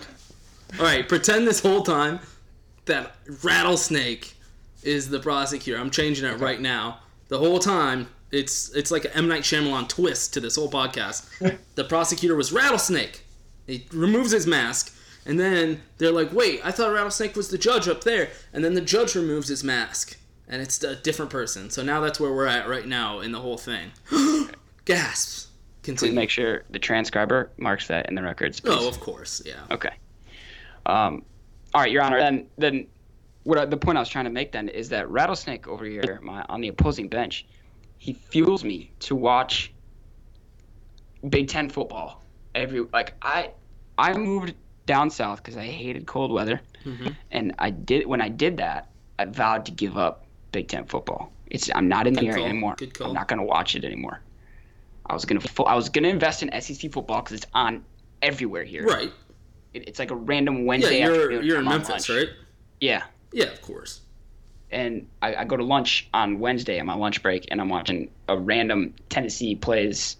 All 0.77 0.85
right, 0.85 1.07
pretend 1.09 1.47
this 1.47 1.61
whole 1.61 1.81
time 1.81 2.19
that 2.85 3.15
rattlesnake 3.43 4.35
is 4.83 5.09
the 5.09 5.19
prosecutor. 5.19 5.79
I'm 5.79 5.89
changing 5.89 6.25
it 6.25 6.39
right 6.39 6.61
now. 6.61 6.99
The 7.29 7.39
whole 7.39 7.57
time 7.57 8.09
it's 8.31 8.69
it's 8.75 8.91
like 8.91 9.05
an 9.05 9.11
M 9.15 9.27
Night 9.27 9.41
Shyamalan 9.41 9.87
twist 9.87 10.33
to 10.35 10.39
this 10.39 10.55
whole 10.55 10.69
podcast. 10.69 11.27
the 11.73 11.83
prosecutor 11.83 12.35
was 12.35 12.51
rattlesnake. 12.51 13.23
He 13.65 13.87
removes 13.91 14.31
his 14.31 14.45
mask, 14.45 14.95
and 15.25 15.39
then 15.39 15.81
they're 15.97 16.11
like, 16.11 16.31
"Wait, 16.31 16.61
I 16.63 16.71
thought 16.71 16.91
rattlesnake 16.93 17.35
was 17.35 17.49
the 17.49 17.57
judge 17.57 17.87
up 17.87 18.03
there." 18.03 18.29
And 18.53 18.63
then 18.63 18.75
the 18.75 18.81
judge 18.81 19.15
removes 19.15 19.47
his 19.47 19.63
mask, 19.63 20.17
and 20.49 20.61
it's 20.61 20.83
a 20.83 20.95
different 20.95 21.31
person. 21.31 21.69
So 21.69 21.83
now 21.83 22.01
that's 22.01 22.19
where 22.19 22.33
we're 22.33 22.47
at 22.47 22.67
right 22.67 22.85
now 22.85 23.19
in 23.19 23.31
the 23.31 23.39
whole 23.39 23.57
thing. 23.57 23.91
Gasps. 24.85 25.47
Please 25.81 25.99
Continue. 25.99 26.15
make 26.15 26.29
sure 26.29 26.63
the 26.69 26.79
transcriber 26.79 27.49
marks 27.57 27.87
that 27.87 28.07
in 28.09 28.15
the 28.15 28.21
records. 28.21 28.59
Please. 28.59 28.75
Oh, 28.77 28.87
of 28.87 28.99
course, 28.99 29.41
yeah. 29.45 29.53
Okay. 29.71 29.91
Um, 30.85 31.23
all 31.73 31.81
right, 31.81 31.91
Your 31.91 32.03
Honor. 32.03 32.19
Then, 32.19 32.47
then, 32.57 32.87
what 33.43 33.57
I, 33.57 33.65
the 33.65 33.77
point 33.77 33.97
I 33.97 34.01
was 34.01 34.09
trying 34.09 34.25
to 34.25 34.31
make 34.31 34.51
then 34.51 34.67
is 34.69 34.89
that 34.89 35.09
Rattlesnake 35.09 35.67
over 35.67 35.85
here, 35.85 36.19
my, 36.21 36.43
on 36.49 36.61
the 36.61 36.67
opposing 36.67 37.07
bench, 37.07 37.45
he 37.97 38.13
fuels 38.13 38.63
me 38.63 38.91
to 39.01 39.15
watch 39.15 39.71
Big 41.29 41.47
Ten 41.47 41.69
football 41.69 42.23
every 42.55 42.81
like 42.93 43.13
I 43.21 43.51
I 43.97 44.13
moved 44.13 44.53
down 44.85 45.09
south 45.09 45.37
because 45.43 45.57
I 45.57 45.65
hated 45.65 46.07
cold 46.07 46.31
weather, 46.31 46.61
Mhm. 46.85 47.15
and 47.31 47.53
I 47.59 47.69
did 47.71 48.05
when 48.07 48.21
I 48.21 48.29
did 48.29 48.57
that 48.57 48.89
I 49.17 49.25
vowed 49.25 49.65
to 49.65 49.71
give 49.71 49.97
up 49.97 50.25
Big 50.51 50.67
Ten 50.67 50.85
football. 50.85 51.31
It's 51.47 51.69
I'm 51.73 51.87
not 51.87 52.07
in 52.07 52.13
the 52.13 52.21
Good 52.21 52.29
area 52.29 52.43
call, 52.43 52.49
anymore. 52.49 52.75
I'm 53.01 53.13
not 53.13 53.27
gonna 53.27 53.43
watch 53.43 53.75
it 53.75 53.83
anymore. 53.83 54.21
I 55.05 55.13
was 55.13 55.25
gonna 55.25 55.41
I 55.65 55.75
was 55.75 55.89
gonna 55.89 56.07
invest 56.07 56.43
in 56.43 56.61
SEC 56.61 56.91
football 56.91 57.21
because 57.21 57.37
it's 57.37 57.47
on 57.53 57.83
everywhere 58.21 58.63
here. 58.63 58.85
Right. 58.85 59.11
It, 59.73 59.87
it's 59.87 59.99
like 59.99 60.11
a 60.11 60.15
random 60.15 60.65
Wednesday. 60.65 60.99
Yeah, 60.99 61.05
you're 61.07 61.41
you're 61.41 61.59
in 61.59 61.65
Memphis, 61.65 62.09
right? 62.09 62.29
Yeah. 62.79 63.03
Yeah, 63.31 63.45
of 63.45 63.61
course. 63.61 64.01
And 64.71 65.07
I, 65.21 65.35
I 65.35 65.43
go 65.45 65.57
to 65.57 65.63
lunch 65.63 66.07
on 66.13 66.39
Wednesday 66.39 66.79
on 66.79 66.85
my 66.85 66.93
lunch 66.93 67.23
break, 67.23 67.47
and 67.49 67.59
I'm 67.59 67.69
watching 67.69 68.11
a 68.27 68.37
random 68.37 68.93
Tennessee 69.09 69.55
plays 69.55 70.17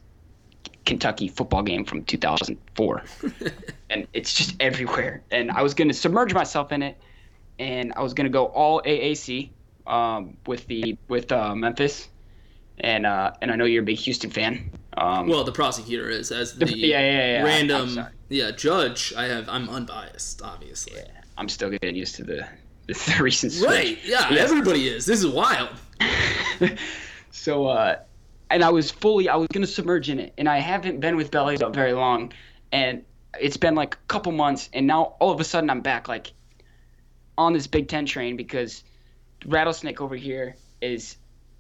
Kentucky 0.86 1.28
football 1.28 1.62
game 1.62 1.86
from 1.86 2.04
2004, 2.04 3.04
and 3.92 4.08
it's 4.14 4.34
just 4.34 4.56
everywhere. 4.60 5.22
And 5.30 5.52
I 5.52 5.62
was 5.62 5.76
gonna 5.76 5.94
submerge 5.94 6.34
myself 6.34 6.72
in 6.72 6.82
it, 6.82 6.98
and 7.60 7.94
I 7.96 8.02
was 8.02 8.16
gonna 8.16 8.30
go 8.30 8.46
all 8.46 8.82
AAC 8.82 9.52
um, 9.90 10.38
with 10.48 10.66
the 10.68 10.98
with 11.08 11.32
uh, 11.32 11.56
Memphis, 11.56 12.08
and 12.80 13.06
uh, 13.06 13.32
and 13.42 13.52
I 13.52 13.56
know 13.56 13.66
you're 13.66 13.84
a 13.84 13.86
big 13.86 13.98
Houston 13.98 14.30
fan. 14.30 14.72
Um, 14.98 15.28
Well, 15.28 15.44
the 15.44 15.52
prosecutor 15.52 16.10
is 16.10 16.32
as 16.32 16.54
the, 16.58 16.66
The- 16.66 16.78
yeah, 16.78 17.00
yeah, 17.00 17.12
yeah, 17.40 17.44
random 17.44 18.00
yeah 18.30 18.52
judge. 18.52 19.14
I 19.18 19.26
have 19.26 19.48
I'm 19.50 19.68
unbiased, 19.70 20.42
obviously. 20.42 21.02
I'm 21.38 21.50
still 21.50 21.70
getting 21.70 21.96
used 21.96 22.16
to 22.16 22.24
the 22.24 22.48
the, 22.88 22.94
the 23.18 23.24
recent 23.24 23.52
switch. 23.54 23.70
Right? 23.70 24.00
Yeah, 24.06 24.32
Yeah. 24.32 24.42
everybody 24.42 24.88
is. 24.88 25.06
This 25.06 25.20
is 25.20 25.28
wild. 25.28 25.70
So, 27.32 27.68
uh, 27.68 27.98
and 28.50 28.64
I 28.64 28.70
was 28.70 28.90
fully, 28.92 29.30
I 29.30 29.36
was 29.36 29.48
gonna 29.54 29.68
submerge 29.68 30.10
in 30.10 30.20
it, 30.20 30.34
and 30.38 30.50
I 30.50 30.58
haven't 30.60 31.00
been 31.00 31.16
with 31.16 31.32
Belly 31.32 31.58
Up 31.58 31.74
very 31.74 31.94
long, 31.94 32.34
and 32.72 33.04
it's 33.40 33.58
been 33.58 33.76
like 33.76 33.94
a 33.96 33.98
couple 34.08 34.32
months, 34.32 34.70
and 34.74 34.88
now 34.88 35.16
all 35.20 35.32
of 35.32 35.40
a 35.40 35.44
sudden 35.44 35.70
I'm 35.70 35.82
back 35.82 36.08
like 36.08 36.34
on 37.38 37.54
this 37.54 37.68
Big 37.68 37.88
Ten 37.88 38.06
train 38.06 38.36
because 38.36 38.84
Rattlesnake 39.46 40.02
over 40.02 40.16
here 40.16 40.56
is 40.82 41.18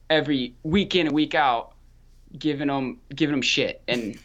every 0.10 0.56
week 0.64 0.96
in 0.96 1.08
and 1.08 1.16
week 1.16 1.36
out 1.36 1.74
giving 2.38 2.68
them 2.68 3.00
giving 3.14 3.34
them 3.34 3.42
shit, 3.42 3.82
and 3.88 4.18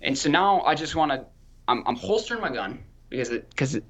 and 0.00 0.16
so 0.16 0.30
now 0.30 0.62
I 0.62 0.74
just 0.74 0.94
want 0.94 1.12
to, 1.12 1.24
I'm 1.68 1.86
I'm 1.86 1.96
holstering 1.96 2.40
my 2.40 2.52
gun 2.52 2.82
because 3.08 3.30
it 3.30 3.48
because 3.50 3.74
it, 3.74 3.84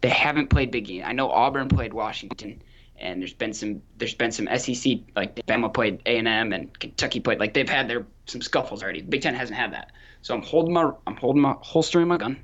they 0.00 0.08
haven't 0.08 0.48
played 0.48 0.70
big 0.70 0.86
game. 0.86 1.02
I 1.04 1.12
know 1.12 1.30
Auburn 1.30 1.68
played 1.68 1.92
Washington, 1.92 2.62
and 2.98 3.20
there's 3.20 3.34
been 3.34 3.52
some 3.52 3.82
there's 3.98 4.14
been 4.14 4.32
some 4.32 4.48
SEC 4.56 4.98
like 5.16 5.34
Bama 5.46 5.72
played 5.72 6.02
A 6.06 6.18
and 6.18 6.28
M 6.28 6.52
and 6.52 6.78
Kentucky 6.78 7.20
played 7.20 7.40
like 7.40 7.54
they've 7.54 7.68
had 7.68 7.88
their 7.88 8.06
some 8.26 8.42
scuffles 8.42 8.82
already. 8.82 9.02
Big 9.02 9.22
Ten 9.22 9.34
hasn't 9.34 9.58
had 9.58 9.72
that, 9.72 9.92
so 10.22 10.34
I'm 10.34 10.42
holding 10.42 10.72
my 10.72 10.90
I'm 11.06 11.16
holding 11.16 11.42
my 11.42 11.56
holstering 11.60 12.08
my 12.08 12.16
gun. 12.16 12.38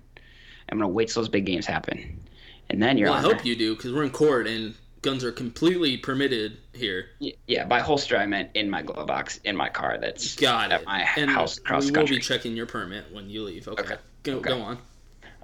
I'm 0.68 0.79
gonna 0.79 0.89
wait 0.89 1.09
till 1.09 1.22
those 1.22 1.29
big 1.29 1.47
games 1.47 1.64
happen, 1.64 2.20
and 2.70 2.83
then 2.83 2.99
you're 2.99 3.11
Well, 3.11 3.18
I 3.18 3.22
hope 3.22 3.45
you 3.45 3.55
do 3.55 3.77
because 3.77 3.93
we're 3.93 4.03
in 4.03 4.11
court 4.11 4.49
and 4.49 4.74
guns 5.03 5.23
are 5.25 5.33
completely 5.33 5.97
permitted 5.97 6.57
here. 6.73 7.07
Yeah, 7.47 7.65
by 7.65 7.81
holster 7.81 8.17
I 8.17 8.27
meant 8.27 8.51
in 8.55 8.69
my 8.71 8.83
glove 8.83 9.07
box 9.07 9.39
in 9.45 9.57
my 9.57 9.69
car. 9.69 9.99
That's 10.01 10.35
Got 10.37 10.73
at 10.73 10.81
it. 10.81 10.87
my 10.87 11.07
and 11.17 11.31
house 11.31 11.59
across 11.59 11.85
we 11.85 11.91
will 11.91 11.95
country. 11.97 12.17
be 12.17 12.23
checking 12.23 12.57
your 12.57 12.67
permit 12.67 13.05
when 13.13 13.29
you 13.31 13.43
leave. 13.45 13.69
Okay. 13.69 13.83
Okay. 13.83 13.97
Go, 14.25 14.37
Okay. 14.39 14.49
go 14.51 14.61
on. 14.63 14.79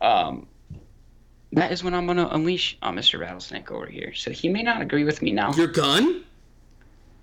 um, 0.01 0.47
that 1.53 1.71
is 1.71 1.85
when 1.85 1.95
I'm 1.95 2.07
gonna 2.07 2.29
unleash 2.33 2.79
on 2.83 2.97
Mr. 2.97 3.21
Rattlesnake 3.21 3.71
over 3.71 3.87
here. 3.87 4.15
So 4.15 4.31
he 4.31 4.49
may 4.49 4.63
not 4.63 4.81
agree 4.81 5.05
with 5.05 5.21
me 5.23 5.33
now. 5.33 5.53
Your 5.53 5.67
gun? 5.69 6.25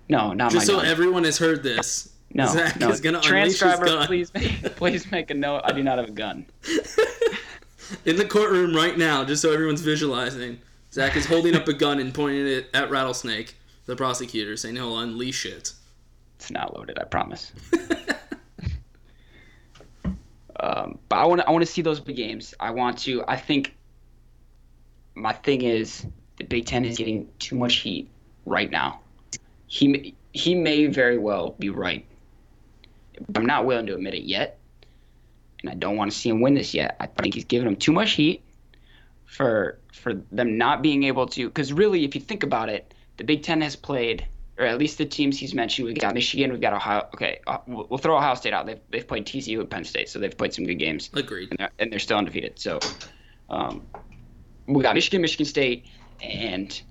no, 0.08 0.32
not 0.32 0.52
Just 0.52 0.66
my 0.68 0.72
so 0.72 0.76
gun. 0.78 0.86
everyone 0.86 1.24
has 1.24 1.36
heard 1.36 1.62
this, 1.64 2.10
No, 2.32 2.46
Zach 2.46 2.78
no. 2.78 2.90
is 2.90 3.00
gonna 3.00 3.18
unleash 3.18 3.44
his 3.46 3.58
transcriber, 3.58 3.86
gun. 3.86 4.06
please, 4.06 4.30
please 4.76 5.10
make 5.10 5.30
a 5.30 5.34
note. 5.34 5.62
I 5.64 5.72
do 5.72 5.82
not 5.82 5.98
have 5.98 6.08
a 6.08 6.12
gun. 6.12 6.46
In 8.04 8.14
the 8.16 8.24
courtroom 8.24 8.74
right 8.74 8.96
now, 8.96 9.24
just 9.24 9.42
so 9.42 9.52
everyone's 9.52 9.80
visualizing, 9.80 10.60
Zach 10.92 11.16
is 11.16 11.24
holding 11.24 11.54
up 11.54 11.68
a 11.68 11.72
gun 11.72 12.00
and 12.00 12.12
pointing 12.12 12.46
it 12.46 12.68
at 12.74 12.90
Rattlesnake, 12.90 13.54
the 13.86 13.94
prosecutor, 13.94 14.56
saying 14.56 14.74
he'll 14.76 14.98
unleash 14.98 15.46
it. 15.46 15.72
It's 16.36 16.50
not 16.50 16.76
loaded, 16.76 16.98
I 16.98 17.04
promise. 17.04 17.52
um, 20.58 20.98
but 21.08 21.16
I 21.16 21.26
want 21.26 21.42
to 21.42 21.48
I 21.48 21.50
want 21.52 21.62
to 21.64 21.70
see 21.70 21.82
those 21.82 22.00
big 22.00 22.16
games. 22.16 22.54
I 22.58 22.70
want 22.70 22.98
to. 23.00 23.22
I 23.28 23.36
think 23.36 23.76
my 25.14 25.32
thing 25.32 25.62
is 25.62 26.06
the 26.38 26.44
Big 26.44 26.66
Ten 26.66 26.84
is 26.84 26.96
getting 26.98 27.28
too 27.38 27.54
much 27.54 27.76
heat 27.76 28.08
right 28.44 28.70
now. 28.70 29.00
He 29.66 30.14
he 30.32 30.56
may 30.56 30.86
very 30.86 31.18
well 31.18 31.54
be 31.58 31.70
right. 31.70 32.04
I'm 33.36 33.46
not 33.46 33.64
willing 33.66 33.86
to 33.86 33.94
admit 33.94 34.14
it 34.14 34.24
yet, 34.24 34.58
and 35.60 35.70
I 35.70 35.74
don't 35.74 35.96
want 35.96 36.10
to 36.10 36.16
see 36.16 36.30
him 36.30 36.40
win 36.40 36.54
this 36.54 36.74
yet. 36.74 36.96
I 36.98 37.06
think 37.06 37.34
he's 37.34 37.44
giving 37.44 37.68
him 37.68 37.76
too 37.76 37.92
much 37.92 38.12
heat 38.12 38.42
for 39.30 39.78
for 39.92 40.14
them 40.32 40.58
not 40.58 40.82
being 40.82 41.04
able 41.04 41.26
to. 41.26 41.48
Because 41.48 41.72
really, 41.72 42.04
if 42.04 42.14
you 42.14 42.20
think 42.20 42.42
about 42.42 42.68
it, 42.68 42.92
the 43.16 43.24
Big 43.24 43.42
Ten 43.42 43.60
has 43.60 43.76
played, 43.76 44.26
or 44.58 44.66
at 44.66 44.78
least 44.78 44.98
the 44.98 45.04
teams 45.04 45.38
he's 45.38 45.54
mentioned. 45.54 45.86
We've 45.86 45.98
got 45.98 46.14
Michigan, 46.14 46.50
we've 46.50 46.60
got 46.60 46.72
Ohio. 46.72 47.08
Okay, 47.14 47.40
uh, 47.46 47.58
we'll 47.66 47.98
throw 47.98 48.16
Ohio 48.16 48.34
State 48.34 48.52
out. 48.52 48.66
They've, 48.66 48.80
they've 48.90 49.06
played 49.06 49.26
TCU 49.26 49.60
and 49.60 49.70
Penn 49.70 49.84
State, 49.84 50.08
so 50.08 50.18
they've 50.18 50.36
played 50.36 50.52
some 50.52 50.64
good 50.64 50.80
games. 50.80 51.10
Agreed. 51.14 51.50
And 51.50 51.58
they're, 51.60 51.70
and 51.78 51.92
they're 51.92 52.00
still 52.00 52.18
undefeated. 52.18 52.58
So 52.58 52.80
um, 53.48 53.86
we 54.66 54.82
got 54.82 54.94
Michigan, 54.94 55.22
Michigan 55.22 55.46
State, 55.46 55.86
and 56.20 56.82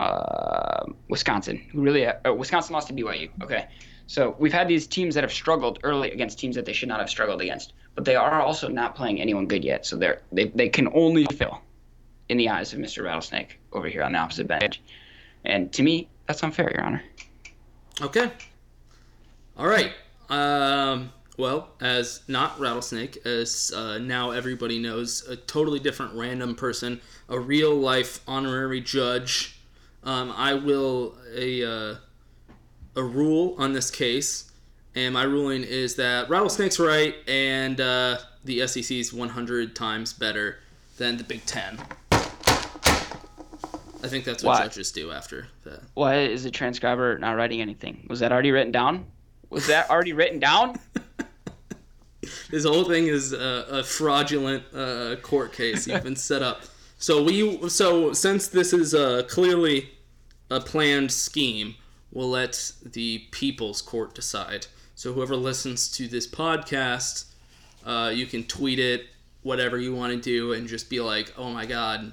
uh, 0.00 0.84
Wisconsin. 1.08 1.58
Who 1.72 1.82
really? 1.82 2.06
Uh, 2.06 2.32
Wisconsin 2.34 2.72
lost 2.72 2.88
to 2.88 2.94
BYU. 2.94 3.30
Okay, 3.40 3.68
so 4.08 4.34
we've 4.40 4.52
had 4.52 4.66
these 4.66 4.88
teams 4.88 5.14
that 5.14 5.22
have 5.22 5.32
struggled 5.32 5.78
early 5.84 6.10
against 6.10 6.40
teams 6.40 6.56
that 6.56 6.64
they 6.64 6.72
should 6.72 6.88
not 6.88 6.98
have 6.98 7.08
struggled 7.08 7.40
against, 7.40 7.72
but 7.94 8.04
they 8.04 8.16
are 8.16 8.40
also 8.40 8.66
not 8.66 8.96
playing 8.96 9.20
anyone 9.20 9.46
good 9.46 9.62
yet. 9.64 9.86
So 9.86 9.96
they're 9.96 10.22
they 10.32 10.46
they 10.46 10.68
can 10.68 10.88
only 10.92 11.24
fail 11.26 11.62
in 12.28 12.36
the 12.36 12.48
eyes 12.48 12.72
of 12.72 12.78
Mr. 12.78 13.04
Rattlesnake 13.04 13.58
over 13.72 13.88
here 13.88 14.02
on 14.02 14.12
the 14.12 14.18
opposite 14.18 14.46
bench. 14.46 14.80
And 15.44 15.72
to 15.72 15.82
me, 15.82 16.08
that's 16.26 16.42
unfair, 16.42 16.70
Your 16.74 16.84
Honor. 16.84 17.02
Okay. 18.00 18.30
All 19.56 19.66
right. 19.66 19.92
Um, 20.28 21.12
well, 21.38 21.70
as 21.80 22.22
not 22.28 22.58
Rattlesnake, 22.58 23.24
as 23.24 23.72
uh, 23.74 23.98
now 23.98 24.30
everybody 24.30 24.78
knows, 24.78 25.26
a 25.28 25.36
totally 25.36 25.78
different 25.78 26.14
random 26.14 26.54
person, 26.54 27.00
a 27.28 27.38
real 27.38 27.74
life 27.74 28.20
honorary 28.26 28.80
judge. 28.80 29.58
Um, 30.04 30.32
I 30.36 30.54
will 30.54 31.14
a 31.34 31.64
uh, 31.64 31.94
a 32.96 33.02
rule 33.02 33.54
on 33.58 33.72
this 33.72 33.90
case, 33.90 34.50
and 34.94 35.14
my 35.14 35.22
ruling 35.22 35.62
is 35.62 35.94
that 35.96 36.28
Rattlesnake's 36.28 36.78
right, 36.78 37.14
and 37.26 37.80
uh, 37.80 38.18
the 38.44 38.66
SEC 38.66 38.90
is 38.90 39.12
100 39.12 39.76
times 39.76 40.12
better 40.12 40.58
than 40.96 41.16
the 41.16 41.24
Big 41.24 41.44
Ten. 41.46 41.78
I 44.02 44.08
think 44.08 44.24
that's 44.24 44.44
what 44.44 44.58
Why? 44.58 44.64
judges 44.64 44.92
do 44.92 45.10
after 45.10 45.48
that. 45.64 45.80
Why 45.94 46.20
is 46.20 46.44
the 46.44 46.50
transcriber 46.50 47.18
not 47.18 47.36
writing 47.36 47.60
anything? 47.60 48.06
Was 48.08 48.20
that 48.20 48.30
already 48.32 48.52
written 48.52 48.72
down? 48.72 49.06
Was 49.50 49.66
that 49.66 49.90
already 49.90 50.12
written 50.12 50.38
down? 50.38 50.78
This 52.50 52.64
whole 52.64 52.84
thing 52.84 53.06
is 53.06 53.32
a, 53.32 53.64
a 53.70 53.84
fraudulent 53.84 54.64
uh, 54.74 55.16
court 55.22 55.52
case. 55.52 55.86
You've 55.86 56.02
been 56.02 56.16
set 56.16 56.42
up. 56.42 56.62
So 57.00 57.22
we 57.22 57.68
so 57.68 58.12
since 58.12 58.48
this 58.48 58.72
is 58.72 58.92
uh, 58.92 59.22
clearly 59.28 59.90
a 60.50 60.58
planned 60.58 61.12
scheme, 61.12 61.76
we'll 62.10 62.28
let 62.28 62.72
the 62.84 63.20
people's 63.30 63.80
court 63.80 64.16
decide. 64.16 64.66
So 64.96 65.12
whoever 65.12 65.36
listens 65.36 65.88
to 65.92 66.08
this 66.08 66.26
podcast, 66.26 67.26
uh, 67.86 68.10
you 68.12 68.26
can 68.26 68.42
tweet 68.42 68.80
it, 68.80 69.06
whatever 69.42 69.78
you 69.78 69.94
want 69.94 70.12
to 70.12 70.18
do, 70.18 70.52
and 70.54 70.66
just 70.66 70.90
be 70.90 70.98
like, 70.98 71.32
"Oh 71.38 71.50
my 71.50 71.66
god, 71.66 72.12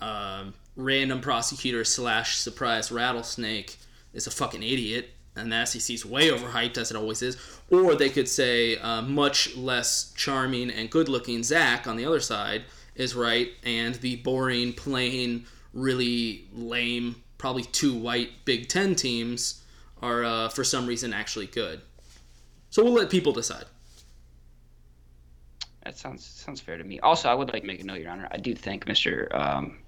um, 0.00 0.54
random 0.76 1.20
prosecutor 1.20 1.84
slash 1.84 2.36
surprise 2.36 2.90
rattlesnake 2.90 3.78
is 4.12 4.26
a 4.26 4.30
fucking 4.30 4.62
idiot." 4.62 5.10
And 5.34 5.50
the 5.50 5.64
SEC's 5.64 6.04
way 6.04 6.28
overhyped 6.28 6.76
as 6.76 6.90
it 6.90 6.96
always 6.96 7.22
is. 7.22 7.38
Or 7.70 7.94
they 7.94 8.10
could 8.10 8.28
say 8.28 8.76
uh, 8.76 9.00
much 9.00 9.56
less 9.56 10.12
charming 10.14 10.70
and 10.70 10.90
good-looking 10.90 11.42
Zach 11.42 11.86
on 11.86 11.96
the 11.96 12.04
other 12.04 12.20
side 12.20 12.64
is 12.94 13.14
right, 13.14 13.50
and 13.64 13.94
the 13.96 14.16
boring, 14.16 14.74
plain, 14.74 15.46
really 15.72 16.44
lame, 16.52 17.16
probably 17.38 17.62
two 17.62 17.94
white 17.94 18.44
Big 18.44 18.68
Ten 18.68 18.94
teams 18.94 19.62
are 20.02 20.24
uh, 20.24 20.48
for 20.48 20.64
some 20.64 20.86
reason 20.86 21.12
actually 21.12 21.46
good. 21.46 21.80
So 22.70 22.82
we'll 22.82 22.92
let 22.92 23.10
people 23.10 23.32
decide. 23.32 23.64
That 25.84 25.98
sounds 25.98 26.24
sounds 26.24 26.60
fair 26.60 26.78
to 26.78 26.84
me. 26.84 27.00
Also, 27.00 27.28
I 27.28 27.34
would 27.34 27.52
like 27.52 27.62
to 27.62 27.66
make 27.66 27.80
a 27.80 27.84
note, 27.84 28.00
Your 28.00 28.10
Honor. 28.10 28.28
I 28.30 28.36
do 28.36 28.54
thank 28.54 28.86
Mr. 28.86 29.34
Um, 29.34 29.78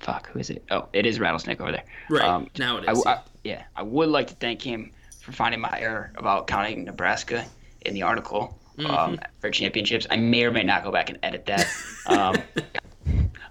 fuck, 0.00 0.28
who 0.28 0.38
is 0.38 0.50
it? 0.50 0.64
Oh, 0.70 0.88
it 0.92 1.06
is 1.06 1.18
Rattlesnake 1.20 1.60
over 1.60 1.72
there. 1.72 1.84
Right, 2.10 2.24
Um, 2.28 2.48
now 2.58 2.76
it 2.78 2.82
is. 2.82 2.88
I 2.88 2.92
w- 2.92 3.04
I- 3.08 3.20
yeah, 3.44 3.64
I 3.76 3.82
would 3.82 4.08
like 4.08 4.26
to 4.28 4.34
thank 4.34 4.62
him 4.62 4.90
for 5.20 5.32
finding 5.32 5.60
my 5.60 5.74
error 5.78 6.12
about 6.16 6.46
counting 6.46 6.84
Nebraska 6.84 7.44
in 7.82 7.94
the 7.94 8.02
article 8.02 8.58
um, 8.78 8.86
Mhm. 8.86 9.18
for 9.40 9.50
championships. 9.50 10.04
I 10.10 10.16
may 10.16 10.42
or 10.44 10.50
may 10.50 10.64
not 10.64 10.82
go 10.82 10.90
back 10.90 11.08
and 11.08 11.18
edit 11.22 11.46
that. 11.46 11.66
Um, 12.06 12.36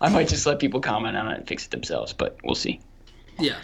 I 0.01 0.09
might 0.09 0.27
just 0.27 0.45
let 0.45 0.59
people 0.59 0.79
comment 0.81 1.15
on 1.17 1.27
it 1.31 1.37
and 1.39 1.47
fix 1.47 1.65
it 1.65 1.71
themselves, 1.71 2.11
but 2.13 2.37
we'll 2.43 2.53
see. 2.55 2.81
Yeah. 3.39 3.55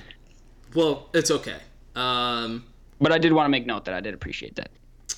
Well, 0.74 1.10
it's 1.14 1.30
okay. 1.32 1.58
Um, 1.96 2.66
But 3.02 3.12
I 3.12 3.18
did 3.18 3.34
want 3.34 3.46
to 3.46 3.50
make 3.50 3.66
note 3.66 3.86
that 3.86 3.94
I 3.94 4.00
did 4.00 4.14
appreciate 4.14 4.56
that. 4.56 4.70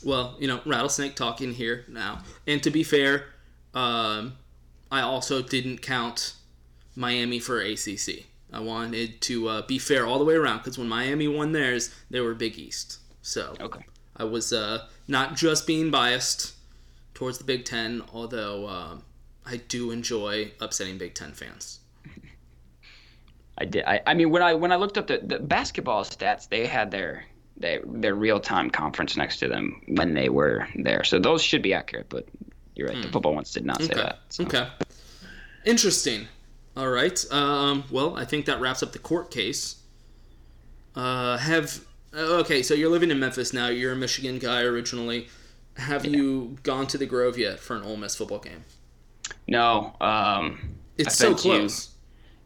well, 0.04 0.36
you 0.40 0.48
know, 0.48 0.60
Rattlesnake 0.66 1.16
talking 1.16 1.54
here 1.54 1.86
now. 1.88 2.24
And 2.48 2.62
to 2.64 2.72
be 2.72 2.84
fair, 2.84 3.26
um, 3.76 4.34
I 4.92 5.02
also 5.02 5.42
didn't 5.44 5.82
count 5.84 6.34
Miami 6.96 7.40
for 7.40 7.62
ACC. 7.62 8.26
I 8.54 8.60
wanted 8.60 9.22
to 9.22 9.48
uh, 9.48 9.62
be 9.66 9.80
fair 9.80 10.06
all 10.06 10.20
the 10.20 10.26
way 10.26 10.34
around 10.36 10.58
because 10.58 10.78
when 10.78 10.90
Miami 10.90 11.28
won 11.28 11.52
theirs, 11.54 11.94
they 12.10 12.20
were 12.20 12.34
Big 12.34 12.58
East. 12.58 13.00
So 13.22 13.56
okay. 13.60 13.86
I 14.18 14.26
was 14.26 14.52
uh, 14.52 14.88
not 15.08 15.36
just 15.36 15.66
being 15.66 15.90
biased 15.90 16.54
towards 17.14 17.38
the 17.38 17.44
Big 17.46 17.64
Ten, 17.66 18.04
although 18.14 18.68
um, 18.68 19.04
I 19.46 19.58
do 19.58 19.92
enjoy 19.92 20.52
upsetting 20.60 20.98
Big 20.98 21.14
Ten 21.14 21.32
fans. 21.32 21.80
I 23.58 23.66
did. 23.66 23.86
I, 23.86 24.02
I 24.06 24.14
mean, 24.14 24.32
when 24.32 24.42
I 24.42 24.54
when 24.54 24.72
I 24.72 24.76
looked 24.76 24.98
up 24.98 25.08
the, 25.08 25.20
the 25.24 25.40
basketball 25.40 26.04
stats, 26.04 26.50
they 26.50 26.66
had 26.66 26.90
their 26.92 27.26
their 27.58 27.82
their 27.86 28.16
real 28.16 28.40
time 28.40 28.70
conference 28.70 29.16
next 29.16 29.38
to 29.40 29.48
them 29.48 29.82
when 29.88 30.14
they 30.14 30.30
were 30.30 30.68
there, 30.76 31.04
so 31.04 31.20
those 31.20 31.42
should 31.44 31.62
be 31.62 31.74
accurate. 31.74 32.08
But 32.10 32.28
you're 32.76 32.88
right, 32.88 33.02
the 33.02 33.10
football 33.10 33.36
ones 33.36 33.52
did 33.52 33.66
not 33.66 33.82
say 33.82 33.94
Hmm. 33.94 34.00
That. 34.00 34.20
so. 34.30 34.44
Okay. 34.46 34.68
Interesting. 35.66 36.28
All 36.78 36.90
right. 36.90 37.24
Um, 37.32 37.84
well, 37.92 38.16
I 38.18 38.26
think 38.26 38.46
that 38.46 38.60
wraps 38.62 38.82
up 38.82 38.92
the 38.94 39.00
court 39.00 39.30
case. 39.32 39.78
Uh, 40.96 41.38
have 41.38 41.82
uh, 42.14 42.40
okay. 42.42 42.62
So 42.64 42.74
you're 42.74 42.90
living 42.90 43.12
in 43.12 43.20
Memphis 43.20 43.54
now. 43.54 43.68
You're 43.68 43.94
a 43.94 43.96
Michigan 43.96 44.40
guy 44.40 44.62
originally. 44.62 45.28
Have 45.78 46.06
you 46.06 46.58
gone 46.64 46.88
to 46.88 46.98
the 46.98 47.06
Grove 47.06 47.38
yet 47.38 47.60
for 47.60 47.76
an 47.76 47.84
Ole 47.84 47.98
Miss 47.98 48.16
football 48.16 48.40
game? 48.40 48.64
No, 49.48 49.96
um, 50.02 50.76
It's 50.98 51.16
so 51.16 51.34
close. 51.34 51.92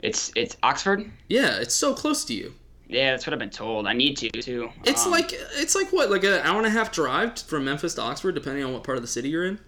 it's 0.02 0.32
it's 0.36 0.56
Oxford. 0.64 1.10
Yeah, 1.28 1.58
it's 1.58 1.74
so 1.74 1.94
close 1.94 2.24
to 2.26 2.34
you. 2.34 2.54
Yeah, 2.88 3.12
that's 3.12 3.26
what 3.26 3.34
I've 3.34 3.40
been 3.40 3.50
told. 3.50 3.88
I 3.88 3.94
need 3.94 4.16
to 4.18 4.30
too. 4.30 4.70
It's 4.84 5.06
Um, 5.06 5.12
like 5.12 5.32
it's 5.34 5.74
like 5.76 5.92
what, 5.92 6.12
like 6.12 6.24
an 6.24 6.42
hour 6.44 6.58
and 6.58 6.68
a 6.68 6.70
half 6.70 6.92
drive 6.92 7.40
from 7.40 7.66
Memphis 7.66 7.96
to 7.96 8.02
Oxford, 8.04 8.36
depending 8.36 8.64
on 8.64 8.74
what 8.74 8.84
part 8.84 8.98
of 8.98 9.02
the 9.04 9.08
city 9.08 9.30
you're 9.30 9.46
in. 9.46 9.60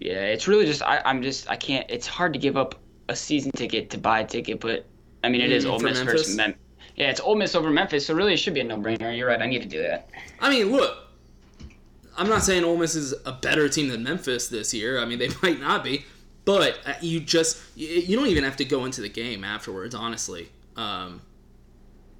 Yeah, 0.00 0.24
it's 0.24 0.48
really 0.48 0.66
just 0.66 0.82
I, 0.82 1.00
I'm 1.04 1.22
just 1.22 1.48
I 1.48 1.54
can't. 1.56 1.86
It's 1.88 2.06
hard 2.08 2.32
to 2.32 2.38
give 2.40 2.56
up 2.56 2.74
a 3.08 3.16
season 3.16 3.50
ticket 3.52 3.90
to 3.90 3.98
buy 3.98 4.20
a 4.20 4.26
ticket, 4.26 4.60
but 4.60 4.86
I 5.22 5.28
mean 5.28 5.40
it 5.40 5.52
is 5.52 5.64
Mm, 5.64 5.70
Ole 5.70 5.78
Miss 5.80 5.98
Memphis? 5.98 6.12
versus 6.20 6.36
Mem. 6.36 6.54
Yeah, 6.96 7.10
it's 7.10 7.20
Ole 7.20 7.34
Miss 7.36 7.54
over 7.54 7.70
Memphis, 7.70 8.06
so 8.06 8.14
really 8.14 8.34
it 8.34 8.36
should 8.38 8.54
be 8.54 8.60
a 8.60 8.64
no-brainer. 8.64 9.16
You're 9.16 9.28
right. 9.28 9.40
I 9.42 9.46
need 9.46 9.62
to 9.62 9.68
do 9.68 9.82
that. 9.82 10.08
I 10.40 10.48
mean, 10.48 10.70
look, 10.70 10.96
I'm 12.16 12.28
not 12.28 12.42
saying 12.44 12.62
Ole 12.64 12.76
Miss 12.76 12.94
is 12.94 13.12
a 13.26 13.32
better 13.32 13.68
team 13.68 13.88
than 13.88 14.02
Memphis 14.04 14.48
this 14.48 14.72
year. 14.72 15.00
I 15.00 15.04
mean, 15.04 15.18
they 15.18 15.28
might 15.42 15.60
not 15.60 15.82
be, 15.82 16.04
but 16.44 16.78
uh, 16.86 16.94
you 17.00 17.20
just 17.20 17.60
you, 17.76 17.88
you 17.88 18.16
don't 18.16 18.28
even 18.28 18.44
have 18.44 18.56
to 18.58 18.64
go 18.64 18.84
into 18.84 19.00
the 19.00 19.08
game 19.08 19.42
afterwards. 19.44 19.94
Honestly, 19.94 20.48
um, 20.76 21.20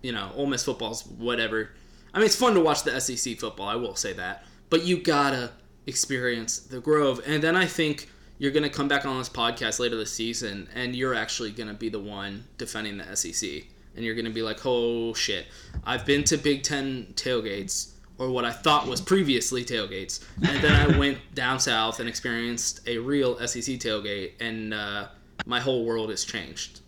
you 0.03 0.12
know, 0.12 0.30
Ole 0.35 0.47
Miss 0.47 0.64
football's 0.64 1.07
whatever. 1.07 1.70
I 2.12 2.18
mean, 2.18 2.26
it's 2.26 2.37
fun 2.37 2.55
to 2.55 2.61
watch 2.61 2.82
the 2.82 3.01
SEC 3.01 3.39
football. 3.39 3.68
I 3.68 3.76
will 3.76 3.95
say 3.97 4.12
that, 4.14 4.45
but 4.70 4.85
you 4.85 4.99
gotta 4.99 5.53
experience 5.87 6.59
the 6.59 6.80
Grove, 6.80 7.20
and 7.26 7.43
then 7.43 7.55
I 7.57 7.66
think 7.66 8.09
you're 8.39 8.51
gonna 8.53 8.68
come 8.70 8.89
back 8.89 9.05
on 9.07 9.18
this 9.18 9.28
podcast 9.28 9.78
later 9.78 9.97
this 9.97 10.12
season, 10.12 10.68
and 10.74 10.95
you're 10.97 11.14
actually 11.14 11.51
gonna 11.51 11.74
be 11.74 11.89
the 11.89 12.01
one 12.01 12.45
defending 12.59 12.99
the 12.99 13.16
SEC, 13.16 13.64
and 13.97 14.05
you're 14.05 14.14
gonna 14.14 14.30
be 14.30 14.43
like, 14.43 14.61
"Oh 14.64 15.14
shit, 15.14 15.47
I've 15.85 16.05
been 16.05 16.24
to 16.24 16.37
Big 16.37 16.62
Ten 16.62 17.09
tailgates." 17.14 17.91
Or 18.16 18.30
what 18.30 18.45
I 18.45 18.53
thought 18.53 18.87
was 18.87 19.01
previously 19.01 19.64
tailgates, 19.64 20.24
and 20.41 20.62
then 20.62 20.72
I 20.72 20.97
went 20.97 21.18
down 21.35 21.59
south 21.59 21.99
and 21.99 22.09
experienced 22.09 22.80
a 22.87 22.99
real 22.99 23.37
SEC 23.45 23.74
tailgate, 23.80 24.35
and 24.41 24.72
uh, 24.72 25.09
my 25.47 25.59
whole 25.59 25.85
world 25.85 26.11
has 26.11 26.24
changed. 26.24 26.80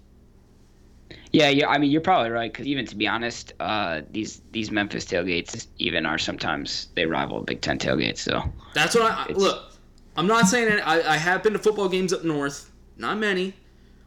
Yeah, 1.32 1.48
yeah. 1.48 1.68
I 1.68 1.78
mean, 1.78 1.90
you're 1.90 2.00
probably 2.00 2.30
right. 2.30 2.52
Because 2.52 2.66
even 2.66 2.86
to 2.86 2.96
be 2.96 3.08
honest, 3.08 3.54
uh, 3.58 4.02
these 4.10 4.40
these 4.52 4.70
Memphis 4.70 5.04
tailgates 5.04 5.66
even 5.78 6.06
are 6.06 6.16
sometimes 6.18 6.88
they 6.94 7.06
rival 7.06 7.40
Big 7.42 7.60
Ten 7.60 7.78
tailgates. 7.78 8.18
So 8.18 8.42
That's 8.74 8.94
what 8.94 9.10
I 9.10 9.22
It's- 9.24 9.36
look. 9.36 9.72
I'm 10.16 10.26
not 10.26 10.48
saying. 10.48 10.80
I, 10.80 11.02
I 11.02 11.16
have 11.16 11.42
been 11.42 11.52
to 11.52 11.58
football 11.58 11.88
games 11.88 12.12
up 12.12 12.24
north, 12.24 12.70
not 12.96 13.18
many, 13.18 13.54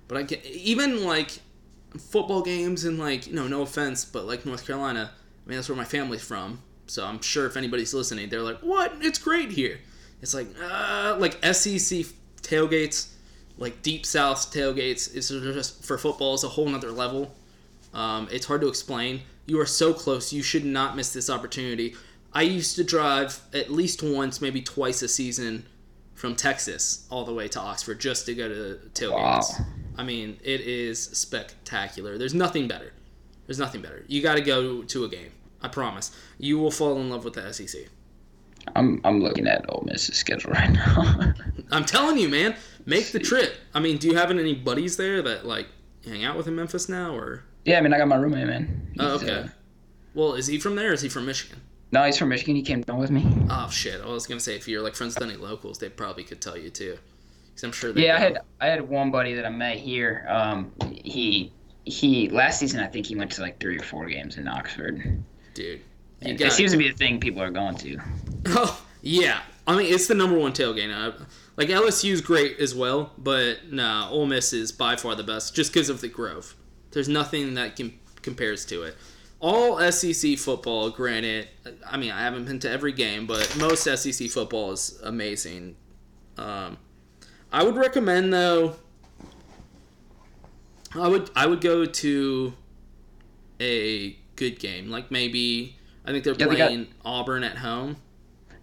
but 0.07 0.17
I 0.17 0.23
get 0.23 0.45
even 0.45 1.05
like 1.05 1.39
football 1.97 2.41
games 2.41 2.85
in 2.85 2.97
like 2.97 3.27
you 3.27 3.33
know 3.33 3.47
no 3.47 3.61
offense, 3.61 4.05
but 4.05 4.25
like 4.25 4.45
North 4.45 4.65
Carolina. 4.65 5.11
I 5.13 5.49
mean 5.49 5.57
that's 5.57 5.69
where 5.69 5.77
my 5.77 5.85
family's 5.85 6.23
from, 6.23 6.61
so 6.87 7.05
I'm 7.05 7.21
sure 7.21 7.45
if 7.45 7.57
anybody's 7.57 7.93
listening, 7.93 8.29
they're 8.29 8.41
like, 8.41 8.59
"What? 8.59 8.93
It's 9.01 9.19
great 9.19 9.51
here." 9.51 9.79
It's 10.21 10.33
like 10.33 10.47
uh, 10.61 11.15
like 11.19 11.33
SEC 11.43 12.05
tailgates, 12.41 13.09
like 13.57 13.81
deep 13.81 14.05
South 14.05 14.51
tailgates. 14.51 15.13
Is 15.15 15.29
just 15.29 15.83
for 15.83 15.97
football 15.97 16.33
is 16.33 16.43
a 16.43 16.49
whole 16.49 16.67
nother 16.67 16.91
level. 16.91 17.35
Um, 17.93 18.27
it's 18.31 18.45
hard 18.45 18.61
to 18.61 18.67
explain. 18.67 19.21
You 19.45 19.59
are 19.59 19.65
so 19.65 19.93
close. 19.93 20.33
You 20.33 20.43
should 20.43 20.65
not 20.65 20.95
miss 20.95 21.13
this 21.13 21.29
opportunity. 21.29 21.95
I 22.31 22.43
used 22.43 22.75
to 22.75 22.83
drive 22.83 23.41
at 23.53 23.71
least 23.71 24.03
once, 24.03 24.41
maybe 24.41 24.61
twice 24.61 25.01
a 25.01 25.07
season 25.07 25.65
from 26.19 26.35
Texas 26.35 27.07
all 27.09 27.23
the 27.23 27.33
way 27.33 27.47
to 27.47 27.59
Oxford 27.59 27.97
just 27.99 28.25
to 28.25 28.35
go 28.35 28.49
to 28.49 28.79
tailgates. 28.93 29.13
Wow. 29.13 29.65
I 29.97 30.03
mean, 30.03 30.37
it 30.43 30.59
is 30.61 31.01
spectacular. 31.01 32.17
There's 32.17 32.33
nothing 32.33 32.67
better. 32.67 32.91
There's 33.47 33.57
nothing 33.57 33.81
better. 33.81 34.03
You 34.07 34.21
got 34.21 34.35
to 34.35 34.41
go 34.41 34.83
to 34.83 35.05
a 35.05 35.07
game. 35.07 35.31
I 35.61 35.69
promise. 35.69 36.11
You 36.37 36.59
will 36.59 36.71
fall 36.71 36.99
in 36.99 37.09
love 37.09 37.23
with 37.23 37.35
the 37.35 37.53
SEC. 37.53 37.83
I'm 38.75 38.99
I'm 39.05 39.21
looking 39.21 39.47
at 39.47 39.65
Ole 39.69 39.83
Miss's 39.87 40.17
schedule 40.17 40.51
right 40.51 40.69
now. 40.69 41.33
I'm 41.71 41.85
telling 41.85 42.17
you, 42.17 42.27
man, 42.27 42.55
make 42.85 43.11
the 43.13 43.19
trip. 43.19 43.55
I 43.73 43.79
mean, 43.79 43.97
do 43.97 44.07
you 44.09 44.15
have 44.15 44.29
any 44.29 44.53
buddies 44.53 44.97
there 44.97 45.21
that 45.21 45.45
like 45.45 45.67
hang 46.05 46.25
out 46.25 46.35
with 46.35 46.47
in 46.47 46.55
Memphis 46.55 46.89
now, 46.89 47.15
or? 47.15 47.43
yeah, 47.65 47.77
I 47.77 47.81
mean, 47.81 47.93
I 47.93 47.97
got 47.97 48.07
my 48.09 48.17
roommate, 48.17 48.47
man. 48.47 48.93
Oh, 48.99 49.15
okay. 49.15 49.31
uh, 49.31 49.47
Well, 50.13 50.33
is 50.33 50.47
he 50.47 50.59
from 50.59 50.75
there? 50.75 50.89
or 50.91 50.93
Is 50.93 51.01
he 51.01 51.09
from 51.09 51.25
Michigan? 51.25 51.61
No, 51.91 52.03
he's 52.03 52.17
from 52.17 52.29
Michigan. 52.29 52.55
He 52.55 52.61
came 52.61 52.81
down 52.81 52.99
with 52.99 53.11
me. 53.11 53.25
Oh 53.49 53.69
shit! 53.69 54.01
I 54.01 54.07
was 54.07 54.27
gonna 54.27 54.39
say 54.39 54.55
if 54.55 54.67
you're 54.67 54.81
like 54.81 54.95
friends 54.95 55.15
with 55.15 55.23
any 55.23 55.37
locals, 55.37 55.79
they 55.79 55.89
probably 55.89 56.23
could 56.23 56.41
tell 56.41 56.57
you 56.57 56.69
too. 56.69 56.97
Cause 57.55 57.63
I'm 57.63 57.71
sure. 57.71 57.97
Yeah, 57.97 58.15
I 58.15 58.19
had 58.19 58.37
I 58.61 58.67
had 58.67 58.87
one 58.87 59.11
buddy 59.11 59.33
that 59.33 59.45
I 59.45 59.49
met 59.49 59.77
here. 59.77 60.25
Um, 60.29 60.71
he 60.91 61.51
he 61.85 62.29
last 62.29 62.59
season 62.59 62.79
I 62.79 62.87
think 62.87 63.05
he 63.05 63.15
went 63.15 63.31
to 63.31 63.41
like 63.41 63.59
three 63.59 63.77
or 63.77 63.83
four 63.83 64.05
games 64.05 64.37
in 64.37 64.47
Oxford. 64.47 65.23
dude. 65.53 65.81
You 66.21 66.35
it 66.37 66.51
seems 66.51 66.71
to 66.71 66.77
be 66.77 66.89
the 66.89 66.95
thing 66.97 67.19
people 67.19 67.41
are 67.41 67.49
going 67.51 67.75
to. 67.77 67.97
Oh 68.47 68.85
yeah, 69.01 69.41
I 69.67 69.75
mean 69.77 69.93
it's 69.93 70.07
the 70.07 70.15
number 70.15 70.37
one 70.37 70.51
tailgate. 70.51 70.93
Uh, 70.93 71.23
like 71.57 71.69
LSU's 71.69 72.21
great 72.21 72.59
as 72.59 72.73
well, 72.75 73.11
but 73.17 73.71
nah, 73.71 74.09
Ole 74.09 74.25
Miss 74.25 74.53
is 74.53 74.71
by 74.71 74.95
far 74.95 75.15
the 75.15 75.23
best 75.23 75.55
just 75.55 75.73
because 75.73 75.89
of 75.89 76.01
the 76.01 76.07
Grove. 76.07 76.55
There's 76.91 77.09
nothing 77.09 77.53
that 77.55 77.75
can 77.75 77.97
compares 78.21 78.65
to 78.67 78.83
it. 78.83 78.95
All 79.41 79.79
SEC 79.91 80.37
football, 80.37 80.89
granted, 80.89 81.47
I 81.87 81.95
mean 81.97 82.11
I 82.11 82.21
haven't 82.21 82.45
been 82.45 82.59
to 82.59 82.69
every 82.69 82.91
game, 82.91 83.25
but 83.25 83.55
most 83.57 83.83
SEC 83.83 84.29
football 84.29 84.71
is 84.73 84.99
amazing. 85.03 85.75
Um, 86.37 86.77
I 87.51 87.63
would 87.63 87.75
recommend 87.77 88.33
though. 88.33 88.75
I 90.95 91.07
would 91.07 91.29
I 91.35 91.45
would 91.45 91.61
go 91.61 91.85
to 91.85 92.53
a 93.61 94.17
good 94.35 94.59
game, 94.59 94.89
like 94.89 95.09
maybe 95.11 95.77
I 96.05 96.11
think 96.11 96.23
they're 96.23 96.33
Yeah, 96.33 96.47
they 96.47 96.55
got- 96.55 96.67
playing 96.67 96.87
Auburn 97.05 97.43
at 97.43 97.57
home. 97.57 97.97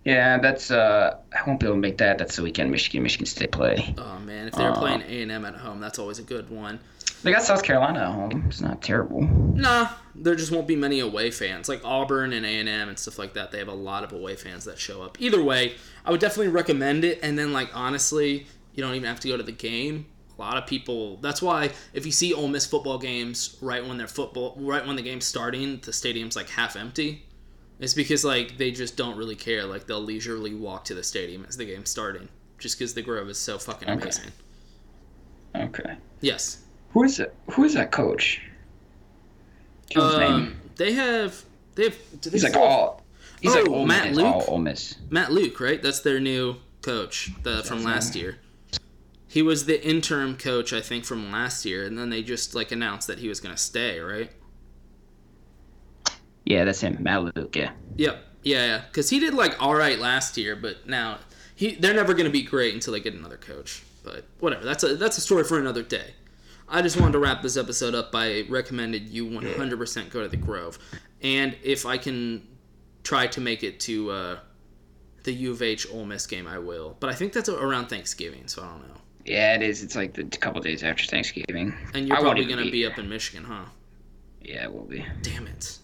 Yeah, 0.04 0.38
that's 0.38 0.70
uh 0.70 1.16
I 1.32 1.48
won't 1.48 1.58
be 1.58 1.66
able 1.66 1.76
to 1.76 1.80
make 1.80 1.98
that. 1.98 2.18
That's 2.18 2.36
the 2.36 2.42
weekend 2.42 2.70
Michigan 2.70 3.02
Michigan 3.02 3.26
State 3.26 3.50
play. 3.50 3.94
Oh 3.98 4.18
man, 4.20 4.46
if 4.48 4.54
they're 4.54 4.70
Uh, 4.72 4.78
playing 4.78 5.02
A 5.02 5.22
and 5.22 5.32
M 5.32 5.44
at 5.44 5.54
home, 5.56 5.80
that's 5.80 5.98
always 5.98 6.18
a 6.18 6.22
good 6.22 6.50
one. 6.50 6.80
They 7.22 7.32
got 7.32 7.42
South 7.42 7.62
Carolina 7.62 8.00
at 8.00 8.12
home. 8.12 8.44
It's 8.48 8.60
not 8.60 8.82
terrible. 8.82 9.22
Nah, 9.22 9.88
there 10.14 10.34
just 10.34 10.52
won't 10.52 10.66
be 10.68 10.76
many 10.76 11.00
away 11.00 11.30
fans 11.30 11.68
like 11.68 11.84
Auburn 11.84 12.32
and 12.32 12.46
A 12.46 12.48
and 12.48 12.68
M 12.68 12.88
and 12.88 12.98
stuff 12.98 13.18
like 13.18 13.34
that. 13.34 13.50
They 13.50 13.58
have 13.58 13.68
a 13.68 13.74
lot 13.74 14.04
of 14.04 14.12
away 14.12 14.36
fans 14.36 14.64
that 14.64 14.78
show 14.78 15.02
up. 15.02 15.20
Either 15.20 15.42
way, 15.42 15.74
I 16.04 16.10
would 16.10 16.20
definitely 16.20 16.52
recommend 16.52 17.04
it. 17.04 17.18
And 17.22 17.38
then 17.38 17.52
like 17.52 17.70
honestly, 17.74 18.46
you 18.74 18.82
don't 18.82 18.94
even 18.94 19.08
have 19.08 19.20
to 19.20 19.28
go 19.28 19.36
to 19.36 19.42
the 19.42 19.52
game. 19.52 20.06
A 20.38 20.42
lot 20.42 20.58
of 20.58 20.66
people. 20.66 21.16
That's 21.16 21.40
why 21.40 21.70
if 21.94 22.04
you 22.04 22.12
see 22.12 22.34
Ole 22.34 22.48
Miss 22.48 22.66
football 22.66 22.98
games 22.98 23.56
right 23.62 23.84
when 23.84 23.96
they're 23.96 24.06
football, 24.06 24.54
right 24.58 24.86
when 24.86 24.94
the 24.94 25.02
game's 25.02 25.24
starting, 25.24 25.80
the 25.82 25.92
stadium's 25.94 26.36
like 26.36 26.50
half 26.50 26.76
empty. 26.76 27.24
It's 27.80 27.94
because 27.94 28.24
like 28.24 28.58
they 28.58 28.70
just 28.70 28.96
don't 28.96 29.16
really 29.16 29.34
care. 29.36 29.64
Like 29.64 29.86
they'll 29.86 30.00
leisurely 30.02 30.54
walk 30.54 30.84
to 30.86 30.94
the 30.94 31.02
stadium 31.02 31.46
as 31.48 31.56
the 31.56 31.64
game's 31.64 31.90
starting, 31.90 32.28
just 32.58 32.78
because 32.78 32.92
the 32.94 33.02
Grove 33.02 33.28
is 33.30 33.38
so 33.38 33.58
fucking 33.58 33.88
Okay. 33.88 34.02
amazing. 34.02 34.32
Okay. 35.54 35.96
Yes. 36.20 36.58
Who 36.96 37.02
is 37.04 37.20
it? 37.20 37.34
Who 37.50 37.64
is 37.64 37.74
that 37.74 37.92
coach? 37.92 38.40
Do 39.90 40.00
you 40.00 40.00
know 40.00 40.06
his 40.18 40.30
Um, 40.30 40.42
name? 40.44 40.60
they 40.76 40.92
have 40.94 41.44
they 41.74 41.84
have. 41.84 41.96
Do 42.22 42.30
they 42.30 42.36
He's 42.36 42.42
like 42.42 42.56
all. 42.56 43.04
He's 43.42 43.54
like 43.54 43.68
Oh, 43.68 43.74
Ole 43.74 43.86
Matt 43.86 44.08
Miss, 44.08 44.16
Luke? 44.16 44.24
all 44.26 44.44
Ole 44.48 44.58
Miss. 44.60 44.94
Matt 45.10 45.30
Luke, 45.30 45.60
right? 45.60 45.82
That's 45.82 46.00
their 46.00 46.18
new 46.20 46.56
coach 46.80 47.32
the, 47.42 47.62
from 47.64 47.84
last 47.84 48.16
year. 48.16 48.38
He 49.28 49.42
was 49.42 49.66
the 49.66 49.86
interim 49.86 50.38
coach, 50.38 50.72
I 50.72 50.80
think, 50.80 51.04
from 51.04 51.30
last 51.30 51.66
year, 51.66 51.84
and 51.84 51.98
then 51.98 52.08
they 52.08 52.22
just 52.22 52.54
like 52.54 52.72
announced 52.72 53.08
that 53.08 53.18
he 53.18 53.28
was 53.28 53.40
gonna 53.40 53.58
stay, 53.58 54.00
right? 54.00 54.32
Yeah, 56.46 56.64
that's 56.64 56.80
him. 56.80 56.96
Matt 57.02 57.24
Luke. 57.36 57.54
Yeah. 57.54 57.72
Yep. 57.96 58.24
Yeah, 58.42 58.64
yeah. 58.64 58.82
Because 58.86 59.10
he 59.10 59.20
did 59.20 59.34
like 59.34 59.62
all 59.62 59.74
right 59.74 59.98
last 59.98 60.38
year, 60.38 60.56
but 60.56 60.88
now 60.88 61.18
he 61.54 61.74
they're 61.74 61.92
never 61.92 62.14
gonna 62.14 62.30
be 62.30 62.42
great 62.42 62.72
until 62.72 62.94
they 62.94 63.00
get 63.00 63.12
another 63.12 63.36
coach. 63.36 63.82
But 64.02 64.24
whatever. 64.40 64.64
That's 64.64 64.82
a 64.82 64.96
that's 64.96 65.18
a 65.18 65.20
story 65.20 65.44
for 65.44 65.58
another 65.60 65.82
day. 65.82 66.14
I 66.68 66.82
just 66.82 67.00
wanted 67.00 67.12
to 67.12 67.18
wrap 67.18 67.42
this 67.42 67.56
episode 67.56 67.94
up 67.94 68.10
by 68.10 68.44
recommending 68.48 69.06
you 69.08 69.26
100% 69.26 70.10
go 70.10 70.22
to 70.22 70.28
the 70.28 70.36
Grove, 70.36 70.78
and 71.22 71.56
if 71.62 71.86
I 71.86 71.98
can 71.98 72.46
try 73.04 73.26
to 73.28 73.40
make 73.40 73.62
it 73.62 73.78
to 73.80 74.10
uh, 74.10 74.38
the 75.22 75.32
U 75.32 75.52
of 75.52 75.62
H 75.62 75.86
Ole 75.92 76.04
Miss 76.04 76.26
game, 76.26 76.46
I 76.46 76.58
will. 76.58 76.96
But 76.98 77.10
I 77.10 77.14
think 77.14 77.32
that's 77.32 77.48
around 77.48 77.86
Thanksgiving, 77.86 78.48
so 78.48 78.62
I 78.62 78.66
don't 78.66 78.88
know. 78.88 79.00
Yeah, 79.24 79.54
it 79.54 79.62
is. 79.62 79.82
It's 79.82 79.96
like 79.96 80.14
the 80.14 80.24
couple 80.24 80.60
days 80.60 80.82
after 80.82 81.04
Thanksgiving. 81.04 81.74
And 81.94 82.06
you're 82.06 82.16
I 82.16 82.20
probably 82.20 82.44
gonna 82.44 82.70
be 82.70 82.86
up 82.86 82.98
in 82.98 83.08
Michigan, 83.08 83.44
huh? 83.44 83.64
Yeah, 84.40 84.64
it 84.64 84.72
will 84.72 84.84
be. 84.84 85.04
Damn 85.22 85.46
it. 85.48 85.78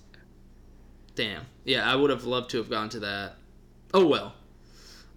Damn. 1.14 1.44
Yeah, 1.64 1.90
I 1.90 1.96
would 1.96 2.10
have 2.10 2.24
loved 2.24 2.50
to 2.50 2.58
have 2.58 2.70
gone 2.70 2.88
to 2.90 3.00
that. 3.00 3.34
Oh 3.92 4.06
well. 4.06 4.34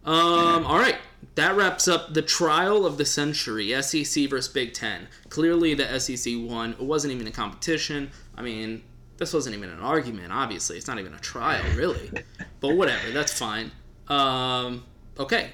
Um. 0.05 0.65
All 0.65 0.77
right. 0.77 0.97
That 1.35 1.57
wraps 1.57 1.87
up 1.87 2.13
the 2.13 2.21
trial 2.21 2.85
of 2.85 2.97
the 2.97 3.05
century: 3.05 3.79
SEC 3.81 4.29
versus 4.29 4.51
Big 4.51 4.73
Ten. 4.73 5.07
Clearly, 5.29 5.73
the 5.73 5.99
SEC 5.99 6.33
won. 6.37 6.71
It 6.71 6.81
wasn't 6.81 7.13
even 7.13 7.27
a 7.27 7.31
competition. 7.31 8.11
I 8.35 8.41
mean, 8.41 8.83
this 9.17 9.33
wasn't 9.33 9.55
even 9.55 9.69
an 9.69 9.79
argument. 9.79 10.31
Obviously, 10.31 10.77
it's 10.77 10.87
not 10.87 10.99
even 10.99 11.13
a 11.13 11.19
trial, 11.19 11.63
really. 11.75 12.11
but 12.59 12.75
whatever. 12.75 13.11
That's 13.11 13.37
fine. 13.37 13.71
Um. 14.07 14.85
Okay. 15.19 15.51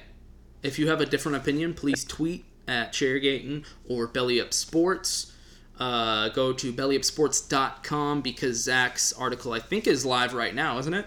If 0.62 0.78
you 0.78 0.88
have 0.88 1.00
a 1.00 1.06
different 1.06 1.38
opinion, 1.38 1.74
please 1.74 2.04
tweet 2.04 2.44
at 2.68 2.92
Chairgaten 2.92 3.64
or 3.88 4.06
Belly 4.06 4.40
Up 4.40 4.52
Sports. 4.52 5.32
Uh, 5.78 6.28
go 6.28 6.52
to 6.52 6.72
bellyupsports.com 6.72 8.20
because 8.20 8.62
Zach's 8.62 9.12
article, 9.12 9.52
I 9.52 9.58
think, 9.58 9.86
is 9.86 10.06
live 10.06 10.34
right 10.34 10.54
now, 10.54 10.78
isn't 10.78 10.94
it? 10.94 11.06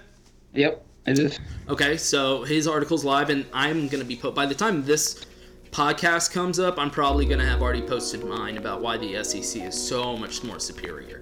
Yep, 0.53 0.85
it 1.05 1.19
is. 1.19 1.39
Okay, 1.69 1.97
so 1.97 2.43
his 2.43 2.67
article's 2.67 3.03
live, 3.05 3.29
and 3.29 3.45
I'm 3.53 3.87
going 3.87 4.01
to 4.01 4.07
be 4.07 4.15
put. 4.15 4.33
By 4.35 4.45
the 4.45 4.55
time 4.55 4.83
this 4.83 5.25
podcast 5.71 6.31
comes 6.31 6.59
up, 6.59 6.77
I'm 6.79 6.89
probably 6.91 7.25
going 7.25 7.39
to 7.39 7.45
have 7.45 7.61
already 7.61 7.81
posted 7.81 8.23
mine 8.23 8.57
about 8.57 8.81
why 8.81 8.97
the 8.97 9.23
SEC 9.23 9.61
is 9.63 9.75
so 9.81 10.15
much 10.17 10.43
more 10.43 10.59
superior. 10.59 11.21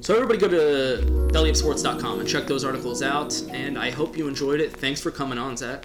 So 0.00 0.14
everybody 0.14 0.38
go 0.38 0.48
to 0.48 1.02
bellyupsports.com 1.32 2.20
and 2.20 2.28
check 2.28 2.46
those 2.46 2.64
articles 2.64 3.02
out, 3.02 3.34
and 3.50 3.78
I 3.78 3.90
hope 3.90 4.16
you 4.16 4.28
enjoyed 4.28 4.60
it. 4.60 4.72
Thanks 4.72 5.00
for 5.00 5.10
coming 5.10 5.38
on, 5.38 5.56
Zach. 5.56 5.84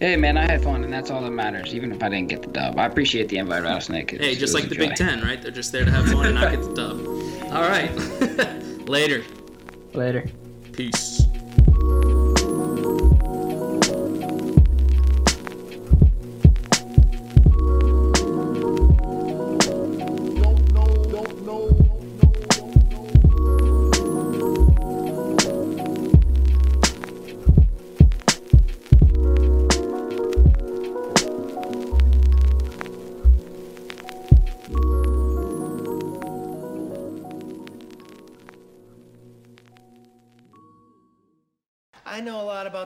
Hey 0.00 0.16
man, 0.16 0.36
I 0.36 0.42
had 0.42 0.62
fun, 0.62 0.82
and 0.82 0.92
that's 0.92 1.10
all 1.10 1.22
that 1.22 1.30
matters. 1.30 1.72
Even 1.74 1.92
if 1.92 2.02
I 2.02 2.08
didn't 2.08 2.28
get 2.28 2.42
the 2.42 2.48
dub, 2.48 2.78
I 2.78 2.86
appreciate 2.86 3.28
the 3.28 3.36
invite, 3.38 3.62
Rattlesnake. 3.62 4.12
It's- 4.12 4.28
Hey, 4.28 4.34
just 4.34 4.52
like 4.54 4.68
the 4.68 4.74
Big. 4.76 4.94
Ten, 4.96 5.22
right? 5.22 5.40
They're 5.40 5.52
just 5.52 5.70
there 5.72 5.84
to 5.84 5.90
have 5.90 6.06
fun 6.10 6.26
and 6.26 6.34
not 6.34 6.50
get 6.50 6.62
the 6.62 6.74
dub. 6.74 7.06
All 7.54 7.62
right. 7.62 7.90
Later. 8.88 9.22
Later. 9.92 10.24
Peace. 10.72 11.13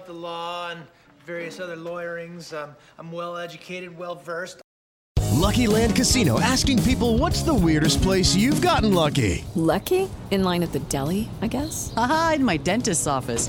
The 0.08 0.14
law 0.14 0.70
and 0.70 0.80
various 1.26 1.60
other 1.60 1.76
lawyerings. 1.76 2.56
Um, 2.56 2.74
I'm 2.98 3.12
well 3.12 3.36
educated, 3.36 3.96
well 3.96 4.14
versed. 4.14 4.60
Lucky 5.34 5.66
Land 5.66 5.94
Casino 5.94 6.40
asking 6.40 6.82
people 6.82 7.18
what's 7.18 7.42
the 7.42 7.54
weirdest 7.54 8.02
place 8.02 8.34
you've 8.34 8.60
gotten 8.62 8.92
lucky? 8.94 9.44
Lucky? 9.54 10.08
In 10.30 10.42
line 10.44 10.62
at 10.62 10.72
the 10.72 10.80
deli, 10.80 11.28
I 11.42 11.46
guess? 11.46 11.92
Aha, 11.96 12.32
in 12.36 12.44
my 12.44 12.56
dentist's 12.56 13.06
office. 13.06 13.48